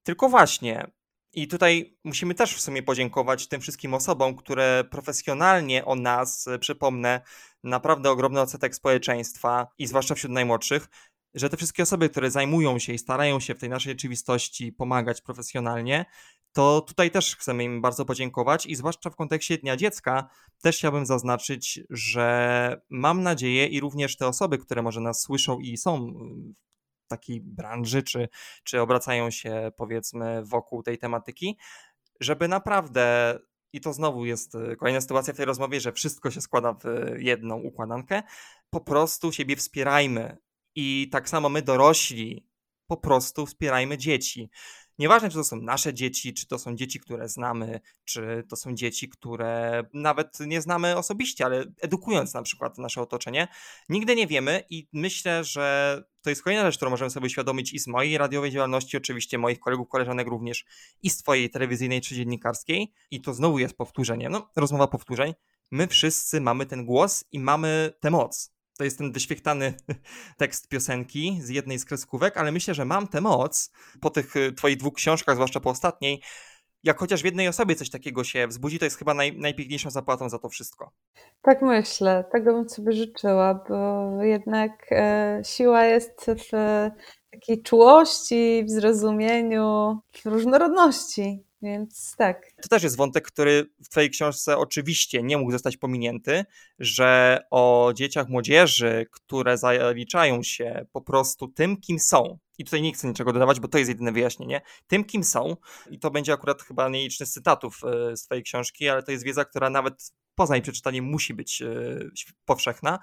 Tylko 0.03 0.29
właśnie. 0.29 0.87
I 1.35 1.47
tutaj 1.47 1.97
musimy 2.03 2.35
też 2.35 2.55
w 2.55 2.61
sumie 2.61 2.83
podziękować 2.83 3.47
tym 3.47 3.61
wszystkim 3.61 3.93
osobom, 3.93 4.35
które 4.35 4.83
profesjonalnie 4.91 5.85
o 5.85 5.95
nas, 5.95 6.47
y, 6.47 6.59
przypomnę, 6.59 7.21
naprawdę 7.63 8.11
ogromny 8.11 8.41
odsetek 8.41 8.75
społeczeństwa 8.75 9.67
i 9.77 9.87
zwłaszcza 9.87 10.15
wśród 10.15 10.31
najmłodszych, 10.33 10.87
że 11.33 11.49
te 11.49 11.57
wszystkie 11.57 11.83
osoby, 11.83 12.09
które 12.09 12.31
zajmują 12.31 12.79
się 12.79 12.93
i 12.93 12.97
starają 12.97 13.39
się 13.39 13.55
w 13.55 13.59
tej 13.59 13.69
naszej 13.69 13.91
rzeczywistości 13.91 14.71
pomagać 14.71 15.21
profesjonalnie, 15.21 16.05
to 16.53 16.81
tutaj 16.81 17.11
też 17.11 17.35
chcemy 17.35 17.63
im 17.63 17.81
bardzo 17.81 18.05
podziękować 18.05 18.65
i 18.65 18.75
zwłaszcza 18.75 19.09
w 19.09 19.15
kontekście 19.15 19.57
Dnia 19.57 19.77
Dziecka 19.77 20.29
też 20.61 20.77
chciałbym 20.77 21.05
zaznaczyć, 21.05 21.79
że 21.89 22.81
mam 22.89 23.23
nadzieję 23.23 23.67
i 23.67 23.79
również 23.79 24.17
te 24.17 24.27
osoby, 24.27 24.57
które 24.57 24.81
może 24.81 25.01
nas 25.01 25.21
słyszą 25.21 25.59
i 25.59 25.77
są 25.77 26.13
w 27.05 27.07
takiej 27.07 27.41
branży, 27.41 28.03
czy, 28.03 28.29
czy 28.63 28.81
obracają 28.81 29.31
się 29.31 29.71
powiedzmy 29.77 30.43
wokół 30.45 30.83
tej 30.83 30.97
tematyki, 30.97 31.57
żeby 32.19 32.47
naprawdę 32.47 33.39
i 33.73 33.81
to 33.81 33.93
znowu 33.93 34.25
jest 34.25 34.55
e, 34.55 34.75
kolejna 34.75 35.01
sytuacja 35.01 35.33
w 35.33 35.37
tej 35.37 35.45
rozmowie, 35.45 35.79
że 35.79 35.91
wszystko 35.91 36.31
się 36.31 36.41
składa 36.41 36.73
w 36.73 36.85
jedną 37.17 37.59
układankę. 37.59 38.23
Po 38.69 38.81
prostu 38.81 39.31
siebie 39.31 39.55
wspierajmy. 39.55 40.37
I 40.75 41.09
tak 41.11 41.29
samo 41.29 41.49
my 41.49 41.61
dorośli, 41.61 42.47
po 42.87 42.97
prostu 42.97 43.45
wspierajmy 43.45 43.97
dzieci 43.97 44.49
Nieważne, 44.99 45.29
czy 45.29 45.35
to 45.35 45.43
są 45.43 45.61
nasze 45.61 45.93
dzieci, 45.93 46.33
czy 46.33 46.47
to 46.47 46.59
są 46.59 46.75
dzieci, 46.75 46.99
które 46.99 47.29
znamy, 47.29 47.79
czy 48.05 48.43
to 48.49 48.55
są 48.55 48.75
dzieci, 48.75 49.09
które 49.09 49.83
nawet 49.93 50.39
nie 50.39 50.61
znamy 50.61 50.97
osobiście, 50.97 51.45
ale 51.45 51.65
edukując 51.81 52.33
na 52.33 52.41
przykład 52.41 52.77
nasze 52.77 53.01
otoczenie, 53.01 53.47
nigdy 53.89 54.15
nie 54.15 54.27
wiemy 54.27 54.63
i 54.69 54.87
myślę, 54.93 55.43
że 55.43 56.03
to 56.21 56.29
jest 56.29 56.43
kolejna 56.43 56.65
rzecz, 56.65 56.75
którą 56.77 56.91
możemy 56.91 57.11
sobie 57.11 57.25
uświadomić 57.25 57.73
i 57.73 57.79
z 57.79 57.87
mojej 57.87 58.17
radiowej 58.17 58.51
działalności, 58.51 58.97
oczywiście 58.97 59.37
moich 59.37 59.59
kolegów, 59.59 59.87
koleżanek 59.89 60.27
również, 60.27 60.65
i 61.01 61.09
z 61.09 61.17
twojej 61.17 61.49
telewizyjnej 61.49 62.01
czy 62.01 62.15
dziennikarskiej. 62.15 62.93
I 63.11 63.21
to 63.21 63.33
znowu 63.33 63.59
jest 63.59 63.77
powtórzenie, 63.77 64.29
no 64.29 64.49
rozmowa 64.55 64.87
powtórzeń. 64.87 65.33
My 65.71 65.87
wszyscy 65.87 66.41
mamy 66.41 66.65
ten 66.65 66.85
głos 66.85 67.25
i 67.31 67.39
mamy 67.39 67.93
tę 67.99 68.11
moc. 68.11 68.52
To 68.77 68.83
jest 68.83 68.97
ten 68.97 69.11
wyświechtany 69.11 69.73
tekst 70.37 70.67
piosenki 70.67 71.39
z 71.41 71.49
jednej 71.49 71.79
z 71.79 71.85
kreskówek, 71.85 72.37
ale 72.37 72.51
myślę, 72.51 72.73
że 72.73 72.85
mam 72.85 73.07
tę 73.07 73.21
moc 73.21 73.71
po 74.01 74.09
tych 74.09 74.35
y, 74.35 74.53
twoich 74.53 74.77
dwóch 74.77 74.93
książkach, 74.93 75.35
zwłaszcza 75.35 75.59
po 75.59 75.69
ostatniej, 75.69 76.21
jak 76.83 76.99
chociaż 76.99 77.21
w 77.21 77.25
jednej 77.25 77.47
osobie 77.47 77.75
coś 77.75 77.89
takiego 77.89 78.23
się 78.23 78.47
wzbudzi, 78.47 78.79
to 78.79 78.85
jest 78.85 78.97
chyba 78.97 79.13
naj, 79.13 79.37
najpiękniejszą 79.37 79.89
zapłatą 79.89 80.29
za 80.29 80.39
to 80.39 80.49
wszystko. 80.49 80.91
Tak 81.41 81.61
myślę, 81.61 82.25
tego 82.31 82.53
bym 82.53 82.69
sobie 82.69 82.93
życzyła, 82.93 83.65
bo 83.69 84.23
jednak 84.23 84.71
e, 84.91 85.41
siła 85.43 85.85
jest 85.85 86.25
w 86.27 86.51
takiej 87.31 87.63
czułości, 87.63 88.63
w 88.65 88.71
zrozumieniu, 88.71 89.99
w 90.11 90.25
różnorodności. 90.25 91.43
Więc 91.63 92.15
tak. 92.17 92.51
To 92.61 92.67
też 92.67 92.83
jest 92.83 92.97
wątek, 92.97 93.27
który 93.27 93.69
w 93.83 93.89
Twojej 93.89 94.09
książce 94.09 94.57
oczywiście 94.57 95.23
nie 95.23 95.37
mógł 95.37 95.51
zostać 95.51 95.77
pominięty, 95.77 96.45
że 96.79 97.39
o 97.51 97.91
dzieciach 97.95 98.29
młodzieży, 98.29 99.05
które 99.11 99.57
zaliczają 99.57 100.43
się 100.43 100.85
po 100.91 101.01
prostu 101.01 101.47
tym, 101.47 101.77
kim 101.77 101.99
są. 101.99 102.37
I 102.57 102.65
tutaj 102.65 102.81
nie 102.81 102.93
chcę 102.93 103.07
niczego 103.07 103.33
dodawać, 103.33 103.59
bo 103.59 103.67
to 103.67 103.77
jest 103.77 103.89
jedyne 103.89 104.11
wyjaśnienie. 104.11 104.61
Tym, 104.87 105.03
kim 105.03 105.23
są, 105.23 105.57
i 105.89 105.99
to 105.99 106.11
będzie 106.11 106.33
akurat 106.33 106.61
chyba 106.61 106.89
nieliczny 106.89 107.25
z 107.25 107.31
cytatów 107.31 107.81
e, 107.83 108.17
z 108.17 108.23
Twojej 108.23 108.43
książki, 108.43 108.89
ale 108.89 109.03
to 109.03 109.11
jest 109.11 109.23
wiedza, 109.23 109.45
która 109.45 109.69
nawet 109.69 110.11
poza 110.35 110.55
jej 110.55 110.61
przeczytaniem 110.61 111.05
musi 111.05 111.33
być 111.33 111.61
e, 111.61 111.65
powszechna 112.45 112.99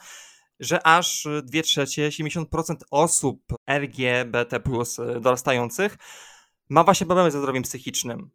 że 0.61 0.87
aż 0.87 1.29
2 1.43 1.63
trzecie, 1.63 2.09
70% 2.09 2.77
osób 2.91 3.43
LGBT 3.67 4.57
e, 4.57 5.21
dorastających 5.21 5.97
ma 6.69 6.85
właśnie 6.85 7.07
problemy 7.07 7.31
ze 7.31 7.39
zdrowiem 7.39 7.63
psychicznym. 7.63 8.31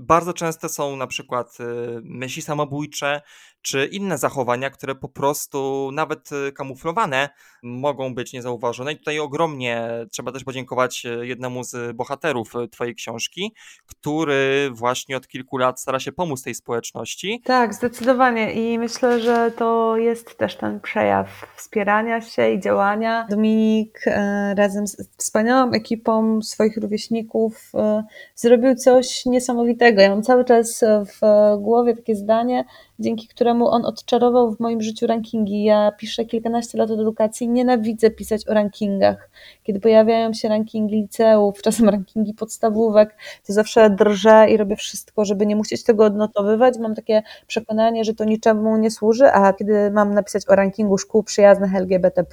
Bardzo 0.00 0.32
częste 0.32 0.68
są 0.68 0.96
na 0.96 1.06
przykład 1.06 1.58
y, 1.60 1.64
myśli 2.02 2.42
samobójcze, 2.42 3.22
czy 3.62 3.86
inne 3.86 4.18
zachowania, 4.18 4.70
które 4.70 4.94
po 4.94 5.08
prostu 5.08 5.90
nawet 5.92 6.32
y, 6.32 6.52
kamuflowane 6.52 7.28
mogą 7.62 8.14
być 8.14 8.32
niezauważone. 8.32 8.92
I 8.92 8.96
tutaj 8.98 9.18
ogromnie 9.18 9.88
trzeba 10.10 10.32
też 10.32 10.44
podziękować 10.44 11.06
y, 11.06 11.26
jednemu 11.26 11.64
z 11.64 11.96
bohaterów 11.96 12.52
Twojej 12.70 12.94
książki, 12.94 13.54
który 13.86 14.70
właśnie 14.72 15.16
od 15.16 15.28
kilku 15.28 15.56
lat 15.56 15.80
stara 15.80 16.00
się 16.00 16.12
pomóc 16.12 16.42
tej 16.42 16.54
społeczności. 16.54 17.42
Tak, 17.44 17.74
zdecydowanie. 17.74 18.52
I 18.52 18.78
myślę, 18.78 19.20
że 19.20 19.50
to 19.56 19.96
jest 19.96 20.38
też 20.38 20.56
ten 20.56 20.80
przejaw 20.80 21.28
wspierania 21.56 22.20
się 22.20 22.50
i 22.50 22.60
działania. 22.60 23.26
Dominik 23.30 24.00
e, 24.06 24.54
razem 24.54 24.86
z 24.86 25.08
wspaniałą 25.16 25.72
ekipą 25.72 26.42
swoich 26.42 26.76
rówieśników 26.76 27.72
e, 27.74 28.04
zrobił 28.34 28.74
coś 28.74 29.26
niesamowitego. 29.26 30.00
Ja 30.02 30.10
mam 30.10 30.22
cały 30.22 30.44
czas 30.44 30.84
w 31.06 31.20
głowie 31.58 31.96
takie 31.96 32.16
zdanie, 32.16 32.64
dzięki 32.98 33.28
któremu 33.28 33.49
on 33.50 33.84
odczarował 33.84 34.52
w 34.52 34.60
moim 34.60 34.80
życiu 34.80 35.06
rankingi. 35.06 35.64
Ja 35.64 35.92
piszę 35.92 36.24
kilkanaście 36.24 36.78
lat 36.78 36.90
od 36.90 37.00
edukacji, 37.00 37.48
nienawidzę 37.48 38.10
pisać 38.10 38.48
o 38.48 38.54
rankingach. 38.54 39.30
Kiedy 39.62 39.80
pojawiają 39.80 40.32
się 40.32 40.48
rankingi 40.48 40.94
liceów, 40.94 41.62
czasem 41.62 41.88
rankingi 41.88 42.34
podstawówek, 42.34 43.16
to 43.46 43.52
zawsze 43.52 43.90
drżę 43.90 44.46
i 44.50 44.56
robię 44.56 44.76
wszystko, 44.76 45.24
żeby 45.24 45.46
nie 45.46 45.56
musieć 45.56 45.84
tego 45.84 46.04
odnotowywać. 46.04 46.78
Mam 46.78 46.94
takie 46.94 47.22
przekonanie, 47.46 48.04
że 48.04 48.14
to 48.14 48.24
niczemu 48.24 48.76
nie 48.76 48.90
służy, 48.90 49.32
a 49.32 49.52
kiedy 49.52 49.90
mam 49.90 50.14
napisać 50.14 50.48
o 50.48 50.54
rankingu 50.54 50.98
szkół 50.98 51.22
przyjaznych 51.22 51.74
LGBT+, 51.74 52.24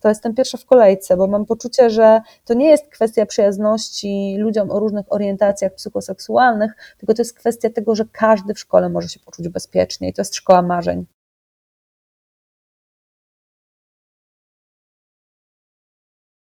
to 0.00 0.08
jestem 0.08 0.34
pierwsza 0.34 0.58
w 0.58 0.64
kolejce, 0.64 1.16
bo 1.16 1.26
mam 1.26 1.46
poczucie, 1.46 1.90
że 1.90 2.20
to 2.44 2.54
nie 2.54 2.68
jest 2.68 2.88
kwestia 2.88 3.26
przyjazności 3.26 4.36
ludziom 4.38 4.70
o 4.70 4.80
różnych 4.80 5.12
orientacjach 5.12 5.74
psychoseksualnych, 5.74 6.72
tylko 6.98 7.14
to 7.14 7.22
jest 7.22 7.38
kwestia 7.38 7.70
tego, 7.70 7.94
że 7.94 8.04
każdy 8.12 8.54
w 8.54 8.58
szkole 8.58 8.88
może 8.88 9.08
się 9.08 9.20
poczuć 9.20 9.48
bezpiecznie 9.48 10.08
i 10.08 10.12
to 10.12 10.23
jest 10.24 10.36
szkoła 10.36 10.62
marzeń. 10.62 11.06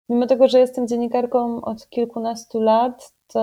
Mimo 0.08 0.26
tego, 0.26 0.48
że 0.48 0.58
jestem 0.58 0.88
dziennikarką 0.88 1.60
od 1.60 1.88
kilkunastu 1.88 2.60
lat, 2.60 3.12
to 3.26 3.40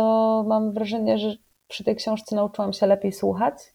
mam 0.47 0.73
wrażenie, 0.73 1.17
że 1.17 1.35
przy 1.67 1.83
tej 1.83 1.95
książce 1.95 2.35
nauczyłam 2.35 2.73
się 2.73 2.87
lepiej 2.87 3.11
słuchać, 3.11 3.74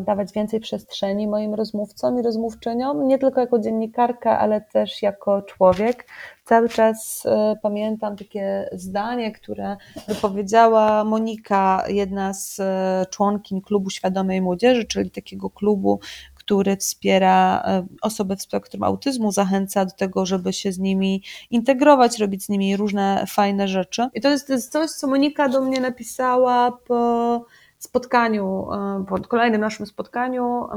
dawać 0.00 0.32
więcej 0.32 0.60
przestrzeni 0.60 1.28
moim 1.28 1.54
rozmówcom 1.54 2.20
i 2.20 2.22
rozmówczyniom, 2.22 3.08
nie 3.08 3.18
tylko 3.18 3.40
jako 3.40 3.58
dziennikarka, 3.58 4.38
ale 4.38 4.60
też 4.60 5.02
jako 5.02 5.42
człowiek. 5.42 6.06
Cały 6.44 6.68
czas 6.68 7.26
y, 7.26 7.28
pamiętam 7.62 8.16
takie 8.16 8.68
zdanie, 8.72 9.32
które 9.32 9.76
wypowiedziała 10.08 11.04
Monika, 11.04 11.84
jedna 11.88 12.34
z 12.34 12.58
y, 12.58 13.10
członkiń 13.10 13.60
klubu 13.62 13.90
Świadomej 13.90 14.42
Młodzieży, 14.42 14.84
czyli 14.84 15.10
takiego 15.10 15.50
klubu, 15.50 16.00
który 16.34 16.76
wspiera 16.76 17.64
y, 17.80 17.96
osoby 18.02 18.36
w 18.36 18.42
spektrum 18.42 18.82
autyzmu, 18.82 19.32
zachęca 19.32 19.84
do 19.84 19.92
tego, 19.92 20.26
żeby 20.26 20.52
się 20.52 20.72
z 20.72 20.78
nimi 20.78 21.22
integrować, 21.50 22.18
robić 22.18 22.44
z 22.44 22.48
nimi 22.48 22.76
różne 22.76 23.24
fajne 23.28 23.68
rzeczy. 23.68 24.08
I 24.14 24.20
to 24.20 24.30
jest, 24.30 24.46
to 24.46 24.52
jest 24.52 24.72
coś, 24.72 24.90
co 24.90 25.06
Monika 25.06 25.48
do 25.48 25.60
mnie 25.60 25.80
napisała 25.80 26.72
po 26.72 27.44
spotkaniu, 27.84 28.66
e, 28.72 29.04
po 29.08 29.18
kolejnym 29.18 29.60
naszym 29.60 29.86
spotkaniu, 29.86 30.68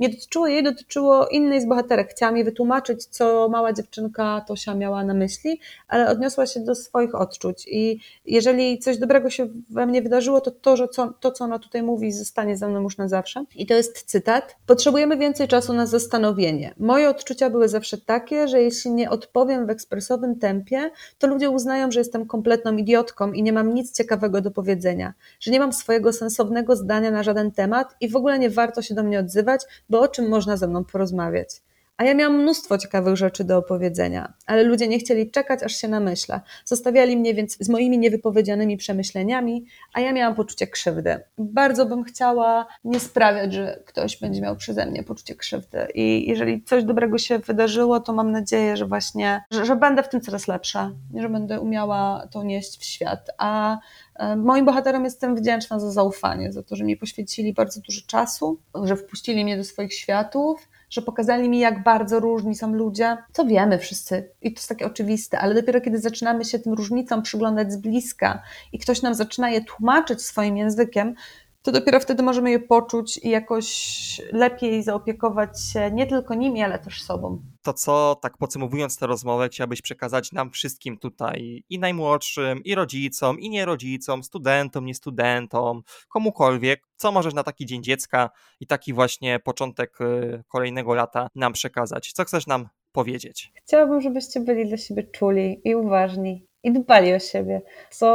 nie 0.00 0.08
dotyczyło 0.08 0.46
jej, 0.46 0.62
dotyczyło 0.62 1.28
innej 1.28 1.60
z 1.60 1.66
bohaterek. 1.66 2.10
Chciałam 2.10 2.36
jej 2.36 2.44
wytłumaczyć, 2.44 3.06
co 3.06 3.48
mała 3.48 3.72
dziewczynka 3.72 4.44
Tosia 4.48 4.74
miała 4.74 5.04
na 5.04 5.14
myśli, 5.14 5.60
ale 5.88 6.10
odniosła 6.10 6.46
się 6.46 6.60
do 6.60 6.74
swoich 6.74 7.14
odczuć 7.14 7.66
i 7.68 8.00
jeżeli 8.26 8.78
coś 8.78 8.98
dobrego 8.98 9.30
się 9.30 9.48
we 9.70 9.86
mnie 9.86 10.02
wydarzyło, 10.02 10.40
to 10.40 10.50
to, 10.50 10.76
że 10.76 10.88
co, 10.88 11.12
to, 11.20 11.32
co 11.32 11.44
ona 11.44 11.58
tutaj 11.58 11.82
mówi, 11.82 12.12
zostanie 12.12 12.56
ze 12.56 12.68
mną 12.68 12.82
już 12.82 12.96
na 12.96 13.08
zawsze. 13.08 13.44
I 13.54 13.66
to 13.66 13.74
jest 13.74 14.02
cytat. 14.02 14.56
Potrzebujemy 14.66 15.16
więcej 15.16 15.48
czasu 15.48 15.72
na 15.72 15.86
zastanowienie. 15.86 16.74
Moje 16.78 17.10
odczucia 17.10 17.50
były 17.50 17.68
zawsze 17.68 17.98
takie, 17.98 18.48
że 18.48 18.62
jeśli 18.62 18.90
nie 18.90 19.10
odpowiem 19.10 19.66
w 19.66 19.70
ekspresowym 19.70 20.38
tempie, 20.38 20.90
to 21.18 21.26
ludzie 21.26 21.50
uznają, 21.50 21.90
że 21.90 22.00
jestem 22.00 22.26
kompletną 22.26 22.76
idiotką 22.76 23.32
i 23.32 23.42
nie 23.42 23.52
mam 23.52 23.74
nic 23.74 23.96
ciekawego 23.96 24.40
do 24.40 24.50
powiedzenia, 24.50 25.14
że 25.40 25.50
nie 25.50 25.60
mam 25.60 25.72
swojego 25.72 26.12
sensu 26.12 26.25
sensownego 26.26 26.76
zdania 26.76 27.10
na 27.10 27.22
żaden 27.22 27.52
temat 27.52 27.96
i 28.00 28.08
w 28.08 28.16
ogóle 28.16 28.38
nie 28.38 28.50
warto 28.50 28.82
się 28.82 28.94
do 28.94 29.02
mnie 29.02 29.20
odzywać, 29.20 29.60
bo 29.90 30.00
o 30.00 30.08
czym 30.08 30.28
można 30.28 30.56
ze 30.56 30.68
mną 30.68 30.84
porozmawiać. 30.84 31.48
A 31.96 32.04
ja 32.04 32.14
miałam 32.14 32.42
mnóstwo 32.42 32.78
ciekawych 32.78 33.16
rzeczy 33.16 33.44
do 33.44 33.58
opowiedzenia, 33.58 34.32
ale 34.46 34.62
ludzie 34.62 34.88
nie 34.88 34.98
chcieli 34.98 35.30
czekać, 35.30 35.62
aż 35.62 35.76
się 35.76 35.88
namyśla. 35.88 36.40
Zostawiali 36.64 37.16
mnie 37.16 37.34
więc 37.34 37.56
z 37.60 37.68
moimi 37.68 37.98
niewypowiedzianymi 37.98 38.76
przemyśleniami, 38.76 39.64
a 39.92 40.00
ja 40.00 40.12
miałam 40.12 40.34
poczucie 40.34 40.66
krzywdy. 40.66 41.20
Bardzo 41.38 41.86
bym 41.86 42.04
chciała 42.04 42.66
nie 42.84 43.00
sprawiać, 43.00 43.52
że 43.52 43.82
ktoś 43.86 44.16
będzie 44.16 44.40
miał 44.40 44.56
przeze 44.56 44.86
mnie 44.86 45.02
poczucie 45.02 45.34
krzywdy. 45.34 45.86
I 45.94 46.28
jeżeli 46.28 46.62
coś 46.62 46.84
dobrego 46.84 47.18
się 47.18 47.38
wydarzyło, 47.38 48.00
to 48.00 48.12
mam 48.12 48.30
nadzieję, 48.30 48.76
że 48.76 48.86
właśnie, 48.86 49.42
że, 49.50 49.66
że 49.66 49.76
będę 49.76 50.02
w 50.02 50.08
tym 50.08 50.20
coraz 50.20 50.48
lepsza, 50.48 50.92
że 51.14 51.28
będę 51.28 51.60
umiała 51.60 52.28
to 52.30 52.42
nieść 52.42 52.80
w 52.80 52.84
świat. 52.84 53.30
A 53.38 53.78
e, 54.14 54.36
Moim 54.36 54.64
bohaterom 54.64 55.04
jestem 55.04 55.36
wdzięczna 55.36 55.80
za 55.80 55.90
zaufanie, 55.90 56.52
za 56.52 56.62
to, 56.62 56.76
że 56.76 56.84
mi 56.84 56.96
poświęcili 56.96 57.52
bardzo 57.52 57.80
dużo 57.80 58.00
czasu, 58.06 58.58
że 58.84 58.96
wpuścili 58.96 59.44
mnie 59.44 59.56
do 59.56 59.64
swoich 59.64 59.94
światów, 59.94 60.68
że 60.90 61.02
pokazali 61.02 61.48
mi, 61.48 61.58
jak 61.58 61.82
bardzo 61.82 62.20
różni 62.20 62.54
są 62.54 62.72
ludzie. 62.72 63.16
To 63.32 63.44
wiemy 63.44 63.78
wszyscy 63.78 64.30
i 64.42 64.52
to 64.52 64.58
jest 64.58 64.68
takie 64.68 64.86
oczywiste, 64.86 65.38
ale 65.38 65.54
dopiero 65.54 65.80
kiedy 65.80 65.98
zaczynamy 65.98 66.44
się 66.44 66.58
tym 66.58 66.72
różnicom 66.72 67.22
przyglądać 67.22 67.72
z 67.72 67.76
bliska 67.76 68.42
i 68.72 68.78
ktoś 68.78 69.02
nam 69.02 69.14
zaczyna 69.14 69.50
je 69.50 69.64
tłumaczyć 69.64 70.22
swoim 70.22 70.56
językiem, 70.56 71.14
to 71.62 71.72
dopiero 71.72 72.00
wtedy 72.00 72.22
możemy 72.22 72.50
je 72.50 72.58
poczuć 72.58 73.18
i 73.18 73.28
jakoś 73.28 74.20
lepiej 74.32 74.82
zaopiekować 74.82 75.62
się 75.72 75.90
nie 75.90 76.06
tylko 76.06 76.34
nimi, 76.34 76.62
ale 76.62 76.78
też 76.78 77.02
sobą. 77.02 77.42
To 77.66 77.72
co, 77.72 78.18
tak 78.22 78.38
podsumowując 78.38 78.98
tę 78.98 79.06
rozmowę, 79.06 79.48
chciałbyś 79.48 79.82
przekazać 79.82 80.32
nam 80.32 80.50
wszystkim 80.50 80.98
tutaj, 80.98 81.64
i 81.68 81.78
najmłodszym, 81.78 82.64
i 82.64 82.74
rodzicom, 82.74 83.40
i 83.40 83.50
nierodzicom, 83.50 84.24
studentom, 84.24 84.86
nie 84.86 84.94
studentom, 84.94 85.82
komukolwiek, 86.08 86.82
co 86.96 87.12
możesz 87.12 87.34
na 87.34 87.42
taki 87.42 87.66
Dzień 87.66 87.82
Dziecka 87.82 88.30
i 88.60 88.66
taki 88.66 88.92
właśnie 88.92 89.38
początek 89.38 90.00
y, 90.00 90.44
kolejnego 90.48 90.94
lata 90.94 91.28
nam 91.34 91.52
przekazać? 91.52 92.12
Co 92.12 92.24
chcesz 92.24 92.46
nam 92.46 92.68
powiedzieć? 92.92 93.52
Chciałabym, 93.64 94.00
żebyście 94.00 94.40
byli 94.40 94.68
dla 94.68 94.76
siebie 94.76 95.02
czuli 95.02 95.60
i 95.64 95.74
uważni 95.74 96.46
i 96.62 96.72
dbali 96.72 97.14
o 97.14 97.18
siebie. 97.18 97.62
Co 97.90 98.08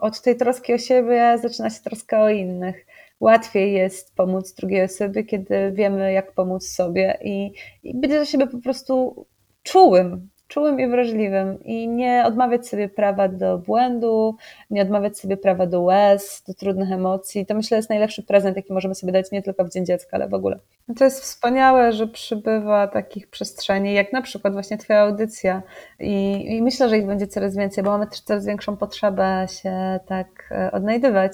od 0.00 0.20
tej 0.20 0.36
troski 0.36 0.74
o 0.74 0.78
siebie 0.78 1.38
zaczyna 1.42 1.70
się 1.70 1.80
troska 1.80 2.22
o 2.22 2.30
innych 2.30 2.86
łatwiej 3.22 3.72
jest 3.72 4.14
pomóc 4.14 4.54
drugiej 4.54 4.84
osobie, 4.84 5.24
kiedy 5.24 5.72
wiemy, 5.72 6.12
jak 6.12 6.32
pomóc 6.32 6.68
sobie 6.68 7.18
i, 7.24 7.52
i 7.82 7.94
być 7.94 8.10
dla 8.10 8.24
siebie 8.24 8.46
po 8.46 8.58
prostu 8.58 9.26
czułym, 9.62 10.28
czułym 10.48 10.80
i 10.80 10.88
wrażliwym 10.88 11.64
i 11.64 11.88
nie 11.88 12.24
odmawiać 12.26 12.68
sobie 12.68 12.88
prawa 12.88 13.28
do 13.28 13.58
błędu, 13.58 14.36
nie 14.70 14.82
odmawiać 14.82 15.18
sobie 15.18 15.36
prawa 15.36 15.66
do 15.66 15.80
łez, 15.82 16.42
do 16.46 16.54
trudnych 16.54 16.92
emocji. 16.92 17.46
To 17.46 17.54
myślę 17.54 17.76
jest 17.76 17.90
najlepszy 17.90 18.22
prezent, 18.22 18.56
jaki 18.56 18.72
możemy 18.72 18.94
sobie 18.94 19.12
dać 19.12 19.30
nie 19.30 19.42
tylko 19.42 19.64
w 19.64 19.72
Dzień 19.72 19.86
Dziecka, 19.86 20.10
ale 20.12 20.28
w 20.28 20.34
ogóle. 20.34 20.58
No 20.88 20.94
to 20.94 21.04
jest 21.04 21.20
wspaniałe, 21.20 21.92
że 21.92 22.06
przybywa 22.06 22.86
takich 22.86 23.30
przestrzeni, 23.30 23.94
jak 23.94 24.12
na 24.12 24.22
przykład 24.22 24.52
właśnie 24.52 24.78
Twoja 24.78 25.00
audycja 25.00 25.62
i, 26.00 26.44
i 26.56 26.62
myślę, 26.62 26.88
że 26.88 26.98
ich 26.98 27.06
będzie 27.06 27.26
coraz 27.26 27.56
więcej, 27.56 27.84
bo 27.84 27.90
mamy 27.90 28.06
coraz 28.24 28.46
większą 28.46 28.76
potrzebę 28.76 29.46
się 29.48 30.00
tak 30.06 30.28
e, 30.50 30.72
odnajdywać. 30.72 31.32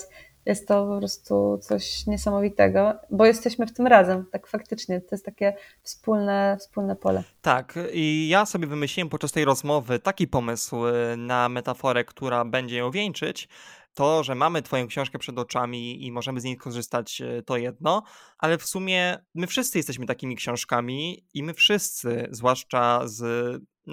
Jest 0.49 0.69
to 0.69 0.87
po 0.87 0.99
prostu 0.99 1.59
coś 1.63 2.07
niesamowitego, 2.07 2.95
bo 3.11 3.27
jesteśmy 3.27 3.67
w 3.67 3.73
tym 3.73 3.87
razem, 3.87 4.27
tak 4.33 4.47
faktycznie. 4.47 5.01
To 5.01 5.09
jest 5.13 5.25
takie 5.25 5.57
wspólne, 5.83 6.57
wspólne 6.61 6.97
pole. 6.97 7.25
Tak, 7.43 7.79
i 7.93 8.29
ja 8.29 8.47
sobie 8.47 8.67
wymyśliłem 8.67 9.09
podczas 9.09 9.33
tej 9.33 9.45
rozmowy 9.45 9.99
taki 9.99 10.29
pomysł 10.29 10.87
y, 10.87 11.17
na 11.17 11.49
metaforę, 11.49 12.05
która 12.05 12.45
będzie 12.45 12.77
ją 12.77 12.91
wieńczyć. 12.91 13.49
To, 13.95 14.23
że 14.23 14.35
mamy 14.35 14.63
Twoją 14.63 14.87
książkę 14.87 15.19
przed 15.19 15.39
oczami 15.39 16.07
i 16.07 16.13
możemy 16.13 16.41
z 16.41 16.45
niej 16.45 16.57
korzystać, 16.57 17.21
y, 17.21 17.43
to 17.43 17.57
jedno, 17.57 18.03
ale 18.39 18.59
w 18.59 18.65
sumie 18.65 19.19
my 19.35 19.47
wszyscy 19.47 19.79
jesteśmy 19.79 20.07
takimi 20.07 20.37
książkami 20.37 21.25
i 21.35 21.43
my 21.43 21.55
wszyscy, 21.55 22.29
zwłaszcza 22.31 23.01
z 23.05 23.23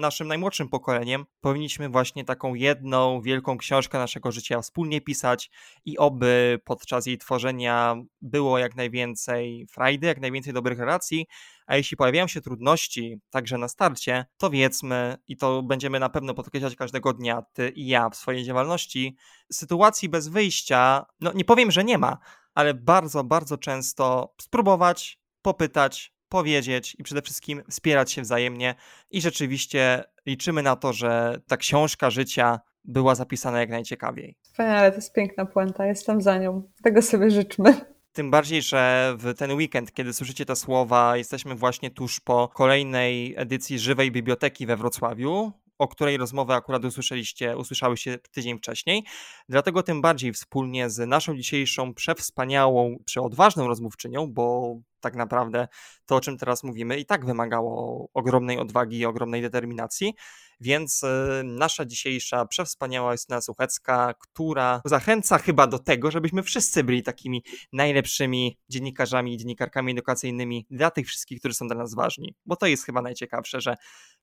naszym 0.00 0.28
najmłodszym 0.28 0.68
pokoleniem 0.68 1.26
powinniśmy 1.40 1.88
właśnie 1.88 2.24
taką 2.24 2.54
jedną 2.54 3.20
wielką 3.20 3.58
książkę 3.58 3.98
naszego 3.98 4.32
życia 4.32 4.60
wspólnie 4.60 5.00
pisać 5.00 5.50
i 5.84 5.98
oby 5.98 6.60
podczas 6.64 7.06
jej 7.06 7.18
tworzenia 7.18 7.96
było 8.20 8.58
jak 8.58 8.76
najwięcej 8.76 9.66
frajdy, 9.70 10.06
jak 10.06 10.20
najwięcej 10.20 10.52
dobrych 10.52 10.78
relacji, 10.78 11.26
a 11.66 11.76
jeśli 11.76 11.96
pojawiają 11.96 12.26
się 12.26 12.40
trudności, 12.40 13.20
także 13.30 13.58
na 13.58 13.68
starcie, 13.68 14.26
to 14.36 14.50
wiedzmy 14.50 15.16
i 15.28 15.36
to 15.36 15.62
będziemy 15.62 16.00
na 16.00 16.08
pewno 16.08 16.34
podkreślać 16.34 16.76
każdego 16.76 17.12
dnia, 17.12 17.42
ty 17.52 17.68
i 17.68 17.86
ja 17.86 18.10
w 18.10 18.16
swojej 18.16 18.44
działalności, 18.44 19.16
sytuacji 19.52 20.08
bez 20.08 20.28
wyjścia, 20.28 21.06
no 21.20 21.32
nie 21.32 21.44
powiem, 21.44 21.70
że 21.70 21.84
nie 21.84 21.98
ma, 21.98 22.18
ale 22.54 22.74
bardzo, 22.74 23.24
bardzo 23.24 23.58
często 23.58 24.34
spróbować, 24.40 25.20
popytać, 25.42 26.15
powiedzieć 26.28 26.96
i 26.98 27.02
przede 27.02 27.22
wszystkim 27.22 27.62
wspierać 27.70 28.12
się 28.12 28.22
wzajemnie. 28.22 28.74
I 29.10 29.20
rzeczywiście 29.20 30.04
liczymy 30.26 30.62
na 30.62 30.76
to, 30.76 30.92
że 30.92 31.40
ta 31.46 31.56
książka 31.56 32.10
życia 32.10 32.60
była 32.84 33.14
zapisana 33.14 33.60
jak 33.60 33.70
najciekawiej. 33.70 34.36
Wspaniale, 34.42 34.90
to 34.90 34.96
jest 34.96 35.12
piękna 35.12 35.46
puenta, 35.46 35.86
jestem 35.86 36.22
za 36.22 36.38
nią. 36.38 36.62
Tego 36.82 37.02
sobie 37.02 37.30
życzmy. 37.30 37.96
Tym 38.12 38.30
bardziej, 38.30 38.62
że 38.62 39.14
w 39.18 39.34
ten 39.34 39.52
weekend, 39.52 39.92
kiedy 39.92 40.12
słyszycie 40.12 40.46
te 40.46 40.56
słowa, 40.56 41.16
jesteśmy 41.16 41.54
właśnie 41.54 41.90
tuż 41.90 42.20
po 42.20 42.48
kolejnej 42.48 43.34
edycji 43.36 43.78
Żywej 43.78 44.12
Biblioteki 44.12 44.66
we 44.66 44.76
Wrocławiu 44.76 45.52
o 45.78 45.88
której 45.88 46.16
rozmowę 46.16 46.54
akurat 46.54 46.84
usłyszeliście, 46.84 47.56
usłyszałyście 47.56 48.18
tydzień 48.18 48.58
wcześniej. 48.58 49.04
Dlatego 49.48 49.82
tym 49.82 50.02
bardziej 50.02 50.32
wspólnie 50.32 50.90
z 50.90 51.08
naszą 51.08 51.36
dzisiejszą 51.36 51.94
przewspaniałą, 51.94 52.96
przeodważną 53.04 53.68
rozmówczynią, 53.68 54.32
bo 54.32 54.76
tak 55.00 55.14
naprawdę 55.14 55.68
to, 56.06 56.16
o 56.16 56.20
czym 56.20 56.38
teraz 56.38 56.62
mówimy, 56.62 56.98
i 56.98 57.06
tak 57.06 57.26
wymagało 57.26 58.08
ogromnej 58.14 58.58
odwagi 58.58 58.98
i 58.98 59.06
ogromnej 59.06 59.42
determinacji. 59.42 60.14
Więc 60.60 61.02
y, 61.02 61.42
nasza 61.44 61.84
dzisiejsza 61.84 62.46
przewspaniała 62.46 63.12
Justyna 63.12 63.40
Suchecka, 63.40 64.14
która 64.18 64.80
zachęca 64.84 65.38
chyba 65.38 65.66
do 65.66 65.78
tego, 65.78 66.10
żebyśmy 66.10 66.42
wszyscy 66.42 66.84
byli 66.84 67.02
takimi 67.02 67.44
najlepszymi 67.72 68.58
dziennikarzami 68.68 69.34
i 69.34 69.36
dziennikarkami 69.36 69.92
edukacyjnymi 69.92 70.66
dla 70.70 70.90
tych 70.90 71.06
wszystkich, 71.06 71.38
którzy 71.38 71.54
są 71.54 71.66
dla 71.66 71.76
nas 71.76 71.94
ważni. 71.94 72.34
Bo 72.46 72.56
to 72.56 72.66
jest 72.66 72.84
chyba 72.84 73.02
najciekawsze, 73.02 73.60
że 73.60 73.76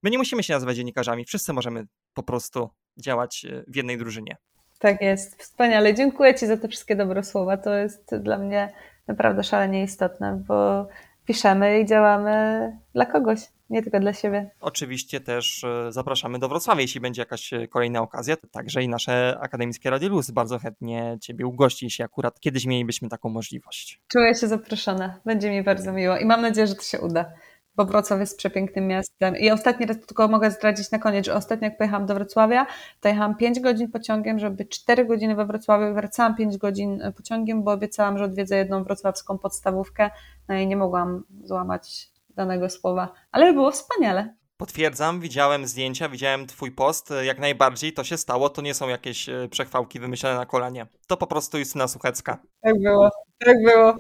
my 0.04 0.10
nie 0.10 0.18
musimy 0.18 0.44
się 0.44 0.54
nazywać 0.54 0.76
dziennikarzami, 0.76 1.26
wszyscy 1.26 1.54
możemy 1.54 1.88
po 2.14 2.24
prostu 2.24 2.70
działać 2.98 3.46
y, 3.46 3.66
w 3.68 3.76
jednej 3.76 3.98
drużynie. 3.98 4.38
Tak 4.80 5.02
jest, 5.02 5.42
wspaniale. 5.42 5.94
Dziękuję 5.94 6.36
Ci 6.36 6.48
za 6.48 6.58
te 6.58 6.68
wszystkie 6.68 6.96
dobre 6.96 7.24
słowa. 7.24 7.58
To 7.58 7.74
jest 7.74 8.16
dla 8.16 8.38
mnie 8.38 8.74
naprawdę 9.08 9.44
szalenie 9.44 9.84
istotne, 9.84 10.44
bo 10.48 10.88
piszemy 11.26 11.80
i 11.80 11.86
działamy 11.86 12.72
dla 12.94 13.06
kogoś, 13.06 13.40
nie 13.70 13.84
tylko 13.84 14.00
dla 14.00 14.14
siebie. 14.14 14.52
Oczywiście 14.62 15.20
też 15.20 15.64
e, 15.64 15.92
zapraszamy 15.92 16.40
do 16.40 16.50
Wrocławia, 16.50 16.82
jeśli 16.82 17.02
będzie 17.02 17.22
jakaś 17.22 17.54
e, 17.54 17.68
kolejna 17.68 18.02
okazja. 18.02 18.36
Także 18.52 18.84
i 18.84 18.90
nasze 18.90 19.38
akademickie 19.42 19.90
Radio 19.90 20.10
Luz 20.10 20.32
bardzo 20.32 20.60
chętnie 20.60 21.18
Ciebie 21.22 21.46
ugości, 21.46 21.86
jeśli 21.86 22.04
akurat 22.04 22.40
kiedyś 22.40 22.66
mielibyśmy 22.66 23.10
taką 23.10 23.30
możliwość. 23.30 24.02
Czuję 24.08 24.36
się 24.36 24.48
zaproszona. 24.48 25.20
Będzie 25.26 25.52
mi 25.52 25.64
bardzo 25.64 25.94
miło 25.94 26.18
i 26.18 26.26
mam 26.26 26.42
nadzieję, 26.42 26.68
że 26.68 26.76
to 26.76 26.84
się 26.84 27.02
uda 27.02 27.34
bo 27.76 27.86
Wrocław 27.86 28.20
jest 28.20 28.38
przepięknym 28.38 28.88
miastem. 28.88 29.38
I 29.38 29.52
ostatni 29.52 29.86
raz 29.86 30.00
tylko 30.00 30.28
mogę 30.28 30.52
zdradzić 30.52 30.92
na 30.92 31.00
koniec, 31.00 31.26
że 31.26 31.34
ostatnio 31.34 31.66
jak 31.66 31.78
pojechałam 31.78 32.06
do 32.06 32.14
Wrocławia, 32.14 32.66
to 33.02 33.10
jechałam 33.10 33.36
5 33.36 33.60
godzin 33.60 33.92
pociągiem, 33.92 34.40
żeby 34.40 34.66
4 34.66 35.06
godziny 35.06 35.36
we 35.36 35.46
Wrocławiu 35.46 35.94
wracałam 35.94 36.36
5 36.36 36.58
godzin 36.58 37.02
e, 37.02 37.12
pociągiem, 37.12 37.64
bo 37.64 37.72
obiecałam, 37.72 38.18
że 38.18 38.24
odwiedzę 38.24 38.58
jedną 38.58 38.84
wrocławską 38.84 39.38
podstawówkę, 39.38 40.10
no 40.48 40.56
i 40.56 40.68
nie 40.68 40.78
mogłam 40.78 41.24
złamać 41.44 42.10
danego 42.30 42.70
słowa, 42.70 43.14
ale 43.32 43.54
było 43.54 43.72
wspaniale. 43.72 44.34
Potwierdzam, 44.58 45.22
widziałem 45.22 45.68
zdjęcia, 45.68 46.10
widziałem 46.10 46.48
twój 46.48 46.72
post, 46.72 47.14
jak 47.24 47.40
najbardziej 47.40 47.94
to 47.94 48.04
się 48.04 48.18
stało, 48.18 48.50
to 48.50 48.62
nie 48.62 48.74
są 48.74 48.88
jakieś 48.88 49.30
e, 49.30 49.48
przechwałki 49.52 50.00
wymyślone 50.00 50.36
na 50.36 50.46
kolanie. 50.46 50.88
To 51.08 51.18
po 51.18 51.28
prostu 51.28 51.58
Justyna 51.58 51.88
Suchecka. 51.88 52.38
Tak 52.62 52.82
było, 52.82 53.10
tak 53.46 53.58
było. 53.64 53.98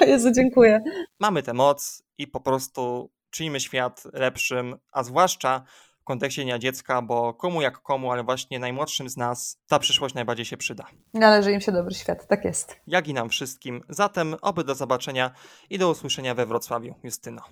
O 0.00 0.04
Jezu, 0.04 0.32
dziękuję. 0.32 0.80
Mamy 1.20 1.42
tę 1.42 1.52
moc 1.52 2.02
i 2.18 2.26
po 2.26 2.40
prostu 2.40 3.10
czynimy 3.30 3.60
świat 3.60 4.02
lepszym, 4.12 4.76
a 4.92 5.02
zwłaszcza 5.02 5.64
w 6.00 6.04
kontekście 6.04 6.42
Dnia 6.42 6.58
Dziecka, 6.58 7.02
bo 7.02 7.34
komu 7.34 7.62
jak 7.62 7.82
komu, 7.82 8.10
ale 8.10 8.24
właśnie 8.24 8.58
najmłodszym 8.58 9.08
z 9.08 9.16
nas 9.16 9.58
ta 9.68 9.78
przyszłość 9.78 10.14
najbardziej 10.14 10.46
się 10.46 10.56
przyda. 10.56 10.86
Należy 11.14 11.52
im 11.52 11.60
się 11.60 11.72
dobry 11.72 11.94
świat, 11.94 12.26
tak 12.26 12.44
jest. 12.44 12.76
Jak 12.86 13.08
i 13.08 13.14
nam 13.14 13.28
wszystkim. 13.28 13.82
Zatem 13.88 14.36
oby 14.42 14.64
do 14.64 14.74
zobaczenia 14.74 15.30
i 15.70 15.78
do 15.78 15.90
usłyszenia 15.90 16.34
we 16.34 16.46
Wrocławiu. 16.46 16.94
Justyno. 17.02 17.42